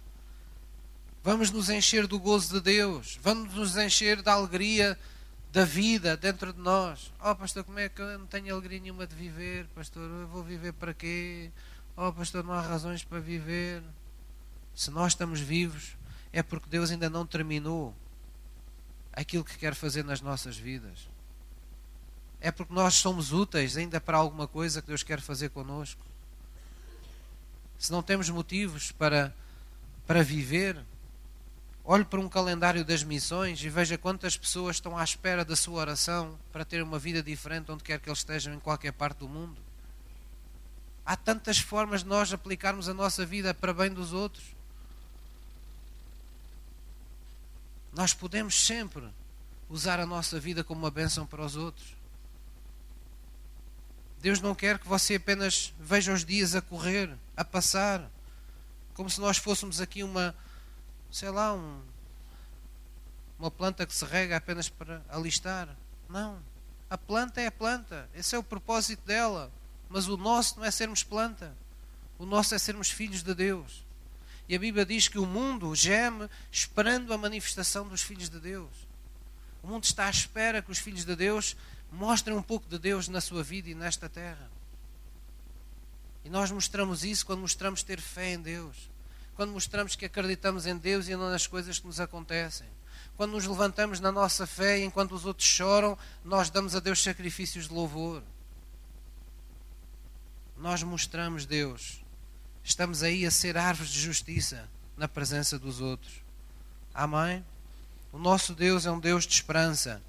Vamos 1.23 1.51
nos 1.51 1.69
encher 1.69 2.07
do 2.07 2.19
gozo 2.19 2.55
de 2.55 2.61
Deus, 2.61 3.19
vamos 3.21 3.53
nos 3.53 3.77
encher 3.77 4.23
da 4.23 4.33
alegria 4.33 4.97
da 5.51 5.63
vida 5.63 6.17
dentro 6.17 6.51
de 6.51 6.59
nós. 6.59 7.13
Oh, 7.23 7.35
pastor, 7.35 7.63
como 7.63 7.77
é 7.77 7.87
que 7.87 8.01
eu 8.01 8.17
não 8.17 8.25
tenho 8.25 8.51
alegria 8.51 8.79
nenhuma 8.79 9.05
de 9.05 9.15
viver? 9.15 9.67
Pastor, 9.75 10.09
eu 10.09 10.27
vou 10.27 10.43
viver 10.43 10.73
para 10.73 10.95
quê? 10.95 11.51
Oh, 11.95 12.11
pastor, 12.11 12.43
não 12.43 12.53
há 12.53 12.61
razões 12.61 13.03
para 13.03 13.19
viver. 13.19 13.83
Se 14.73 14.89
nós 14.89 15.11
estamos 15.11 15.39
vivos, 15.39 15.95
é 16.33 16.41
porque 16.41 16.67
Deus 16.67 16.89
ainda 16.89 17.07
não 17.07 17.23
terminou 17.23 17.93
aquilo 19.13 19.43
que 19.43 19.59
quer 19.59 19.75
fazer 19.75 20.03
nas 20.03 20.21
nossas 20.21 20.57
vidas. 20.57 21.07
É 22.39 22.51
porque 22.51 22.73
nós 22.73 22.95
somos 22.95 23.31
úteis 23.31 23.77
ainda 23.77 24.01
para 24.01 24.17
alguma 24.17 24.47
coisa 24.47 24.81
que 24.81 24.87
Deus 24.87 25.03
quer 25.03 25.21
fazer 25.21 25.49
conosco. 25.49 26.01
Se 27.77 27.91
não 27.91 28.01
temos 28.01 28.27
motivos 28.27 28.91
para, 28.91 29.31
para 30.07 30.23
viver, 30.23 30.83
olhe 31.83 32.05
para 32.05 32.19
um 32.19 32.29
calendário 32.29 32.85
das 32.85 33.03
missões 33.03 33.61
e 33.63 33.69
veja 33.69 33.97
quantas 33.97 34.37
pessoas 34.37 34.77
estão 34.77 34.97
à 34.97 35.03
espera 35.03 35.43
da 35.43 35.55
sua 35.55 35.79
oração 35.79 36.37
para 36.51 36.63
ter 36.63 36.81
uma 36.81 36.99
vida 36.99 37.21
diferente 37.21 37.71
onde 37.71 37.83
quer 37.83 37.99
que 37.99 38.09
eles 38.09 38.19
estejam 38.19 38.53
em 38.53 38.59
qualquer 38.59 38.93
parte 38.93 39.19
do 39.19 39.27
mundo. 39.27 39.57
Há 41.05 41.15
tantas 41.15 41.57
formas 41.57 42.03
de 42.03 42.09
nós 42.09 42.31
aplicarmos 42.31 42.87
a 42.87 42.93
nossa 42.93 43.25
vida 43.25 43.53
para 43.53 43.73
bem 43.73 43.91
dos 43.91 44.13
outros. 44.13 44.43
Nós 47.93 48.13
podemos 48.13 48.65
sempre 48.65 49.09
usar 49.69 49.99
a 49.99 50.05
nossa 50.05 50.39
vida 50.39 50.63
como 50.63 50.81
uma 50.81 50.91
bênção 50.91 51.25
para 51.25 51.43
os 51.43 51.55
outros. 51.55 51.95
Deus 54.21 54.39
não 54.39 54.53
quer 54.53 54.77
que 54.77 54.87
você 54.87 55.15
apenas 55.15 55.73
veja 55.79 56.13
os 56.13 56.23
dias 56.23 56.53
a 56.53 56.61
correr, 56.61 57.09
a 57.35 57.43
passar, 57.43 58.07
como 58.93 59.09
se 59.09 59.19
nós 59.19 59.37
fôssemos 59.37 59.81
aqui 59.81 60.03
uma, 60.03 60.35
sei 61.11 61.29
lá, 61.29 61.53
um, 61.53 61.81
uma 63.37 63.51
planta 63.51 63.85
que 63.85 63.93
se 63.93 64.05
rega 64.05 64.37
apenas 64.37 64.69
para 64.69 65.01
alistar. 65.09 65.67
Não. 66.07 66.39
A 66.89 66.97
planta 66.97 67.41
é 67.41 67.47
a 67.47 67.51
planta. 67.51 68.09
Esse 68.13 68.35
é 68.35 68.39
o 68.39 68.43
propósito 68.43 69.05
dela. 69.05 69.51
Mas 69.89 70.07
o 70.07 70.15
nosso 70.15 70.57
não 70.57 70.65
é 70.65 70.71
sermos 70.71 71.03
planta. 71.03 71.55
O 72.17 72.25
nosso 72.25 72.55
é 72.55 72.59
sermos 72.59 72.89
filhos 72.89 73.23
de 73.23 73.33
Deus. 73.33 73.83
E 74.47 74.55
a 74.55 74.59
Bíblia 74.59 74.85
diz 74.85 75.07
que 75.07 75.17
o 75.17 75.25
mundo 75.25 75.73
geme 75.73 76.29
esperando 76.51 77.13
a 77.13 77.17
manifestação 77.17 77.87
dos 77.87 78.01
filhos 78.01 78.29
de 78.29 78.39
Deus. 78.39 78.69
O 79.63 79.67
mundo 79.67 79.83
está 79.83 80.05
à 80.05 80.09
espera 80.09 80.61
que 80.61 80.71
os 80.71 80.79
filhos 80.79 81.05
de 81.05 81.15
Deus 81.15 81.55
mostrem 81.91 82.35
um 82.35 82.43
pouco 82.43 82.67
de 82.67 82.77
Deus 82.77 83.07
na 83.07 83.21
sua 83.21 83.43
vida 83.43 83.69
e 83.69 83.75
nesta 83.75 84.07
terra. 84.09 84.49
E 86.23 86.29
nós 86.29 86.51
mostramos 86.51 87.03
isso 87.03 87.25
quando 87.25 87.39
mostramos 87.39 87.81
ter 87.81 87.99
fé 87.99 88.33
em 88.33 88.41
Deus. 88.41 88.90
Quando 89.35 89.51
mostramos 89.51 89.95
que 89.95 90.05
acreditamos 90.05 90.65
em 90.65 90.77
Deus 90.77 91.07
e 91.07 91.15
não 91.15 91.29
nas 91.29 91.47
coisas 91.47 91.79
que 91.79 91.87
nos 91.87 91.99
acontecem. 91.99 92.67
Quando 93.17 93.31
nos 93.31 93.45
levantamos 93.45 93.99
na 93.99 94.11
nossa 94.11 94.45
fé 94.47 94.79
e 94.79 94.83
enquanto 94.83 95.13
os 95.13 95.25
outros 95.25 95.47
choram, 95.47 95.97
nós 96.23 96.49
damos 96.49 96.75
a 96.75 96.79
Deus 96.79 97.01
sacrifícios 97.01 97.67
de 97.67 97.73
louvor 97.73 98.23
nós 100.61 100.83
mostramos 100.83 101.45
Deus. 101.45 102.03
Estamos 102.63 103.01
aí 103.01 103.25
a 103.25 103.31
ser 103.31 103.57
árvores 103.57 103.91
de 103.91 103.99
justiça 103.99 104.69
na 104.95 105.07
presença 105.07 105.57
dos 105.57 105.81
outros. 105.81 106.13
Amém? 106.93 107.43
O 108.13 108.19
nosso 108.19 108.53
Deus 108.53 108.85
é 108.85 108.91
um 108.91 108.99
Deus 108.99 109.25
de 109.25 109.33
esperança. 109.33 110.01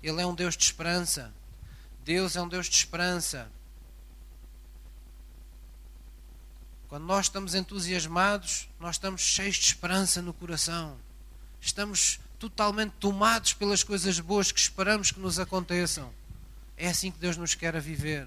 Ele 0.00 0.20
é 0.20 0.26
um 0.26 0.34
Deus 0.34 0.56
de 0.56 0.62
esperança. 0.62 1.34
Deus 2.04 2.36
é 2.36 2.42
um 2.42 2.48
Deus 2.48 2.68
de 2.68 2.76
esperança. 2.76 3.50
Quando 6.90 7.04
nós 7.04 7.26
estamos 7.26 7.54
entusiasmados, 7.54 8.68
nós 8.80 8.96
estamos 8.96 9.20
cheios 9.20 9.54
de 9.54 9.66
esperança 9.66 10.20
no 10.20 10.34
coração. 10.34 10.98
Estamos 11.60 12.18
totalmente 12.36 12.94
tomados 12.98 13.52
pelas 13.52 13.84
coisas 13.84 14.18
boas 14.18 14.50
que 14.50 14.58
esperamos 14.58 15.12
que 15.12 15.20
nos 15.20 15.38
aconteçam. 15.38 16.12
É 16.76 16.88
assim 16.88 17.12
que 17.12 17.18
Deus 17.20 17.36
nos 17.36 17.54
quer 17.54 17.76
a 17.76 17.80
viver. 17.80 18.26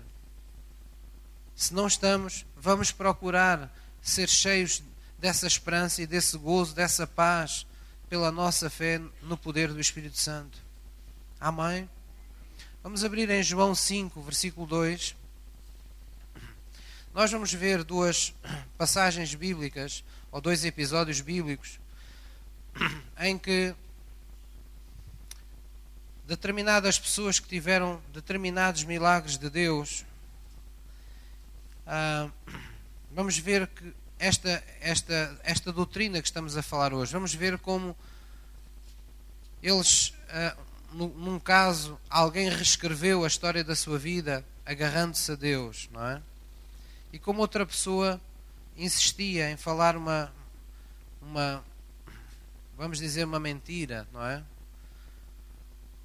Se 1.54 1.74
não 1.74 1.88
estamos, 1.88 2.46
vamos 2.56 2.90
procurar 2.90 3.70
ser 4.02 4.30
cheios 4.30 4.82
dessa 5.20 5.46
esperança 5.46 6.02
e 6.02 6.08
desse 6.08 6.38
gozo, 6.38 6.74
dessa 6.74 7.06
paz, 7.06 7.68
pela 8.08 8.32
nossa 8.32 8.70
fé 8.70 9.02
no 9.24 9.36
poder 9.36 9.74
do 9.74 9.80
Espírito 9.82 10.18
Santo. 10.18 10.58
Amém? 11.38 11.90
Vamos 12.82 13.04
abrir 13.04 13.30
em 13.30 13.44
João 13.44 13.76
5, 13.76 14.22
versículo 14.22 14.66
2. 14.66 15.18
Nós 17.14 17.32
vamos 17.32 17.54
ver 17.54 17.84
duas 17.84 18.34
passagens 18.76 19.36
bíblicas, 19.36 20.04
ou 20.32 20.42
dois 20.42 20.66
episódios 20.66 21.22
bíblicos, 21.22 21.80
em 23.20 23.38
que 23.38 23.76
determinadas 26.26 26.98
pessoas 26.98 27.40
que 27.40 27.48
tiveram 27.48 28.02
determinados 28.12 28.84
milagres 28.84 29.38
de 29.38 29.48
Deus 29.48 30.04
ah, 31.86 32.32
vamos 33.12 33.38
ver 33.38 33.68
que 33.68 33.94
esta, 34.18 34.64
esta, 34.82 35.40
esta 35.44 35.72
doutrina 35.72 36.20
que 36.20 36.28
estamos 36.28 36.58
a 36.58 36.64
falar 36.64 36.94
hoje, 36.94 37.14
vamos 37.14 37.36
ver 37.36 37.60
como 37.60 37.96
eles, 39.62 40.16
ah, 40.30 40.58
num 40.92 41.40
caso, 41.40 42.00
alguém 42.10 42.50
reescreveu 42.50 43.24
a 43.24 43.28
história 43.28 43.64
da 43.64 43.76
sua 43.76 44.00
vida 44.00 44.44
agarrando-se 44.66 45.32
a 45.32 45.36
Deus, 45.36 45.90
não 45.92 46.08
é? 46.08 46.22
E 47.14 47.20
como 47.20 47.42
outra 47.42 47.64
pessoa 47.64 48.20
insistia 48.76 49.52
em 49.52 49.56
falar 49.56 49.96
uma, 49.96 50.34
uma, 51.22 51.64
vamos 52.76 52.98
dizer, 52.98 53.24
uma 53.24 53.40
mentira, 53.40 54.08
não 54.12 54.26
é? 54.26 54.44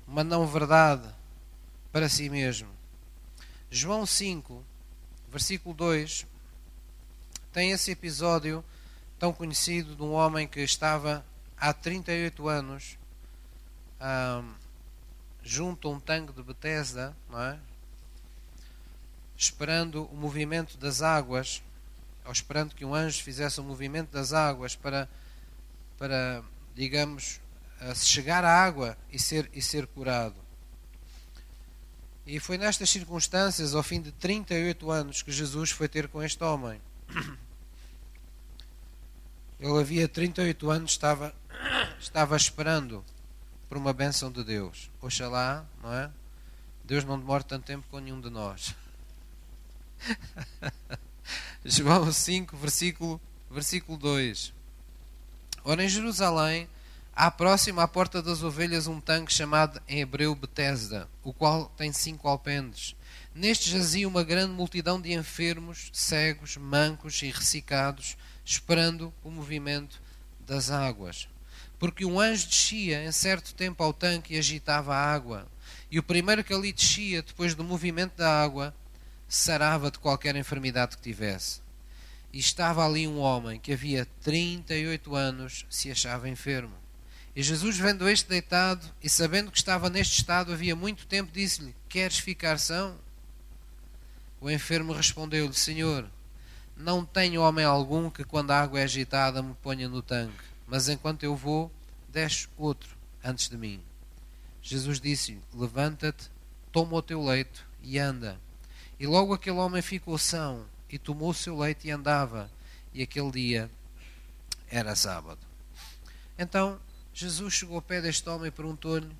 Uma 0.07 0.23
não 0.23 0.47
verdade 0.47 1.09
para 1.91 2.11
si 2.11 2.29
mesmo. 2.29 2.69
João 3.71 4.05
5, 4.05 4.63
versículo 5.31 5.75
2, 5.75 6.27
tem 7.55 7.73
esse 7.73 7.91
episódio 7.91 8.63
tão 9.19 9.33
conhecido 9.33 9.97
de 9.97 10.03
um 10.03 10.13
homem 10.13 10.47
que 10.47 10.61
estava 10.61 11.25
há 11.57 11.73
38 11.73 12.47
anos 12.49 12.99
um, 13.99 14.55
junto 15.43 15.89
a 15.89 15.91
um 15.91 15.99
tanque 15.99 16.35
de 16.35 16.43
Bethesda, 16.43 17.17
não 17.31 17.43
é? 17.43 17.59
Esperando 19.39 20.05
o 20.07 20.17
movimento 20.17 20.77
das 20.77 21.01
águas, 21.01 21.63
ou 22.25 22.33
esperando 22.33 22.75
que 22.75 22.85
um 22.85 22.93
anjo 22.93 23.23
fizesse 23.23 23.61
o 23.61 23.65
movimento 23.65 24.11
das 24.11 24.33
águas 24.33 24.75
para, 24.75 25.09
para 25.97 26.43
digamos, 26.75 27.41
chegar 27.95 28.45
à 28.45 28.53
água 28.53 28.99
e 29.13 29.19
ser, 29.19 29.49
e 29.55 29.63
ser 29.63 29.87
curado. 29.87 30.35
E 32.27 32.41
foi 32.41 32.59
nestas 32.59 32.91
circunstâncias, 32.91 33.75
ao 33.75 33.83
fim 33.83 34.03
de 34.03 34.11
38 34.13 34.91
anos, 34.91 35.23
que 35.23 35.31
Jesus 35.31 35.71
foi 35.71 35.89
ter 35.89 36.09
com 36.09 36.23
este 36.23 36.43
homem. 36.43 36.81
Ele 39.61 39.81
havia 39.81 40.07
38 40.09 40.71
anos, 40.71 40.91
estava, 40.91 41.35
estava 41.99 42.37
esperando 42.37 43.05
por 43.69 43.79
uma 43.79 43.93
bênção 43.93 44.31
de 44.31 44.43
Deus. 44.43 44.91
Oxalá, 45.01 45.65
não 45.83 45.95
é? 45.95 46.11
Deus 46.85 47.05
não 47.05 47.19
demora 47.19 47.45
tanto 47.45 47.65
tempo 47.65 47.87
com 47.91 47.99
nenhum 47.99 48.21
de 48.21 48.31
nós. 48.31 48.75
João 51.65 52.13
5, 52.13 52.57
versículo, 52.57 53.21
versículo 53.51 53.99
2. 53.99 54.53
Ora, 55.65 55.85
em 55.85 55.89
Jerusalém 55.89 56.69
Há 57.21 57.33
próximo 57.33 57.81
à 57.81 57.89
porta 57.89 58.23
das 58.23 58.45
ovelhas 58.45 58.87
um 58.87 59.01
tanque 59.01 59.33
chamado 59.33 59.83
em 59.89 59.99
hebreu 59.99 60.37
Betesda, 60.37 61.09
o 61.25 61.33
qual 61.33 61.67
tem 61.77 61.93
cinco 61.93 62.29
alpendes. 62.29 62.95
Neste 63.35 63.71
jazia 63.71 64.07
uma 64.07 64.23
grande 64.23 64.53
multidão 64.53 65.01
de 65.01 65.13
enfermos, 65.13 65.91
cegos, 65.93 66.57
mancos 66.57 67.21
e 67.23 67.31
ressecados, 67.33 68.17
esperando 68.45 69.13
o 69.25 69.33
movimento 69.33 70.01
das 70.47 70.71
águas. 70.71 71.29
Porque 71.77 72.05
um 72.05 72.21
anjo 72.21 72.47
descia 72.47 73.05
em 73.05 73.11
certo 73.11 73.53
tempo 73.53 73.83
ao 73.83 73.93
tanque 73.93 74.35
e 74.35 74.39
agitava 74.39 74.95
a 74.95 75.13
água. 75.13 75.49
E 75.91 75.99
o 75.99 76.05
primeiro 76.05 76.45
que 76.45 76.55
ali 76.55 76.73
descia, 76.73 77.21
depois 77.21 77.53
do 77.53 77.65
movimento 77.65 78.17
da 78.17 78.31
água, 78.41 78.73
sarava 79.29 79.91
de 79.91 79.99
qualquer 79.99 80.35
enfermidade 80.35 80.97
que 80.97 81.03
tivesse. 81.03 81.61
E 82.33 82.39
estava 82.39 82.85
ali 82.85 83.07
um 83.07 83.19
homem 83.19 83.61
que 83.61 83.73
havia 83.73 84.07
38 84.23 85.15
anos 85.15 85.67
se 85.69 85.91
achava 85.91 86.29
enfermo. 86.29 86.75
E 87.37 87.43
Jesus, 87.43 87.79
vendo 87.79 88.09
este 88.09 88.29
deitado 88.29 88.85
e 89.03 89.09
sabendo 89.09 89.51
que 89.53 89.59
estava 89.59 89.89
neste 89.89 90.19
estado 90.19 90.53
havia 90.53 90.75
muito 90.75 91.07
tempo, 91.07 91.31
disse-lhe: 91.33 91.75
Queres 91.89 92.19
ficar 92.19 92.59
são? 92.59 92.99
O 94.41 94.51
enfermo 94.51 94.93
respondeu-lhe: 94.93 95.55
Senhor, 95.55 96.09
não 96.77 97.05
tenho 97.05 97.43
homem 97.43 97.65
algum 97.65 98.11
que, 98.11 98.25
quando 98.25 98.51
a 98.51 98.61
água 98.61 98.81
é 98.81 98.85
agitada, 98.85 99.43
me 99.43 99.55
ponha 99.55 99.89
no 99.89 100.03
tanque, 100.03 100.45
mas 100.67 100.89
enquanto 100.89 101.23
eu 101.23 101.37
vou, 101.37 101.71
desce 102.09 102.49
outro 102.57 102.97
antes 103.23 103.49
de 103.49 103.57
mim. 103.57 103.81
Jesus 104.63 105.01
disse-lhe: 105.01 105.41
Levanta-te, 105.55 106.31
toma 106.73 106.97
o 106.97 107.03
teu 107.03 107.23
leito 107.25 107.67
e 107.83 107.99
anda. 107.99 108.39
E 108.99 109.07
logo 109.07 109.33
aquele 109.33 109.59
homem 109.59 109.81
ficou 109.81 110.19
são 110.19 110.67
e 110.91 110.99
tomou 110.99 111.31
o 111.31 111.35
seu 111.35 111.57
leito 111.57 111.87
e 111.87 111.91
andava. 111.91 112.51
E 112.93 113.03
aquele 113.03 113.31
dia 113.31 113.71
era 114.69 114.97
sábado. 114.97 115.41
Então 116.39 116.81
Jesus 117.15 117.55
chegou 117.55 117.77
ao 117.77 117.83
pé 117.83 118.01
deste 118.01 118.29
homem 118.29 118.49
e 118.49 118.53
perguntou-lhe: 118.53 119.11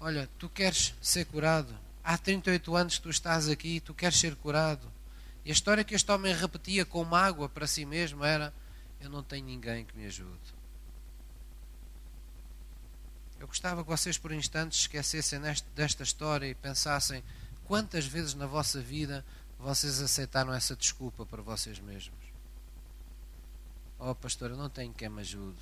Olha, 0.00 0.28
tu 0.38 0.48
queres 0.48 0.94
ser 1.00 1.26
curado? 1.26 1.74
Há 2.02 2.18
38 2.18 2.74
anos 2.74 2.96
que 2.96 3.02
tu 3.02 3.10
estás 3.10 3.48
aqui, 3.48 3.80
tu 3.80 3.94
queres 3.94 4.18
ser 4.18 4.34
curado. 4.36 4.90
E 5.44 5.50
a 5.50 5.52
história 5.52 5.84
que 5.84 5.94
este 5.94 6.10
homem 6.10 6.34
repetia 6.34 6.84
com 6.84 7.04
mágoa 7.04 7.48
para 7.48 7.66
si 7.66 7.84
mesmo 7.84 8.24
era: 8.24 8.52
Eu 9.00 9.10
não 9.10 9.22
tenho 9.22 9.46
ninguém 9.46 9.84
que 9.84 9.96
me 9.96 10.06
ajude. 10.06 10.62
Eu 13.38 13.48
gostava 13.48 13.82
que 13.82 13.90
vocês 13.90 14.16
por 14.16 14.30
instantes 14.30 14.80
esquecessem 14.82 15.40
desta 15.74 16.04
história 16.04 16.46
e 16.46 16.54
pensassem 16.54 17.24
quantas 17.64 18.06
vezes 18.06 18.34
na 18.34 18.46
vossa 18.46 18.80
vida 18.80 19.24
vocês 19.58 20.00
aceitaram 20.00 20.52
essa 20.52 20.74
desculpa 20.74 21.24
para 21.24 21.40
vocês 21.40 21.78
mesmos. 21.78 22.18
Oh, 23.98 24.14
pastor, 24.14 24.50
eu 24.50 24.56
não 24.56 24.68
tenho 24.68 24.92
quem 24.92 25.08
me 25.08 25.20
ajude. 25.20 25.60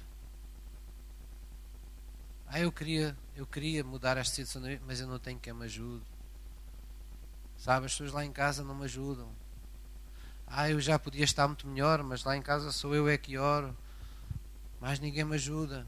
Ah, 2.46 2.58
eu 2.58 2.72
queria, 2.72 3.16
eu 3.36 3.46
queria 3.46 3.84
mudar 3.84 4.16
esta 4.16 4.34
situação, 4.34 4.62
mas 4.86 5.00
eu 5.00 5.06
não 5.06 5.18
tenho 5.18 5.38
quem 5.38 5.52
me 5.52 5.66
ajude. 5.66 6.04
Sabe, 7.58 7.86
as 7.86 7.92
pessoas 7.92 8.12
lá 8.12 8.24
em 8.24 8.32
casa 8.32 8.64
não 8.64 8.74
me 8.74 8.84
ajudam. 8.84 9.28
Ah, 10.46 10.68
eu 10.68 10.80
já 10.80 10.98
podia 10.98 11.22
estar 11.22 11.46
muito 11.46 11.68
melhor, 11.68 12.02
mas 12.02 12.24
lá 12.24 12.36
em 12.36 12.42
casa 12.42 12.72
sou 12.72 12.94
eu 12.94 13.08
é 13.08 13.18
que 13.18 13.36
oro. 13.36 13.76
Mas 14.80 14.98
ninguém 14.98 15.24
me 15.24 15.34
ajuda. 15.34 15.86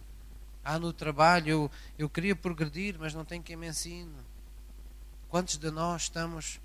Ah, 0.63 0.79
no 0.79 0.93
trabalho 0.93 1.49
eu, 1.49 1.71
eu 1.99 2.09
queria 2.09 2.37
progredir, 2.37 2.97
mas 2.99 3.15
não 3.15 3.25
tenho 3.25 3.43
quem 3.43 3.57
me 3.57 3.67
ensine. 3.67 4.15
Quantos 5.33 5.57
de 5.57 5.71
nós 5.71 6.03
estamos 6.03 6.61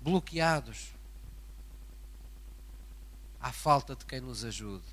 bloqueados 0.00 0.94
à 3.38 3.52
falta 3.52 3.94
de 3.94 4.06
quem 4.06 4.22
nos 4.22 4.42
ajude? 4.42 4.86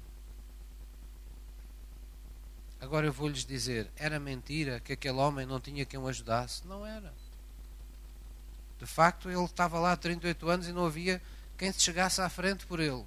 Agora 2.82 3.06
eu 3.06 3.14
vou 3.14 3.30
lhes 3.30 3.46
dizer: 3.46 3.90
era 3.96 4.20
mentira 4.20 4.82
que 4.82 4.92
aquele 4.92 5.18
homem 5.20 5.46
não 5.46 5.62
tinha 5.62 5.86
quem 5.86 5.98
o 5.98 6.06
ajudasse? 6.06 6.68
Não 6.68 6.86
era. 6.86 7.14
De 8.78 8.86
facto, 8.86 9.30
ele 9.30 9.46
estava 9.46 9.80
lá 9.80 9.94
há 9.94 9.98
38 9.98 10.50
anos 10.50 10.68
e 10.68 10.74
não 10.74 10.86
havia 10.86 11.22
quem 11.58 11.72
se 11.72 11.80
chegasse 11.80 12.20
à 12.20 12.28
frente 12.28 12.66
por 12.66 12.82
ele. 12.82 13.06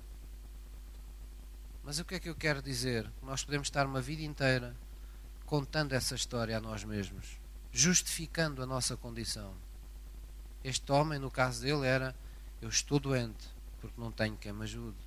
Mas 1.85 1.99
o 1.99 2.07
que 2.07 2.15
é 2.15 2.21
que 2.21 2.31
eu 2.31 2.35
quero 2.35 2.63
dizer? 2.63 3.07
Nós 3.23 3.45
podemos 3.45 3.67
estar 3.67 3.85
uma 3.85 4.01
vida 4.01 4.23
inteira 4.23 4.75
contando 5.45 5.93
essa 5.93 6.15
história 6.15 6.57
a 6.57 6.61
nós 6.61 6.85
mesmos, 6.85 7.39
justificando 7.73 8.63
a 8.63 8.67
nossa 8.67 8.97
condição. 8.97 9.55
Este 10.63 10.91
homem, 10.93 11.19
no 11.19 11.31
caso 11.31 11.63
dele, 11.63 11.87
era: 11.87 12.15
Eu 12.61 12.69
estou 12.69 12.99
doente 12.99 13.49
porque 13.81 14.01
não 14.01 14.13
tenho 14.13 14.37
quem 14.37 14.53
me 14.53 14.65
ajude. 14.65 14.99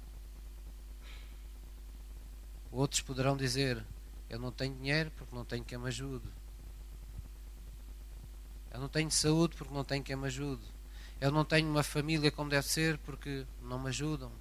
Outros 2.71 3.01
poderão 3.01 3.37
dizer: 3.37 3.83
Eu 4.29 4.39
não 4.39 4.51
tenho 4.51 4.75
dinheiro 4.75 5.11
porque 5.17 5.35
não 5.35 5.45
tenho 5.45 5.63
quem 5.63 5.77
me 5.77 5.87
ajude. 5.87 6.27
Eu 8.71 8.79
não 8.79 8.89
tenho 8.89 9.11
saúde 9.11 9.55
porque 9.55 9.73
não 9.73 9.83
tenho 9.83 10.03
quem 10.03 10.15
me 10.15 10.25
ajude. 10.25 10.63
Eu 11.21 11.31
não 11.31 11.45
tenho 11.45 11.69
uma 11.69 11.83
família 11.83 12.31
como 12.31 12.49
deve 12.49 12.67
ser 12.67 12.97
porque 12.99 13.45
não 13.61 13.77
me 13.77 13.89
ajudam. 13.89 14.31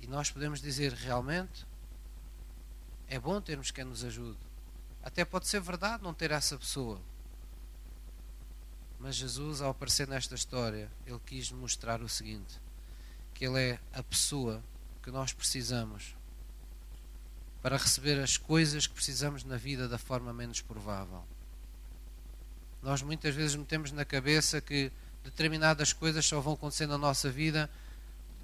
E 0.00 0.06
nós 0.06 0.30
podemos 0.30 0.62
dizer 0.62 0.92
realmente 0.92 1.66
é 3.08 3.18
bom 3.18 3.40
termos 3.40 3.70
quem 3.70 3.84
nos 3.84 4.04
ajude. 4.04 4.38
Até 5.02 5.24
pode 5.24 5.48
ser 5.48 5.60
verdade 5.60 6.02
não 6.02 6.12
ter 6.12 6.30
essa 6.30 6.58
pessoa. 6.58 7.00
Mas 8.98 9.14
Jesus, 9.14 9.60
ao 9.60 9.70
aparecer 9.70 10.08
nesta 10.08 10.34
história, 10.34 10.90
ele 11.06 11.20
quis 11.24 11.50
mostrar 11.50 12.02
o 12.02 12.08
seguinte: 12.08 12.60
que 13.32 13.46
ele 13.46 13.60
é 13.60 13.78
a 13.92 14.02
pessoa 14.02 14.62
que 15.02 15.10
nós 15.10 15.32
precisamos 15.32 16.16
para 17.62 17.76
receber 17.76 18.20
as 18.20 18.36
coisas 18.36 18.86
que 18.86 18.94
precisamos 18.94 19.44
na 19.44 19.56
vida 19.56 19.88
da 19.88 19.98
forma 19.98 20.32
menos 20.32 20.60
provável. 20.60 21.24
Nós 22.82 23.02
muitas 23.02 23.34
vezes 23.34 23.56
metemos 23.56 23.90
na 23.90 24.04
cabeça 24.04 24.60
que 24.60 24.92
determinadas 25.24 25.92
coisas 25.92 26.24
só 26.24 26.40
vão 26.40 26.54
acontecer 26.54 26.86
na 26.86 26.98
nossa 26.98 27.30
vida 27.30 27.68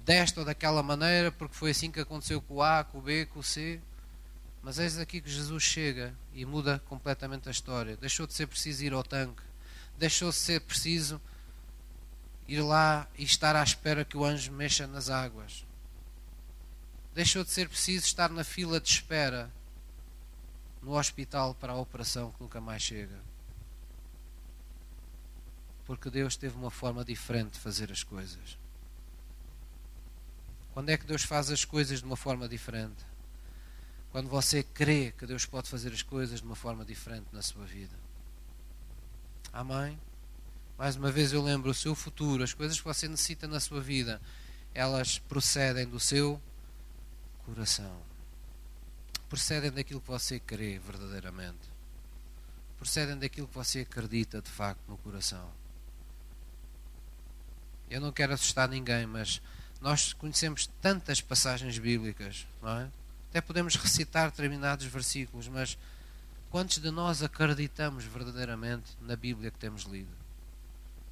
desta 0.03 0.41
ou 0.41 0.45
daquela 0.45 0.83
maneira, 0.83 1.31
porque 1.31 1.55
foi 1.55 1.71
assim 1.71 1.89
que 1.89 1.99
aconteceu 1.99 2.41
com 2.41 2.55
o 2.55 2.63
A, 2.63 2.83
com 2.83 2.99
o 2.99 3.01
B, 3.01 3.25
com 3.25 3.39
o 3.39 3.43
C. 3.43 3.81
Mas 4.65 4.79
eis 4.79 4.97
aqui 4.97 5.21
que 5.21 5.29
Jesus 5.29 5.63
chega 5.63 6.13
e 6.33 6.43
muda 6.43 6.81
completamente 6.87 7.47
a 7.47 7.51
história. 7.51 7.95
Deixou 7.95 8.27
de 8.27 8.33
ser 8.33 8.47
preciso 8.47 8.83
ir 8.83 8.91
ao 8.91 9.03
tanque, 9.03 9.41
deixou 9.97 10.29
de 10.29 10.35
ser 10.35 10.59
preciso 10.59 11.21
ir 12.47 12.61
lá 12.61 13.07
e 13.17 13.23
estar 13.23 13.55
à 13.55 13.63
espera 13.63 14.03
que 14.03 14.17
o 14.17 14.25
anjo 14.25 14.51
mexa 14.51 14.85
nas 14.85 15.09
águas 15.09 15.65
deixou 17.15 17.45
de 17.45 17.49
ser 17.49 17.69
preciso 17.69 18.05
estar 18.05 18.29
na 18.29 18.43
fila 18.43 18.77
de 18.77 18.89
espera 18.89 19.49
no 20.81 20.97
hospital 20.97 21.55
para 21.55 21.71
a 21.71 21.77
operação 21.77 22.31
que 22.33 22.41
nunca 22.41 22.59
mais 22.59 22.81
chega. 22.81 23.17
Porque 25.85 26.09
Deus 26.09 26.35
teve 26.35 26.57
uma 26.57 26.69
forma 26.69 27.05
diferente 27.05 27.53
de 27.53 27.59
fazer 27.59 27.89
as 27.89 28.03
coisas. 28.03 28.59
Quando 30.73 30.89
é 30.89 30.97
que 30.97 31.05
Deus 31.05 31.23
faz 31.23 31.49
as 31.49 31.63
coisas 31.63 31.99
de 31.99 32.05
uma 32.05 32.17
forma 32.17 32.49
diferente? 32.49 33.05
Quando 34.15 34.29
você 34.29 34.63
crê 34.63 35.11
que 35.11 35.25
Deus 35.25 35.45
pode 35.45 35.67
fazer 35.69 35.91
as 35.91 36.01
coisas 36.01 36.39
de 36.39 36.45
uma 36.45 36.55
forma 36.55 36.85
diferente 36.85 37.27
na 37.33 37.41
sua 37.41 37.65
vida. 37.65 37.93
Amém? 39.51 39.99
Mais 40.77 40.95
uma 40.95 41.11
vez 41.11 41.33
eu 41.33 41.43
lembro 41.43 41.69
o 41.69 41.73
seu 41.73 41.93
futuro, 41.93 42.41
as 42.41 42.53
coisas 42.53 42.79
que 42.79 42.85
você 42.85 43.09
necessita 43.09 43.45
na 43.45 43.59
sua 43.59 43.81
vida, 43.81 44.21
elas 44.73 45.19
procedem 45.19 45.85
do 45.85 45.99
seu 45.99 46.41
coração. 47.45 48.01
Procedem 49.27 49.69
daquilo 49.69 49.99
que 49.99 50.07
você 50.07 50.39
crê 50.39 50.79
verdadeiramente. 50.79 51.69
Procedem 52.77 53.17
daquilo 53.17 53.49
que 53.49 53.55
você 53.55 53.81
acredita 53.81 54.41
de 54.41 54.49
facto 54.49 54.79
no 54.87 54.97
coração. 54.99 55.51
Eu 57.89 57.99
não 57.99 58.13
quero 58.13 58.33
assustar 58.33 58.69
ninguém, 58.69 59.05
mas 59.05 59.41
nós 59.81 60.13
conhecemos 60.13 60.67
tantas 60.81 61.19
passagens 61.19 61.77
bíblicas, 61.77 62.47
não 62.61 62.79
é? 62.79 62.89
Até 63.35 63.41
podemos 63.41 63.75
recitar 63.75 64.31
determinados 64.31 64.85
versículos, 64.85 65.49
mas 65.49 65.77
quantos 66.49 66.77
de 66.77 66.89
nós 66.89 67.21
acreditamos 67.21 68.05
verdadeiramente 68.05 68.95
na 69.01 69.13
Bíblia 69.17 69.51
que 69.51 69.59
temos 69.59 69.81
lido? 69.81 70.15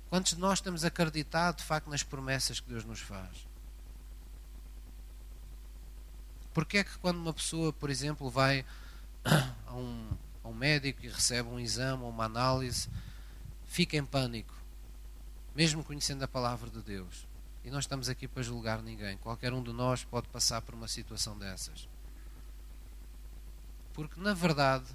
Quantos 0.09 0.33
de 0.33 0.39
nós 0.39 0.61
temos 0.61 0.85
acreditado 0.85 1.57
de 1.57 1.65
facto 1.65 1.89
nas 1.89 2.01
promessas 2.01 2.61
que 2.61 2.69
Deus 2.69 2.85
nos 2.85 3.01
faz? 3.01 3.45
Porque 6.53 6.77
é 6.77 6.83
que 6.85 6.97
quando 6.99 7.17
uma 7.17 7.33
pessoa, 7.33 7.73
por 7.73 7.89
exemplo, 7.89 8.29
vai 8.29 8.65
a 9.67 9.73
um, 9.73 10.09
a 10.45 10.47
um 10.47 10.53
médico 10.53 11.05
e 11.05 11.09
recebe 11.09 11.49
um 11.49 11.59
exame 11.59 12.03
ou 12.03 12.09
uma 12.09 12.23
análise, 12.23 12.87
fica 13.67 13.97
em 13.97 14.05
pânico, 14.05 14.55
mesmo 15.53 15.83
conhecendo 15.83 16.23
a 16.23 16.27
palavra 16.29 16.69
de 16.69 16.81
Deus? 16.81 17.27
E 17.65 17.69
nós 17.69 17.83
estamos 17.83 18.07
aqui 18.07 18.29
para 18.29 18.41
julgar 18.41 18.81
ninguém. 18.81 19.17
Qualquer 19.17 19.51
um 19.51 19.61
de 19.61 19.73
nós 19.73 20.05
pode 20.05 20.29
passar 20.29 20.61
por 20.61 20.73
uma 20.73 20.87
situação 20.87 21.37
dessas. 21.37 21.91
Porque, 23.93 24.19
na 24.19 24.33
verdade, 24.33 24.85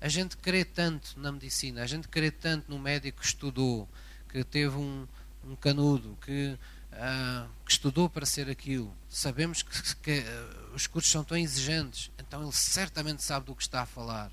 a 0.00 0.08
gente 0.08 0.36
crê 0.36 0.64
tanto 0.64 1.18
na 1.18 1.30
medicina, 1.30 1.82
a 1.82 1.86
gente 1.86 2.08
crê 2.08 2.30
tanto 2.30 2.70
no 2.70 2.78
médico 2.78 3.20
que 3.20 3.26
estudou, 3.26 3.88
que 4.28 4.42
teve 4.42 4.76
um, 4.76 5.06
um 5.44 5.54
canudo, 5.54 6.16
que 6.24 6.58
uh, 6.92 7.48
que 7.64 7.72
estudou 7.72 8.08
para 8.08 8.26
ser 8.26 8.48
aquilo, 8.48 8.94
sabemos 9.08 9.62
que, 9.62 9.96
que 9.96 10.20
uh, 10.20 10.74
os 10.74 10.86
cursos 10.86 11.10
são 11.10 11.24
tão 11.24 11.36
exigentes, 11.36 12.10
então 12.18 12.42
ele 12.42 12.52
certamente 12.52 13.22
sabe 13.22 13.46
do 13.46 13.54
que 13.54 13.62
está 13.62 13.82
a 13.82 13.86
falar. 13.86 14.30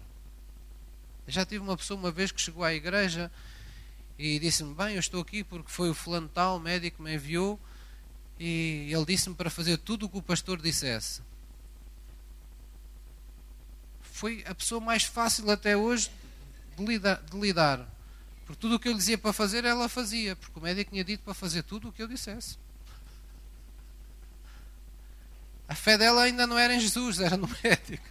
Eu 1.26 1.34
já 1.34 1.45
tive 1.45 1.63
uma 1.63 1.76
pessoa 1.76 1.99
uma 1.99 2.11
vez 2.11 2.32
que 2.32 2.39
chegou 2.39 2.63
à 2.63 2.74
igreja 2.74 3.32
e 4.18 4.39
disse-me: 4.39 4.74
Bem, 4.74 4.93
eu 4.93 4.99
estou 4.99 5.22
aqui 5.22 5.43
porque 5.43 5.70
foi 5.70 5.89
o 5.89 5.93
fulano 5.93 6.30
tal, 6.30 6.59
médico, 6.59 7.03
me 7.03 7.13
enviou 7.13 7.59
e 8.39 8.89
ele 8.91 9.05
disse-me 9.05 9.36
para 9.36 9.49
fazer 9.49 9.78
tudo 9.78 10.05
o 10.05 10.09
que 10.09 10.18
o 10.18 10.22
pastor 10.22 10.61
dissesse. 10.61 11.22
Foi 14.18 14.43
a 14.47 14.55
pessoa 14.55 14.82
mais 14.82 15.03
fácil 15.03 15.47
até 15.51 15.78
hoje 15.78 16.09
de 16.76 16.84
lidar. 16.84 17.22
De 17.22 17.39
lidar 17.39 17.88
porque 18.47 18.59
tudo 18.59 18.76
o 18.76 18.80
que 18.80 18.88
eu 18.88 18.93
lhe 18.93 18.97
dizia 18.97 19.18
para 19.18 19.32
fazer, 19.32 19.63
ela 19.63 19.88
fazia, 19.88 20.36
porque 20.36 20.57
o 20.57 20.61
médico 20.61 20.89
tinha 20.89 21.03
dito 21.03 21.22
para 21.22 21.36
fazer 21.36 21.61
tudo 21.61 21.89
o 21.89 21.91
que 21.91 22.01
eu 22.01 22.07
dissesse. 22.07 22.57
A 25.68 25.76
fé 25.76 25.99
dela 25.99 26.24
ainda 26.24 26.47
não 26.47 26.57
era 26.57 26.74
em 26.74 26.80
Jesus, 26.80 27.20
era 27.20 27.38
no 27.38 27.47
médico. 27.63 28.07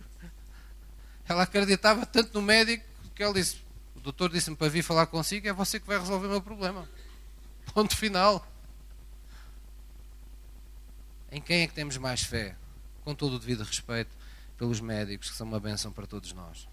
Ela 1.27 1.43
acreditava 1.43 2.07
tanto 2.07 2.35
no 2.35 2.43
médico 2.43 2.85
que 3.13 3.23
ela 3.23 3.35
disse: 3.35 3.57
O 3.97 4.01
doutor 4.01 4.31
disse-me 4.31 4.55
para 4.55 4.69
vir 4.69 4.83
falar 4.83 5.07
consigo, 5.07 5.49
é 5.49 5.53
você 5.53 5.81
que 5.81 5.87
vai 5.89 5.99
resolver 5.99 6.29
o 6.29 6.31
meu 6.31 6.43
problema. 6.43 6.89
Ponto 7.75 7.97
final. 7.97 8.47
Em 11.33 11.41
quem 11.41 11.63
é 11.63 11.67
que 11.67 11.75
temos 11.75 11.97
mais 11.97 12.23
fé? 12.23 12.55
Com 13.03 13.13
todo 13.13 13.37
o 13.37 13.39
devido 13.41 13.65
respeito 13.65 14.11
pelos 14.57 14.81
médicos, 14.81 15.31
que 15.31 15.37
são 15.37 15.47
uma 15.47 15.61
bênção 15.61 15.93
para 15.93 16.07
todos 16.07 16.33
nós. 16.33 16.69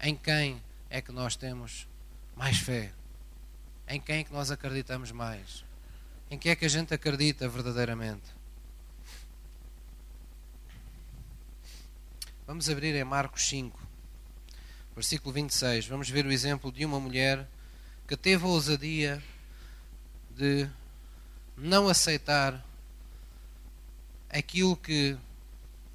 Em 0.00 0.16
quem 0.16 0.60
é 0.90 1.00
que 1.00 1.12
nós 1.12 1.36
temos 1.36 1.86
mais 2.36 2.58
fé. 2.58 2.92
Em 3.88 4.00
quem 4.00 4.18
é 4.18 4.24
que 4.24 4.32
nós 4.32 4.50
acreditamos 4.50 5.10
mais? 5.12 5.64
Em 6.30 6.38
quem 6.38 6.52
é 6.52 6.56
que 6.56 6.64
a 6.64 6.68
gente 6.68 6.94
acredita 6.94 7.48
verdadeiramente? 7.48 8.24
Vamos 12.46 12.68
abrir 12.68 12.94
em 12.94 13.04
Marcos 13.04 13.48
5, 13.48 13.78
versículo 14.94 15.32
26. 15.32 15.86
Vamos 15.86 16.10
ver 16.10 16.26
o 16.26 16.32
exemplo 16.32 16.72
de 16.72 16.84
uma 16.84 16.98
mulher 16.98 17.46
que 18.06 18.16
teve 18.16 18.44
a 18.44 18.48
ousadia 18.48 19.22
de 20.30 20.68
não 21.56 21.88
aceitar 21.88 22.64
aquilo 24.28 24.76
que 24.76 25.16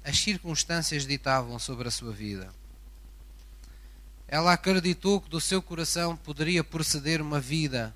as 0.08 0.20
circunstâncias 0.20 1.06
ditavam 1.06 1.58
sobre 1.58 1.86
a 1.86 1.90
sua 1.90 2.12
vida. 2.12 2.50
Ela 4.26 4.54
acreditou 4.54 5.20
que 5.20 5.28
do 5.28 5.38
seu 5.38 5.60
coração 5.60 6.16
poderia 6.16 6.64
proceder 6.64 7.20
uma 7.20 7.38
vida 7.38 7.94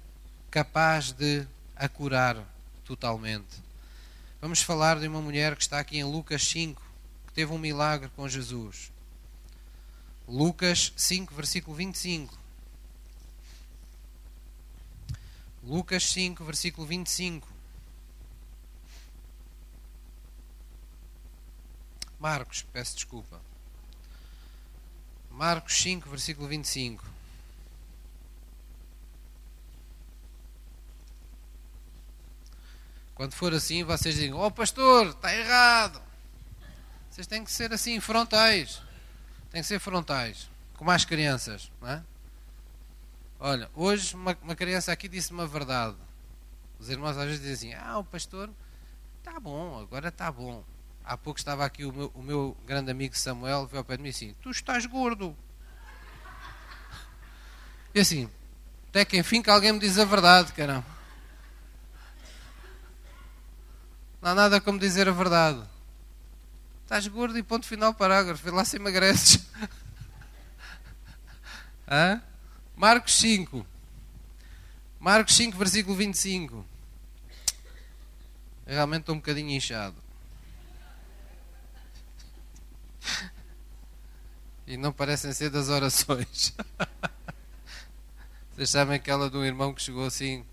capaz 0.50 1.10
de 1.10 1.46
a 1.74 1.88
curar 1.88 2.36
totalmente. 2.84 3.62
Vamos 4.42 4.60
falar 4.60 5.00
de 5.00 5.08
uma 5.08 5.22
mulher 5.22 5.56
que 5.56 5.62
está 5.62 5.78
aqui 5.78 5.96
em 5.96 6.04
Lucas 6.04 6.46
5, 6.48 6.82
que 7.28 7.32
teve 7.32 7.50
um 7.50 7.56
milagre 7.56 8.10
com 8.14 8.28
Jesus. 8.28 8.92
Lucas 10.28 10.92
5, 10.94 11.34
versículo 11.34 11.74
25. 11.74 12.38
Lucas 15.64 16.04
5, 16.10 16.44
versículo 16.44 16.86
25. 16.86 17.48
Marcos, 22.22 22.62
peço 22.72 22.94
desculpa. 22.94 23.40
Marcos 25.28 25.74
5, 25.82 26.08
versículo 26.08 26.46
25. 26.46 27.04
Quando 33.16 33.32
for 33.32 33.52
assim, 33.52 33.82
vocês 33.82 34.14
digam: 34.14 34.38
Oh, 34.38 34.52
pastor, 34.52 35.08
está 35.08 35.34
errado. 35.34 36.00
Vocês 37.10 37.26
têm 37.26 37.44
que 37.44 37.50
ser 37.50 37.72
assim, 37.72 37.98
frontais. 37.98 38.80
Têm 39.50 39.60
que 39.60 39.66
ser 39.66 39.80
frontais. 39.80 40.48
Como 40.74 40.92
as 40.92 41.04
crianças, 41.04 41.72
não 41.80 41.88
é? 41.88 42.04
Olha, 43.40 43.68
hoje 43.74 44.14
uma, 44.14 44.38
uma 44.42 44.54
criança 44.54 44.92
aqui 44.92 45.08
disse 45.08 45.32
uma 45.32 45.48
verdade. 45.48 45.96
Os 46.78 46.88
irmãos 46.88 47.18
às 47.18 47.24
vezes 47.24 47.40
dizem 47.40 47.74
assim: 47.74 47.84
Ah, 47.84 47.98
o 47.98 48.04
pastor 48.04 48.48
está 49.18 49.40
bom, 49.40 49.80
agora 49.80 50.08
está 50.08 50.30
bom. 50.30 50.62
Há 51.04 51.16
pouco 51.16 51.38
estava 51.38 51.64
aqui 51.64 51.84
o 51.84 51.92
meu, 51.92 52.10
o 52.14 52.22
meu 52.22 52.56
grande 52.64 52.90
amigo 52.90 53.16
Samuel, 53.16 53.66
veio 53.66 53.78
ao 53.78 53.84
pé 53.84 53.96
de 53.96 54.02
mim 54.02 54.10
assim: 54.10 54.34
Tu 54.40 54.50
estás 54.50 54.86
gordo. 54.86 55.36
E 57.94 58.00
assim, 58.00 58.30
até 58.88 59.04
que 59.04 59.18
enfim 59.18 59.42
que 59.42 59.50
alguém 59.50 59.72
me 59.72 59.78
diz 59.78 59.98
a 59.98 60.04
verdade, 60.04 60.52
caramba. 60.52 60.86
Não 64.20 64.30
há 64.30 64.34
nada 64.34 64.60
como 64.60 64.78
dizer 64.78 65.08
a 65.08 65.12
verdade. 65.12 65.62
Estás 66.84 67.06
gordo 67.06 67.38
e 67.38 67.42
ponto 67.42 67.66
final 67.66 67.94
parágrafo. 67.94 68.44
Vê 68.44 68.50
lá 68.50 68.64
se 68.64 68.76
emagreces. 68.76 69.46
Hã? 71.88 72.22
Marcos 72.76 73.14
5. 73.14 73.66
Marcos 75.00 75.34
5, 75.36 75.56
versículo 75.56 75.96
25. 75.96 76.64
realmente 78.66 79.00
estou 79.00 79.14
um 79.14 79.18
bocadinho 79.18 79.50
inchado. 79.50 80.01
E 84.66 84.76
não 84.76 84.92
parecem 84.92 85.32
ser 85.32 85.50
das 85.50 85.68
orações. 85.68 86.54
Vocês 88.54 88.70
sabem 88.70 88.96
aquela 88.96 89.30
de 89.30 89.36
um 89.36 89.44
irmão 89.44 89.72
que 89.74 89.82
chegou 89.82 90.06
assim, 90.06 90.44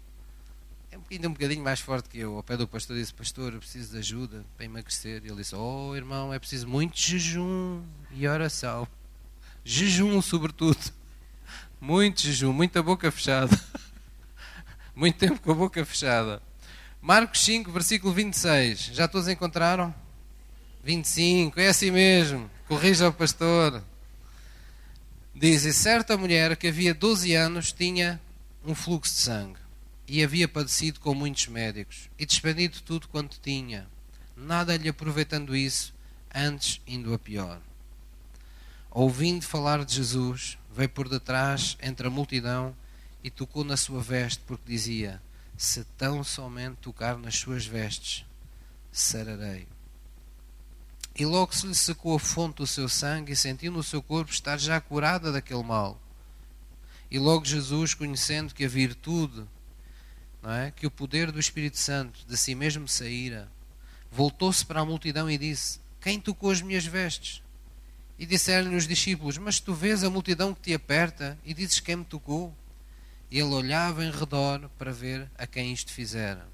ainda 1.12 1.28
um 1.28 1.34
bocadinho 1.34 1.64
mais 1.64 1.80
forte 1.80 2.10
que 2.10 2.20
eu, 2.20 2.36
ao 2.36 2.44
pé 2.44 2.58
do 2.58 2.68
pastor, 2.68 2.96
disse: 2.96 3.14
Pastor, 3.14 3.54
eu 3.54 3.60
preciso 3.60 3.92
de 3.92 3.98
ajuda 4.00 4.46
para 4.56 4.66
emagrecer. 4.66 5.22
E 5.24 5.28
ele 5.28 5.38
disse: 5.38 5.56
Oh, 5.56 5.96
irmão, 5.96 6.34
é 6.34 6.40
preciso 6.40 6.68
muito 6.68 7.00
jejum 7.00 7.82
e 8.12 8.28
oração. 8.28 8.88
Jejum, 9.64 10.22
sobretudo. 10.22 10.80
Muito 11.80 12.22
jejum, 12.22 12.52
muita 12.52 12.84
boca 12.84 13.12
fechada. 13.12 13.58
Muito 14.96 15.18
tempo 15.18 15.40
com 15.40 15.54
a 15.54 15.56
boca 15.56 15.86
fechada. 15.86 16.42
Marcos 17.02 17.40
5, 17.46 17.72
versículo 17.72 18.14
26. 18.14 18.90
Já 18.92 19.08
todos 19.08 19.30
encontraram? 19.30 19.96
25, 20.84 21.58
é 21.58 21.70
assim 21.70 21.90
mesmo. 21.90 22.52
Corrija 22.68 23.08
o 23.08 23.14
pastor. 23.14 23.82
Diz: 25.40 25.64
E 25.64 25.72
certa 25.72 26.18
mulher 26.18 26.58
que 26.58 26.68
havia 26.68 26.94
12 26.94 27.34
anos 27.34 27.72
tinha 27.72 28.20
um 28.62 28.76
fluxo 28.76 29.14
de 29.14 29.22
sangue 29.22 29.60
e 30.06 30.22
havia 30.22 30.50
padecido 30.50 31.00
com 31.00 31.16
muitos 31.16 31.48
médicos 31.48 32.10
e 32.20 32.26
despendido 32.26 32.82
tudo 32.82 33.08
quanto 33.08 33.40
tinha, 33.40 33.88
nada 34.36 34.76
lhe 34.76 34.90
aproveitando 34.90 35.56
isso, 35.56 35.94
antes 36.36 36.82
indo 36.86 37.14
a 37.14 37.18
pior. 37.18 37.62
Ouvindo 38.92 39.46
falar 39.46 39.86
de 39.86 39.96
Jesus, 39.96 40.58
veio 40.76 40.90
por 40.90 41.08
detrás 41.08 41.78
entre 41.82 42.08
a 42.08 42.12
multidão 42.12 42.76
e 43.24 43.30
tocou 43.30 43.64
na 43.64 43.78
sua 43.78 44.02
veste, 44.02 44.44
porque 44.46 44.70
dizia: 44.70 45.22
Se 45.56 45.86
tão 45.98 46.22
somente 46.22 46.80
tocar 46.82 47.18
nas 47.18 47.38
suas 47.38 47.66
vestes, 47.66 48.26
sararei. 48.92 49.66
E 51.20 51.26
logo 51.26 51.54
se 51.54 51.68
lhe 51.68 51.76
secou 51.76 52.16
a 52.16 52.20
fonte 52.20 52.56
do 52.56 52.66
seu 52.66 52.88
sangue 52.88 53.34
e 53.34 53.36
sentiu 53.36 53.74
no 53.74 53.84
seu 53.84 54.02
corpo 54.02 54.32
estar 54.32 54.58
já 54.58 54.80
curada 54.80 55.34
daquele 55.34 55.64
mal. 55.64 56.00
E 57.12 57.20
logo 57.20 57.44
Jesus, 57.44 57.94
conhecendo 57.94 58.54
que 58.54 58.64
a 58.64 58.70
virtude, 58.70 59.44
não 60.42 60.50
é, 60.50 60.72
que 60.72 60.88
o 60.88 60.92
poder 60.92 61.30
do 61.30 61.38
Espírito 61.40 61.78
Santo 61.78 62.26
de 62.26 62.38
si 62.38 62.56
mesmo 62.56 62.88
saíra, 62.88 63.52
voltou-se 64.10 64.66
para 64.66 64.80
a 64.80 64.86
multidão 64.86 65.30
e 65.30 65.38
disse: 65.38 65.82
Quem 66.00 66.22
tocou 66.22 66.52
as 66.52 66.62
minhas 66.62 66.86
vestes? 66.86 67.44
E 68.18 68.26
disseram-lhe 68.26 68.78
os 68.78 68.88
discípulos: 68.88 69.38
Mas 69.38 69.60
tu 69.60 69.74
vês 69.74 70.06
a 70.06 70.10
multidão 70.10 70.54
que 70.54 70.62
te 70.62 70.74
aperta 70.74 71.38
e 71.44 71.54
dizes 71.54 71.82
quem 71.82 71.98
me 71.98 72.06
tocou? 72.06 72.56
E 73.30 73.40
ele 73.40 73.54
olhava 73.54 74.06
em 74.06 74.12
redor 74.12 74.70
para 74.78 74.94
ver 74.94 75.30
a 75.38 75.46
quem 75.46 75.74
isto 75.74 75.92
fizera. 75.92 76.48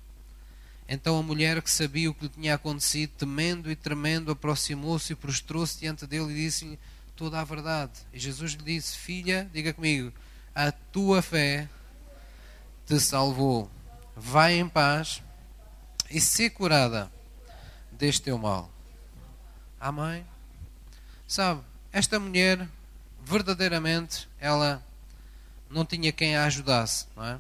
Então 0.87 1.17
a 1.17 1.23
mulher 1.23 1.61
que 1.61 1.69
sabia 1.69 2.09
o 2.09 2.13
que 2.13 2.25
lhe 2.25 2.29
tinha 2.29 2.55
acontecido, 2.55 3.11
temendo 3.17 3.71
e 3.71 3.75
tremendo, 3.75 4.31
aproximou-se 4.31 5.13
e 5.13 5.15
prostrou-se 5.15 5.79
diante 5.79 6.05
dele 6.05 6.31
e 6.31 6.45
disse-lhe 6.45 6.79
toda 7.15 7.39
a 7.39 7.43
verdade. 7.43 7.93
E 8.13 8.19
Jesus 8.19 8.53
lhe 8.53 8.63
disse: 8.63 8.97
Filha, 8.97 9.49
diga 9.51 9.73
comigo, 9.73 10.13
a 10.53 10.71
tua 10.71 11.21
fé 11.21 11.67
te 12.85 12.99
salvou. 12.99 13.69
Vai 14.15 14.59
em 14.59 14.69
paz 14.69 15.21
e 16.09 16.21
se 16.21 16.49
curada 16.49 17.11
deste 17.91 18.23
teu 18.23 18.37
mal. 18.37 18.71
Amém? 19.79 20.25
Sabe, 21.27 21.61
esta 21.91 22.19
mulher, 22.19 22.67
verdadeiramente, 23.23 24.29
ela 24.39 24.85
não 25.69 25.83
tinha 25.83 26.11
quem 26.11 26.35
a 26.35 26.45
ajudasse, 26.45 27.07
não 27.15 27.25
é? 27.25 27.39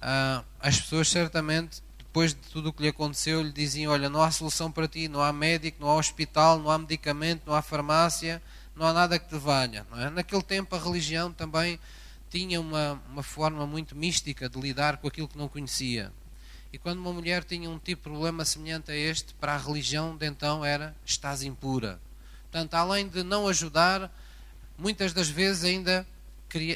Ah, 0.00 0.42
as 0.58 0.80
pessoas 0.80 1.08
certamente, 1.08 1.82
depois 2.14 2.32
de 2.32 2.40
tudo 2.42 2.68
o 2.68 2.72
que 2.72 2.80
lhe 2.80 2.88
aconteceu, 2.88 3.42
lhe 3.42 3.50
diziam: 3.50 3.90
Olha, 3.90 4.08
não 4.08 4.22
há 4.22 4.30
solução 4.30 4.70
para 4.70 4.86
ti, 4.86 5.08
não 5.08 5.20
há 5.20 5.32
médico, 5.32 5.78
não 5.80 5.90
há 5.90 5.96
hospital, 5.96 6.60
não 6.60 6.70
há 6.70 6.78
medicamento, 6.78 7.42
não 7.44 7.54
há 7.54 7.60
farmácia, 7.60 8.40
não 8.76 8.86
há 8.86 8.92
nada 8.92 9.18
que 9.18 9.28
te 9.28 9.36
valha. 9.36 9.84
É? 9.96 10.08
Naquele 10.10 10.42
tempo, 10.44 10.76
a 10.76 10.78
religião 10.78 11.32
também 11.32 11.76
tinha 12.30 12.60
uma, 12.60 13.02
uma 13.10 13.22
forma 13.24 13.66
muito 13.66 13.96
mística 13.96 14.48
de 14.48 14.60
lidar 14.60 14.98
com 14.98 15.08
aquilo 15.08 15.26
que 15.26 15.36
não 15.36 15.48
conhecia. 15.48 16.12
E 16.72 16.78
quando 16.78 16.98
uma 16.98 17.12
mulher 17.12 17.42
tinha 17.42 17.68
um 17.68 17.80
tipo 17.80 18.04
de 18.04 18.10
problema 18.10 18.44
semelhante 18.44 18.92
a 18.92 18.96
este, 18.96 19.34
para 19.34 19.56
a 19.56 19.58
religião 19.58 20.16
de 20.16 20.24
então 20.24 20.64
era: 20.64 20.94
estás 21.04 21.42
impura 21.42 21.98
Portanto, 22.44 22.74
além 22.74 23.08
de 23.08 23.24
não 23.24 23.48
ajudar, 23.48 24.08
muitas 24.78 25.12
das 25.12 25.28
vezes 25.28 25.64
ainda, 25.64 26.06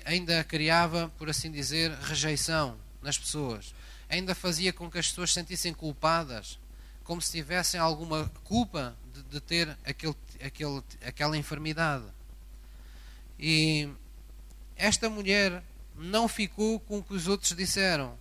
ainda 0.05 0.43
criava, 0.43 1.12
por 1.16 1.30
assim 1.30 1.49
dizer, 1.49 1.93
rejeição 1.93 2.76
nas 3.01 3.16
pessoas. 3.16 3.72
Ainda 4.09 4.35
fazia 4.35 4.73
com 4.73 4.91
que 4.91 4.99
as 4.99 5.09
pessoas 5.09 5.31
se 5.31 5.35
sentissem 5.35 5.73
culpadas, 5.75 6.59
como 7.05 7.21
se 7.21 7.33
tivessem 7.33 7.79
alguma 7.79 8.31
culpa 8.45 8.97
de, 9.15 9.23
de 9.25 9.41
ter 9.41 9.77
aquele, 9.85 10.17
aquele, 10.43 10.83
aquela 11.05 11.37
enfermidade. 11.37 12.05
E 13.39 13.89
esta 14.77 15.09
mulher 15.09 15.63
não 15.97 16.29
ficou 16.29 16.81
com 16.81 16.99
o 16.99 17.03
que 17.03 17.15
os 17.15 17.29
outros 17.29 17.55
disseram. 17.55 18.17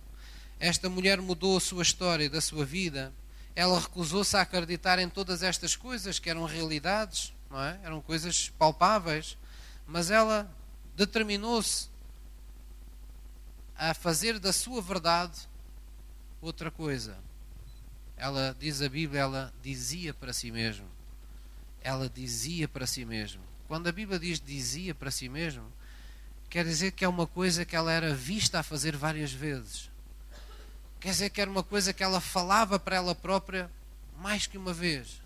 Esta 0.60 0.88
mulher 0.88 1.20
mudou 1.20 1.56
a 1.56 1.60
sua 1.60 1.82
história, 1.82 2.28
da 2.28 2.40
sua 2.40 2.64
vida. 2.64 3.12
Ela 3.54 3.80
recusou-se 3.80 4.36
a 4.36 4.42
acreditar 4.42 4.98
em 4.98 5.08
todas 5.08 5.42
estas 5.42 5.74
coisas 5.74 6.18
que 6.18 6.30
eram 6.30 6.44
realidades 6.44 7.32
não 7.50 7.62
é? 7.62 7.78
Eram 7.82 8.00
coisas 8.00 8.50
palpáveis, 8.58 9.36
mas 9.86 10.10
ela 10.10 10.50
determinou-se 10.94 11.88
a 13.76 13.94
fazer 13.94 14.38
da 14.38 14.52
sua 14.52 14.82
verdade 14.82 15.48
outra 16.40 16.70
coisa. 16.70 17.16
Ela 18.16 18.56
diz 18.58 18.82
a 18.82 18.88
Bíblia, 18.88 19.20
ela 19.20 19.52
dizia 19.62 20.12
para 20.12 20.32
si 20.32 20.50
mesma. 20.50 20.86
Ela 21.80 22.08
dizia 22.08 22.66
para 22.66 22.86
si 22.86 23.04
mesma. 23.04 23.42
Quando 23.66 23.86
a 23.86 23.92
Bíblia 23.92 24.18
diz 24.18 24.40
dizia 24.40 24.94
para 24.94 25.10
si 25.10 25.28
mesma, 25.28 25.64
quer 26.48 26.64
dizer 26.64 26.92
que 26.92 27.04
é 27.04 27.08
uma 27.08 27.26
coisa 27.26 27.64
que 27.64 27.76
ela 27.76 27.92
era 27.92 28.14
vista 28.14 28.58
a 28.58 28.62
fazer 28.62 28.96
várias 28.96 29.32
vezes. 29.32 29.90
Quer 30.98 31.10
dizer 31.10 31.30
que 31.30 31.40
era 31.40 31.50
uma 31.50 31.62
coisa 31.62 31.92
que 31.92 32.02
ela 32.02 32.20
falava 32.20 32.78
para 32.78 32.96
ela 32.96 33.14
própria 33.14 33.70
mais 34.16 34.46
que 34.46 34.58
uma 34.58 34.72
vez 34.72 35.22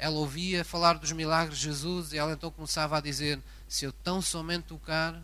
ela 0.00 0.16
ouvia 0.16 0.64
falar 0.64 0.94
dos 0.94 1.12
milagres 1.12 1.58
de 1.58 1.64
Jesus 1.64 2.12
e 2.12 2.18
ela 2.18 2.32
então 2.32 2.50
começava 2.50 2.96
a 2.96 3.00
dizer: 3.00 3.38
Se 3.68 3.84
eu 3.84 3.92
tão 3.92 4.22
somente 4.22 4.64
tocar 4.64 5.22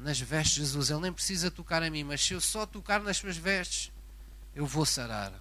nas 0.00 0.20
vestes 0.20 0.54
de 0.54 0.60
Jesus, 0.60 0.90
ele 0.90 1.00
nem 1.00 1.12
precisa 1.12 1.50
tocar 1.50 1.82
a 1.82 1.90
mim, 1.90 2.04
mas 2.04 2.20
se 2.20 2.32
eu 2.32 2.40
só 2.40 2.64
tocar 2.64 3.00
nas 3.00 3.18
suas 3.18 3.36
vestes, 3.36 3.92
eu 4.54 4.66
vou 4.66 4.86
sarar. 4.86 5.32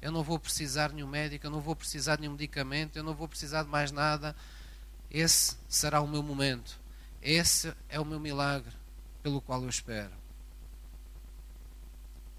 Eu 0.00 0.10
não 0.10 0.22
vou 0.22 0.38
precisar 0.38 0.88
de 0.88 0.96
nenhum 0.96 1.08
médico, 1.08 1.46
eu 1.46 1.50
não 1.50 1.60
vou 1.60 1.76
precisar 1.76 2.16
de 2.16 2.22
nenhum 2.22 2.32
medicamento, 2.32 2.96
eu 2.96 3.02
não 3.02 3.14
vou 3.14 3.28
precisar 3.28 3.62
de 3.62 3.68
mais 3.68 3.90
nada. 3.90 4.34
Esse 5.10 5.56
será 5.68 6.00
o 6.00 6.08
meu 6.08 6.22
momento. 6.22 6.78
Esse 7.22 7.74
é 7.88 7.98
o 8.00 8.04
meu 8.04 8.20
milagre 8.20 8.72
pelo 9.22 9.40
qual 9.40 9.62
eu 9.62 9.68
espero. 9.68 10.12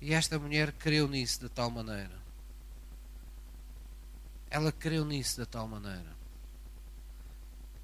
E 0.02 0.14
esta 0.14 0.38
mulher 0.38 0.72
creu 0.74 1.08
nisso 1.08 1.40
de 1.40 1.50
tal 1.50 1.72
maneira. 1.72 2.20
Ela 4.50 4.72
creu 4.72 5.04
nisso 5.04 5.42
de 5.42 5.46
tal 5.48 5.68
maneira 5.68 6.16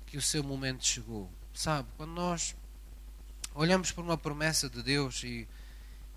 que 0.05 0.17
o 0.17 0.21
seu 0.21 0.43
momento 0.43 0.85
chegou. 0.85 1.31
Sabe, 1.53 1.87
quando 1.95 2.11
nós 2.11 2.55
olhamos 3.53 3.91
para 3.91 4.03
uma 4.03 4.17
promessa 4.17 4.69
de 4.69 4.81
Deus 4.81 5.23
e, 5.23 5.47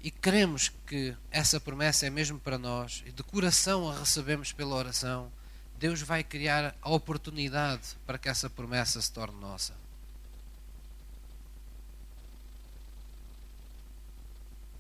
e 0.03 0.11
cremos 0.11 0.71
que 0.87 1.15
essa 1.31 1.61
promessa 1.61 2.07
é 2.07 2.11
mesmo 2.11 2.39
para 2.39 2.59
nós 2.59 3.03
e 3.07 3.13
de 3.13 3.23
coração 3.23 3.91
a 3.91 3.99
recebemos 3.99 4.53
pela 4.53 4.75
oração, 4.75 5.31
Deus 5.79 6.01
vai 6.01 6.23
criar 6.23 6.75
a 6.81 6.91
oportunidade 6.91 7.97
para 8.07 8.19
que 8.19 8.29
essa 8.29 8.49
promessa 8.49 9.01
se 9.01 9.11
torne 9.13 9.39
nossa. 9.41 9.75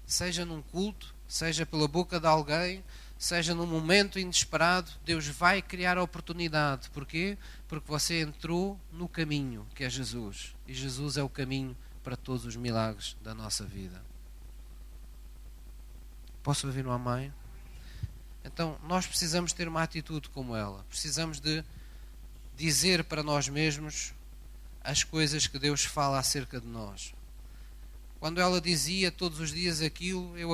Seja 0.06 0.44
num 0.44 0.62
culto, 0.62 1.14
seja 1.26 1.66
pela 1.66 1.88
boca 1.88 2.20
de 2.20 2.26
alguém, 2.26 2.84
seja 3.18 3.54
num 3.54 3.66
momento 3.66 4.18
inesperado, 4.18 4.90
Deus 5.04 5.26
vai 5.26 5.60
criar 5.60 5.98
a 5.98 6.02
oportunidade. 6.02 6.88
Porquê? 6.90 7.36
Porque 7.66 7.90
você 7.90 8.20
entrou 8.20 8.78
no 8.92 9.08
caminho 9.08 9.66
que 9.74 9.82
é 9.82 9.90
Jesus. 9.90 10.54
E 10.68 10.74
Jesus 10.74 11.16
é 11.16 11.22
o 11.22 11.28
caminho 11.28 11.76
para 12.04 12.16
todos 12.16 12.44
os 12.44 12.54
milagres 12.54 13.16
da 13.22 13.34
nossa 13.34 13.64
vida. 13.64 14.00
Posso 16.42 16.66
ouvir 16.66 16.86
uma 16.86 16.98
mãe? 16.98 17.32
Então, 18.44 18.78
nós 18.86 19.06
precisamos 19.06 19.54
ter 19.54 19.66
uma 19.66 19.82
atitude 19.82 20.28
como 20.28 20.54
ela. 20.54 20.84
Precisamos 20.90 21.40
de 21.40 21.64
dizer 22.54 23.02
para 23.04 23.22
nós 23.22 23.48
mesmos 23.48 24.12
as 24.82 25.02
coisas 25.02 25.46
que 25.46 25.58
Deus 25.58 25.86
fala 25.86 26.18
acerca 26.18 26.60
de 26.60 26.66
nós. 26.66 27.14
Quando 28.20 28.40
ela 28.40 28.60
dizia 28.60 29.10
todos 29.10 29.40
os 29.40 29.50
dias 29.50 29.80
aquilo, 29.80 30.36
eu, 30.36 30.50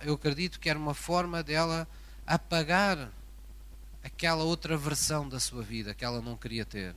eu 0.00 0.14
acredito 0.14 0.58
que 0.58 0.68
era 0.68 0.78
uma 0.78 0.94
forma 0.94 1.42
dela 1.42 1.86
apagar 2.26 3.08
aquela 4.02 4.42
outra 4.42 4.76
versão 4.76 5.28
da 5.28 5.38
sua 5.38 5.62
vida 5.62 5.94
que 5.94 6.04
ela 6.04 6.20
não 6.20 6.36
queria 6.36 6.64
ter. 6.64 6.94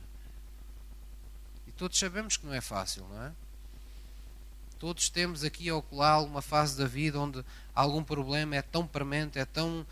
E 1.68 1.72
todos 1.72 1.98
sabemos 1.98 2.36
que 2.36 2.46
não 2.46 2.54
é 2.54 2.60
fácil, 2.60 3.06
não 3.08 3.22
é? 3.22 3.32
Todos 4.78 5.08
temos 5.08 5.42
aqui 5.42 5.68
ao 5.70 5.80
colar 5.82 6.20
uma 6.20 6.42
fase 6.42 6.76
da 6.76 6.86
vida 6.86 7.18
onde 7.18 7.42
algum 7.74 8.04
problema 8.04 8.56
é 8.56 8.62
tão 8.62 8.86
premente, 8.86 9.38
é 9.38 9.44
tão, 9.44 9.86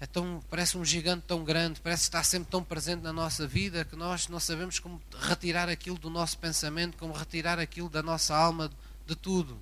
é 0.00 0.06
tão. 0.06 0.42
parece 0.50 0.76
um 0.76 0.84
gigante 0.84 1.24
tão 1.26 1.44
grande, 1.44 1.80
parece 1.80 2.02
estar 2.02 2.24
sempre 2.24 2.50
tão 2.50 2.62
presente 2.62 3.02
na 3.02 3.12
nossa 3.12 3.46
vida 3.46 3.84
que 3.84 3.94
nós 3.94 4.26
não 4.26 4.40
sabemos 4.40 4.80
como 4.80 5.00
retirar 5.20 5.68
aquilo 5.68 5.96
do 5.96 6.10
nosso 6.10 6.36
pensamento, 6.38 6.96
como 6.96 7.12
retirar 7.12 7.60
aquilo 7.60 7.88
da 7.88 8.02
nossa 8.02 8.34
alma, 8.34 8.68
de 9.06 9.14
tudo. 9.14 9.60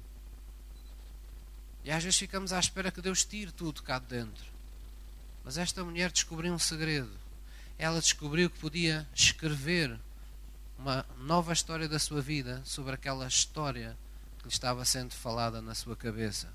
E 1.84 1.90
às 1.90 2.02
vezes 2.02 2.18
ficamos 2.18 2.52
à 2.52 2.58
espera 2.58 2.90
que 2.90 3.02
Deus 3.02 3.24
tire 3.24 3.52
tudo 3.52 3.82
cá 3.82 3.98
de 3.98 4.06
dentro. 4.06 4.46
Mas 5.44 5.58
esta 5.58 5.84
mulher 5.84 6.10
descobriu 6.10 6.54
um 6.54 6.58
segredo. 6.58 7.10
Ela 7.78 8.00
descobriu 8.00 8.48
que 8.48 8.58
podia 8.58 9.06
escrever 9.14 9.98
uma 10.78 11.04
nova 11.18 11.52
história 11.52 11.88
da 11.88 11.98
sua 11.98 12.22
vida 12.22 12.62
sobre 12.64 12.94
aquela 12.94 13.26
história 13.26 13.96
que 14.42 14.48
lhe 14.48 14.52
estava 14.52 14.84
sendo 14.84 15.14
falada 15.14 15.62
na 15.62 15.74
sua 15.74 15.96
cabeça. 15.96 16.52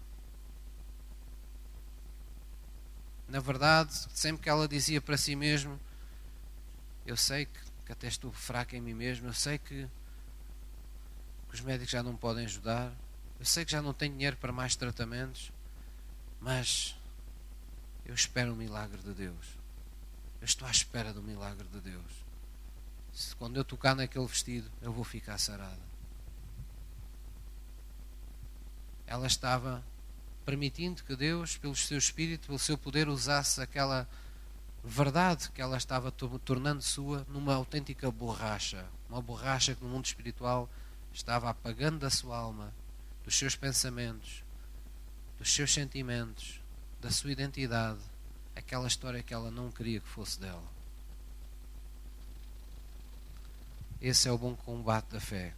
Na 3.30 3.40
verdade, 3.40 3.94
sempre 4.14 4.44
que 4.44 4.50
ela 4.50 4.68
dizia 4.68 5.02
para 5.02 5.18
si 5.18 5.36
mesmo: 5.36 5.80
Eu 7.06 7.16
sei 7.16 7.46
que, 7.46 7.60
que 7.86 7.92
até 7.92 8.08
estou 8.08 8.32
fraca 8.32 8.76
em 8.76 8.82
mim 8.82 8.94
mesmo, 8.94 9.28
eu 9.28 9.34
sei 9.34 9.58
que, 9.58 9.88
que 11.50 11.56
os 11.56 11.62
médicos 11.62 11.92
já 11.92 12.04
não 12.04 12.16
podem 12.16 12.46
ajudar, 12.46 12.92
eu 13.40 13.46
sei 13.46 13.64
que 13.64 13.72
já 13.72 13.82
não 13.82 13.94
tenho 13.94 14.14
dinheiro 14.14 14.36
para 14.38 14.52
mais 14.52 14.76
tratamentos, 14.76 15.52
mas 16.42 16.96
eu 18.06 18.14
espero 18.14 18.54
o 18.54 18.56
milagre 18.56 19.02
de 19.02 19.14
Deus. 19.14 19.58
Eu 20.40 20.46
estou 20.46 20.68
à 20.68 20.72
espera 20.72 21.14
do 21.14 21.22
milagre 21.22 21.68
de 21.68 21.80
Deus. 21.80 22.12
Se 23.14 23.36
quando 23.36 23.58
eu 23.58 23.66
tocar 23.66 23.96
naquele 23.96 24.28
vestido, 24.28 24.70
eu 24.82 24.94
vou 24.94 25.04
ficar 25.04 25.38
sarada 25.38 25.97
ela 29.08 29.26
estava 29.26 29.82
permitindo 30.46 31.04
que 31.04 31.16
Deus, 31.16 31.58
pelo 31.58 31.76
seu 31.76 31.98
espírito, 31.98 32.48
pelo 32.48 32.60
seu 32.60 32.78
poder, 32.78 33.08
usasse 33.08 33.62
aquela 33.62 34.08
verdade 34.84 35.50
que 35.52 35.62
ela 35.62 35.78
estava 35.78 36.12
tornando 36.12 36.82
sua 36.82 37.26
numa 37.30 37.56
autêntica 37.56 38.12
borracha. 38.12 38.86
Uma 39.10 39.22
borracha 39.22 39.74
que 39.74 39.84
no 39.84 39.90
mundo 39.90 40.06
espiritual 40.06 40.70
estava 41.14 41.50
apagando 41.50 42.00
da 42.00 42.10
sua 42.10 42.38
alma, 42.38 42.74
dos 43.24 43.38
seus 43.38 43.56
pensamentos, 43.56 44.44
dos 45.40 45.52
seus 45.54 45.74
sentimentos, 45.74 46.60
da 47.02 47.10
sua 47.10 47.32
identidade, 47.32 48.00
aquela 48.56 48.88
história 48.88 49.24
que 49.24 49.34
ela 49.34 49.50
não 49.50 49.72
queria 49.72 50.02
que 50.02 50.08
fosse 50.08 50.40
dela. 50.40 50.64
Esse 54.02 54.28
é 54.28 54.32
o 54.32 54.38
bom 54.38 54.56
combate 54.56 55.08
da 55.12 55.20
fé 55.20 55.54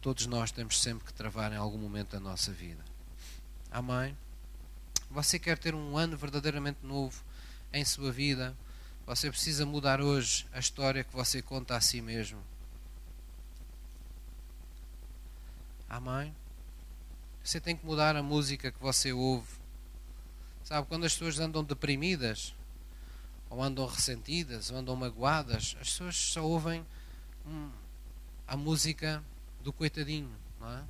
todos 0.00 0.26
nós 0.26 0.50
temos 0.50 0.80
sempre 0.80 1.06
que 1.06 1.12
travar 1.12 1.52
em 1.52 1.56
algum 1.56 1.78
momento 1.78 2.12
da 2.12 2.20
nossa 2.20 2.52
vida. 2.52 2.82
Amém? 3.70 4.16
Você 5.10 5.38
quer 5.38 5.58
ter 5.58 5.74
um 5.74 5.96
ano 5.96 6.16
verdadeiramente 6.16 6.78
novo 6.82 7.22
em 7.72 7.84
sua 7.84 8.10
vida? 8.10 8.56
Você 9.06 9.30
precisa 9.30 9.66
mudar 9.66 10.00
hoje 10.00 10.46
a 10.52 10.58
história 10.58 11.04
que 11.04 11.14
você 11.14 11.42
conta 11.42 11.76
a 11.76 11.80
si 11.80 12.00
mesmo. 12.00 12.40
Amém? 15.88 16.34
Você 17.42 17.60
tem 17.60 17.76
que 17.76 17.84
mudar 17.84 18.14
a 18.16 18.22
música 18.22 18.70
que 18.70 18.80
você 18.80 19.12
ouve. 19.12 19.58
Sabe, 20.62 20.86
quando 20.86 21.04
as 21.04 21.12
pessoas 21.12 21.40
andam 21.40 21.64
deprimidas, 21.64 22.54
ou 23.48 23.60
andam 23.60 23.84
ressentidas, 23.86 24.70
ou 24.70 24.78
andam 24.78 24.94
magoadas, 24.94 25.76
as 25.80 25.88
pessoas 25.88 26.16
só 26.16 26.46
ouvem 26.46 26.86
hum, 27.44 27.70
a 28.46 28.56
música 28.56 29.22
do 29.62 29.72
coitadinho, 29.72 30.34
não 30.58 30.70
é? 30.70 30.84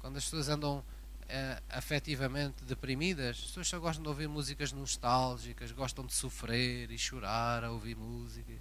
Quando 0.00 0.16
as 0.16 0.24
pessoas 0.24 0.48
andam 0.48 0.84
é, 1.28 1.62
afetivamente 1.70 2.64
deprimidas, 2.64 3.38
as 3.38 3.44
pessoas 3.44 3.68
só 3.68 3.78
gostam 3.78 4.02
de 4.02 4.08
ouvir 4.08 4.28
músicas 4.28 4.72
nostálgicas, 4.72 5.72
gostam 5.72 6.04
de 6.04 6.12
sofrer 6.12 6.90
e 6.90 6.98
chorar 6.98 7.64
a 7.64 7.70
ouvir 7.70 7.96
música. 7.96 8.52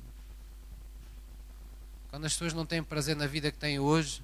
Quando 2.09 2.25
as 2.25 2.34
pessoas 2.34 2.53
não 2.53 2.65
têm 2.65 2.84
prazer 2.84 3.15
na 3.15 3.27
vida 3.27 3.51
que 3.51 3.57
têm 3.57 3.79
hoje 3.79 4.21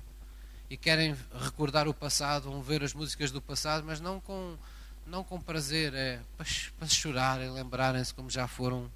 e 0.70 0.78
querem 0.78 1.16
recordar 1.34 1.88
o 1.88 1.93
passado, 1.93 2.51
vão 2.51 2.62
ver 2.62 2.84
as 2.84 2.93
músicas 2.93 3.32
do 3.32 3.41
passado, 3.41 3.84
mas 3.86 3.99
não 3.99 4.20
com, 4.20 4.58
não 5.05 5.24
com 5.24 5.41
prazer, 5.41 5.93
é 5.93 6.22
para, 6.38 6.47
para 6.78 6.88
chorarem, 6.88 7.49
lembrarem-se 7.49 8.14
como 8.14 8.30
já 8.30 8.47
foram 8.47 8.91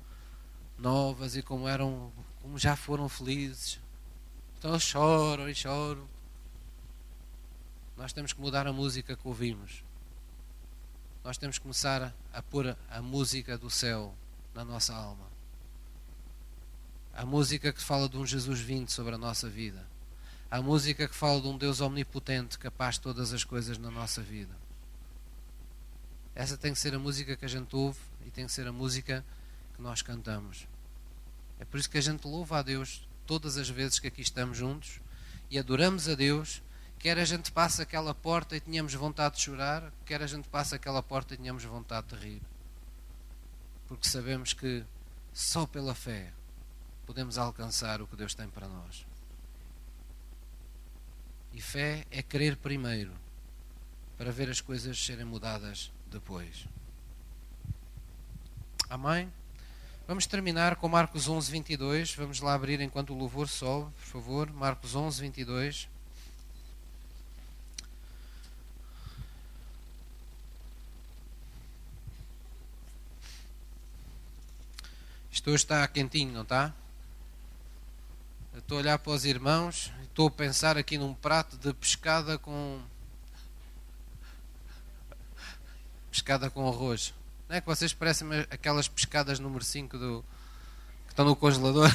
novas 0.77 1.35
e 1.35 1.41
como 1.41 1.67
eram 1.67 2.11
como 2.41 2.57
já 2.57 2.75
foram 2.75 3.07
felizes. 3.07 3.79
Então 4.57 4.79
choram 4.79 5.49
e 5.49 5.55
choram. 5.55 6.07
Nós 7.97 8.13
temos 8.13 8.33
que 8.33 8.41
mudar 8.41 8.67
a 8.67 8.73
música 8.73 9.15
que 9.15 9.27
ouvimos. 9.27 9.83
Nós 11.23 11.37
temos 11.37 11.57
que 11.57 11.63
começar 11.63 12.13
a 12.33 12.41
pôr 12.41 12.75
a 12.89 13.01
música 13.01 13.57
do 13.57 13.69
céu 13.69 14.15
na 14.53 14.65
nossa 14.65 14.93
alma. 14.93 15.29
A 17.13 17.25
música 17.25 17.71
que 17.71 17.81
fala 17.81 18.09
de 18.09 18.17
um 18.17 18.25
Jesus 18.25 18.59
vindo 18.59 18.89
sobre 18.89 19.13
a 19.15 19.17
nossa 19.17 19.47
vida. 19.49 19.85
A 20.49 20.61
música 20.61 21.07
que 21.07 21.15
fala 21.15 21.39
de 21.39 21.47
um 21.47 21.57
Deus 21.57 21.79
omnipotente, 21.79 22.57
capaz 22.57 22.95
de 22.95 23.01
todas 23.01 23.33
as 23.33 23.43
coisas 23.43 23.77
na 23.77 23.91
nossa 23.91 24.21
vida. 24.21 24.55
Essa 26.33 26.57
tem 26.57 26.73
que 26.73 26.79
ser 26.79 26.95
a 26.95 26.99
música 26.99 27.35
que 27.35 27.45
a 27.45 27.47
gente 27.47 27.75
ouve 27.75 27.99
e 28.25 28.31
tem 28.31 28.45
que 28.45 28.51
ser 28.51 28.67
a 28.67 28.71
música 28.71 29.23
que 29.75 29.81
nós 29.81 30.01
cantamos. 30.01 30.67
É 31.61 31.65
por 31.65 31.79
isso 31.79 31.89
que 31.89 31.99
a 31.99 32.01
gente 32.01 32.27
louva 32.27 32.57
a 32.57 32.61
Deus 32.63 33.07
todas 33.27 33.55
as 33.55 33.69
vezes 33.69 33.99
que 33.99 34.07
aqui 34.07 34.23
estamos 34.23 34.57
juntos 34.57 34.99
e 35.47 35.59
adoramos 35.59 36.09
a 36.09 36.15
Deus, 36.15 36.59
quer 36.97 37.19
a 37.19 37.23
gente 37.23 37.51
passe 37.51 37.83
aquela 37.83 38.15
porta 38.15 38.55
e 38.55 38.59
tenhamos 38.59 38.95
vontade 38.95 39.35
de 39.35 39.43
chorar, 39.43 39.93
quer 40.03 40.23
a 40.23 40.27
gente 40.27 40.49
passe 40.49 40.73
aquela 40.73 41.03
porta 41.03 41.35
e 41.35 41.37
tenhamos 41.37 41.63
vontade 41.63 42.07
de 42.07 42.15
rir. 42.15 42.41
Porque 43.87 44.09
sabemos 44.09 44.53
que 44.53 44.83
só 45.31 45.67
pela 45.67 45.93
fé 45.93 46.33
podemos 47.05 47.37
alcançar 47.37 48.01
o 48.01 48.07
que 48.07 48.15
Deus 48.15 48.33
tem 48.33 48.49
para 48.49 48.67
nós. 48.67 49.05
E 51.53 51.61
fé 51.61 52.07
é 52.09 52.23
crer 52.23 52.57
primeiro 52.57 53.13
para 54.17 54.31
ver 54.31 54.49
as 54.49 54.61
coisas 54.61 54.97
serem 54.97 55.25
mudadas 55.25 55.91
depois. 56.07 56.65
Amém? 58.89 59.31
Vamos 60.11 60.27
terminar 60.27 60.75
com 60.75 60.89
Marcos 60.89 61.29
11, 61.29 61.49
22. 61.49 62.15
Vamos 62.15 62.41
lá 62.41 62.53
abrir 62.53 62.81
enquanto 62.81 63.13
o 63.13 63.17
louvor 63.17 63.47
sobe, 63.47 63.89
por 63.93 64.03
favor. 64.03 64.51
Marcos 64.51 64.93
11, 64.93 65.21
22. 65.21 65.87
Isto 75.31 75.47
hoje 75.47 75.63
está 75.63 75.87
quentinho, 75.87 76.33
não 76.33 76.41
está? 76.41 76.73
Estou 78.53 78.79
a 78.79 78.81
olhar 78.81 78.99
para 78.99 79.13
os 79.13 79.23
irmãos, 79.23 79.93
estou 80.03 80.27
a 80.27 80.31
pensar 80.31 80.77
aqui 80.77 80.97
num 80.97 81.13
prato 81.13 81.55
de 81.55 81.73
pescada 81.73 82.37
com. 82.37 82.81
pescada 86.11 86.49
com 86.49 86.67
arroz. 86.67 87.13
Não 87.51 87.57
é 87.57 87.59
que 87.59 87.67
vocês 87.67 87.93
parecem 87.93 88.29
aquelas 88.49 88.87
pescadas 88.87 89.37
número 89.37 89.61
5 89.61 89.97
do... 89.97 90.23
que 91.03 91.11
estão 91.11 91.25
no 91.25 91.35
congelador? 91.35 91.91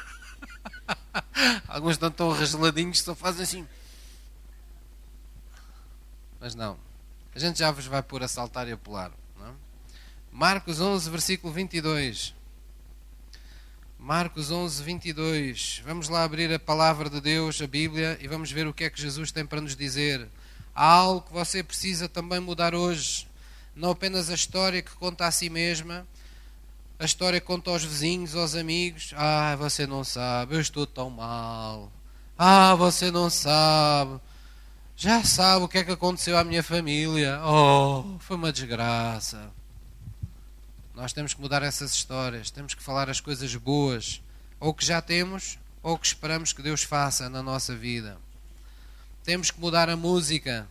Alguns 1.66 1.92
estão 1.92 2.10
tão 2.10 2.30
regeladinhos 2.30 3.00
só 3.00 3.14
fazem 3.14 3.42
assim. 3.42 3.66
Mas 6.38 6.54
não. 6.54 6.78
A 7.34 7.38
gente 7.38 7.58
já 7.58 7.70
vos 7.70 7.86
vai 7.86 8.02
pôr 8.02 8.22
a 8.22 8.28
saltar 8.28 8.68
e 8.68 8.72
a 8.72 8.76
pular. 8.76 9.10
Não? 9.38 9.56
Marcos 10.30 10.78
11, 10.78 11.08
versículo 11.08 11.54
22. 11.54 12.34
Marcos 13.98 14.50
11, 14.50 14.82
22. 14.82 15.82
Vamos 15.86 16.10
lá 16.10 16.22
abrir 16.22 16.52
a 16.52 16.58
palavra 16.58 17.08
de 17.08 17.22
Deus, 17.22 17.62
a 17.62 17.66
Bíblia, 17.66 18.18
e 18.20 18.28
vamos 18.28 18.52
ver 18.52 18.66
o 18.66 18.74
que 18.74 18.84
é 18.84 18.90
que 18.90 19.00
Jesus 19.00 19.32
tem 19.32 19.46
para 19.46 19.62
nos 19.62 19.74
dizer. 19.74 20.28
Há 20.74 20.84
algo 20.84 21.22
que 21.22 21.32
você 21.32 21.62
precisa 21.62 22.10
também 22.10 22.40
mudar 22.40 22.74
hoje. 22.74 23.26
Não 23.76 23.90
apenas 23.90 24.30
a 24.30 24.34
história 24.34 24.80
que 24.80 24.92
conta 24.92 25.26
a 25.26 25.30
si 25.30 25.50
mesma, 25.50 26.06
a 26.98 27.04
história 27.04 27.38
que 27.38 27.46
conta 27.46 27.70
aos 27.70 27.84
vizinhos, 27.84 28.34
aos 28.34 28.54
amigos. 28.54 29.12
Ah, 29.14 29.54
você 29.56 29.86
não 29.86 30.02
sabe, 30.02 30.54
eu 30.54 30.60
estou 30.60 30.86
tão 30.86 31.10
mal. 31.10 31.92
Ah, 32.38 32.74
você 32.74 33.10
não 33.10 33.28
sabe. 33.28 34.18
Já 34.96 35.22
sabe 35.22 35.66
o 35.66 35.68
que 35.68 35.76
é 35.76 35.84
que 35.84 35.92
aconteceu 35.92 36.38
à 36.38 36.42
minha 36.42 36.62
família. 36.62 37.38
Oh, 37.44 38.18
foi 38.18 38.36
uma 38.38 38.50
desgraça. 38.50 39.50
Nós 40.94 41.12
temos 41.12 41.34
que 41.34 41.40
mudar 41.42 41.62
essas 41.62 41.92
histórias, 41.92 42.50
temos 42.50 42.72
que 42.72 42.82
falar 42.82 43.10
as 43.10 43.20
coisas 43.20 43.54
boas, 43.56 44.22
ou 44.58 44.72
que 44.72 44.86
já 44.86 45.02
temos, 45.02 45.58
ou 45.82 45.98
que 45.98 46.06
esperamos 46.06 46.54
que 46.54 46.62
Deus 46.62 46.82
faça 46.82 47.28
na 47.28 47.42
nossa 47.42 47.76
vida. 47.76 48.16
Temos 49.22 49.50
que 49.50 49.60
mudar 49.60 49.90
a 49.90 49.96
música, 49.96 50.66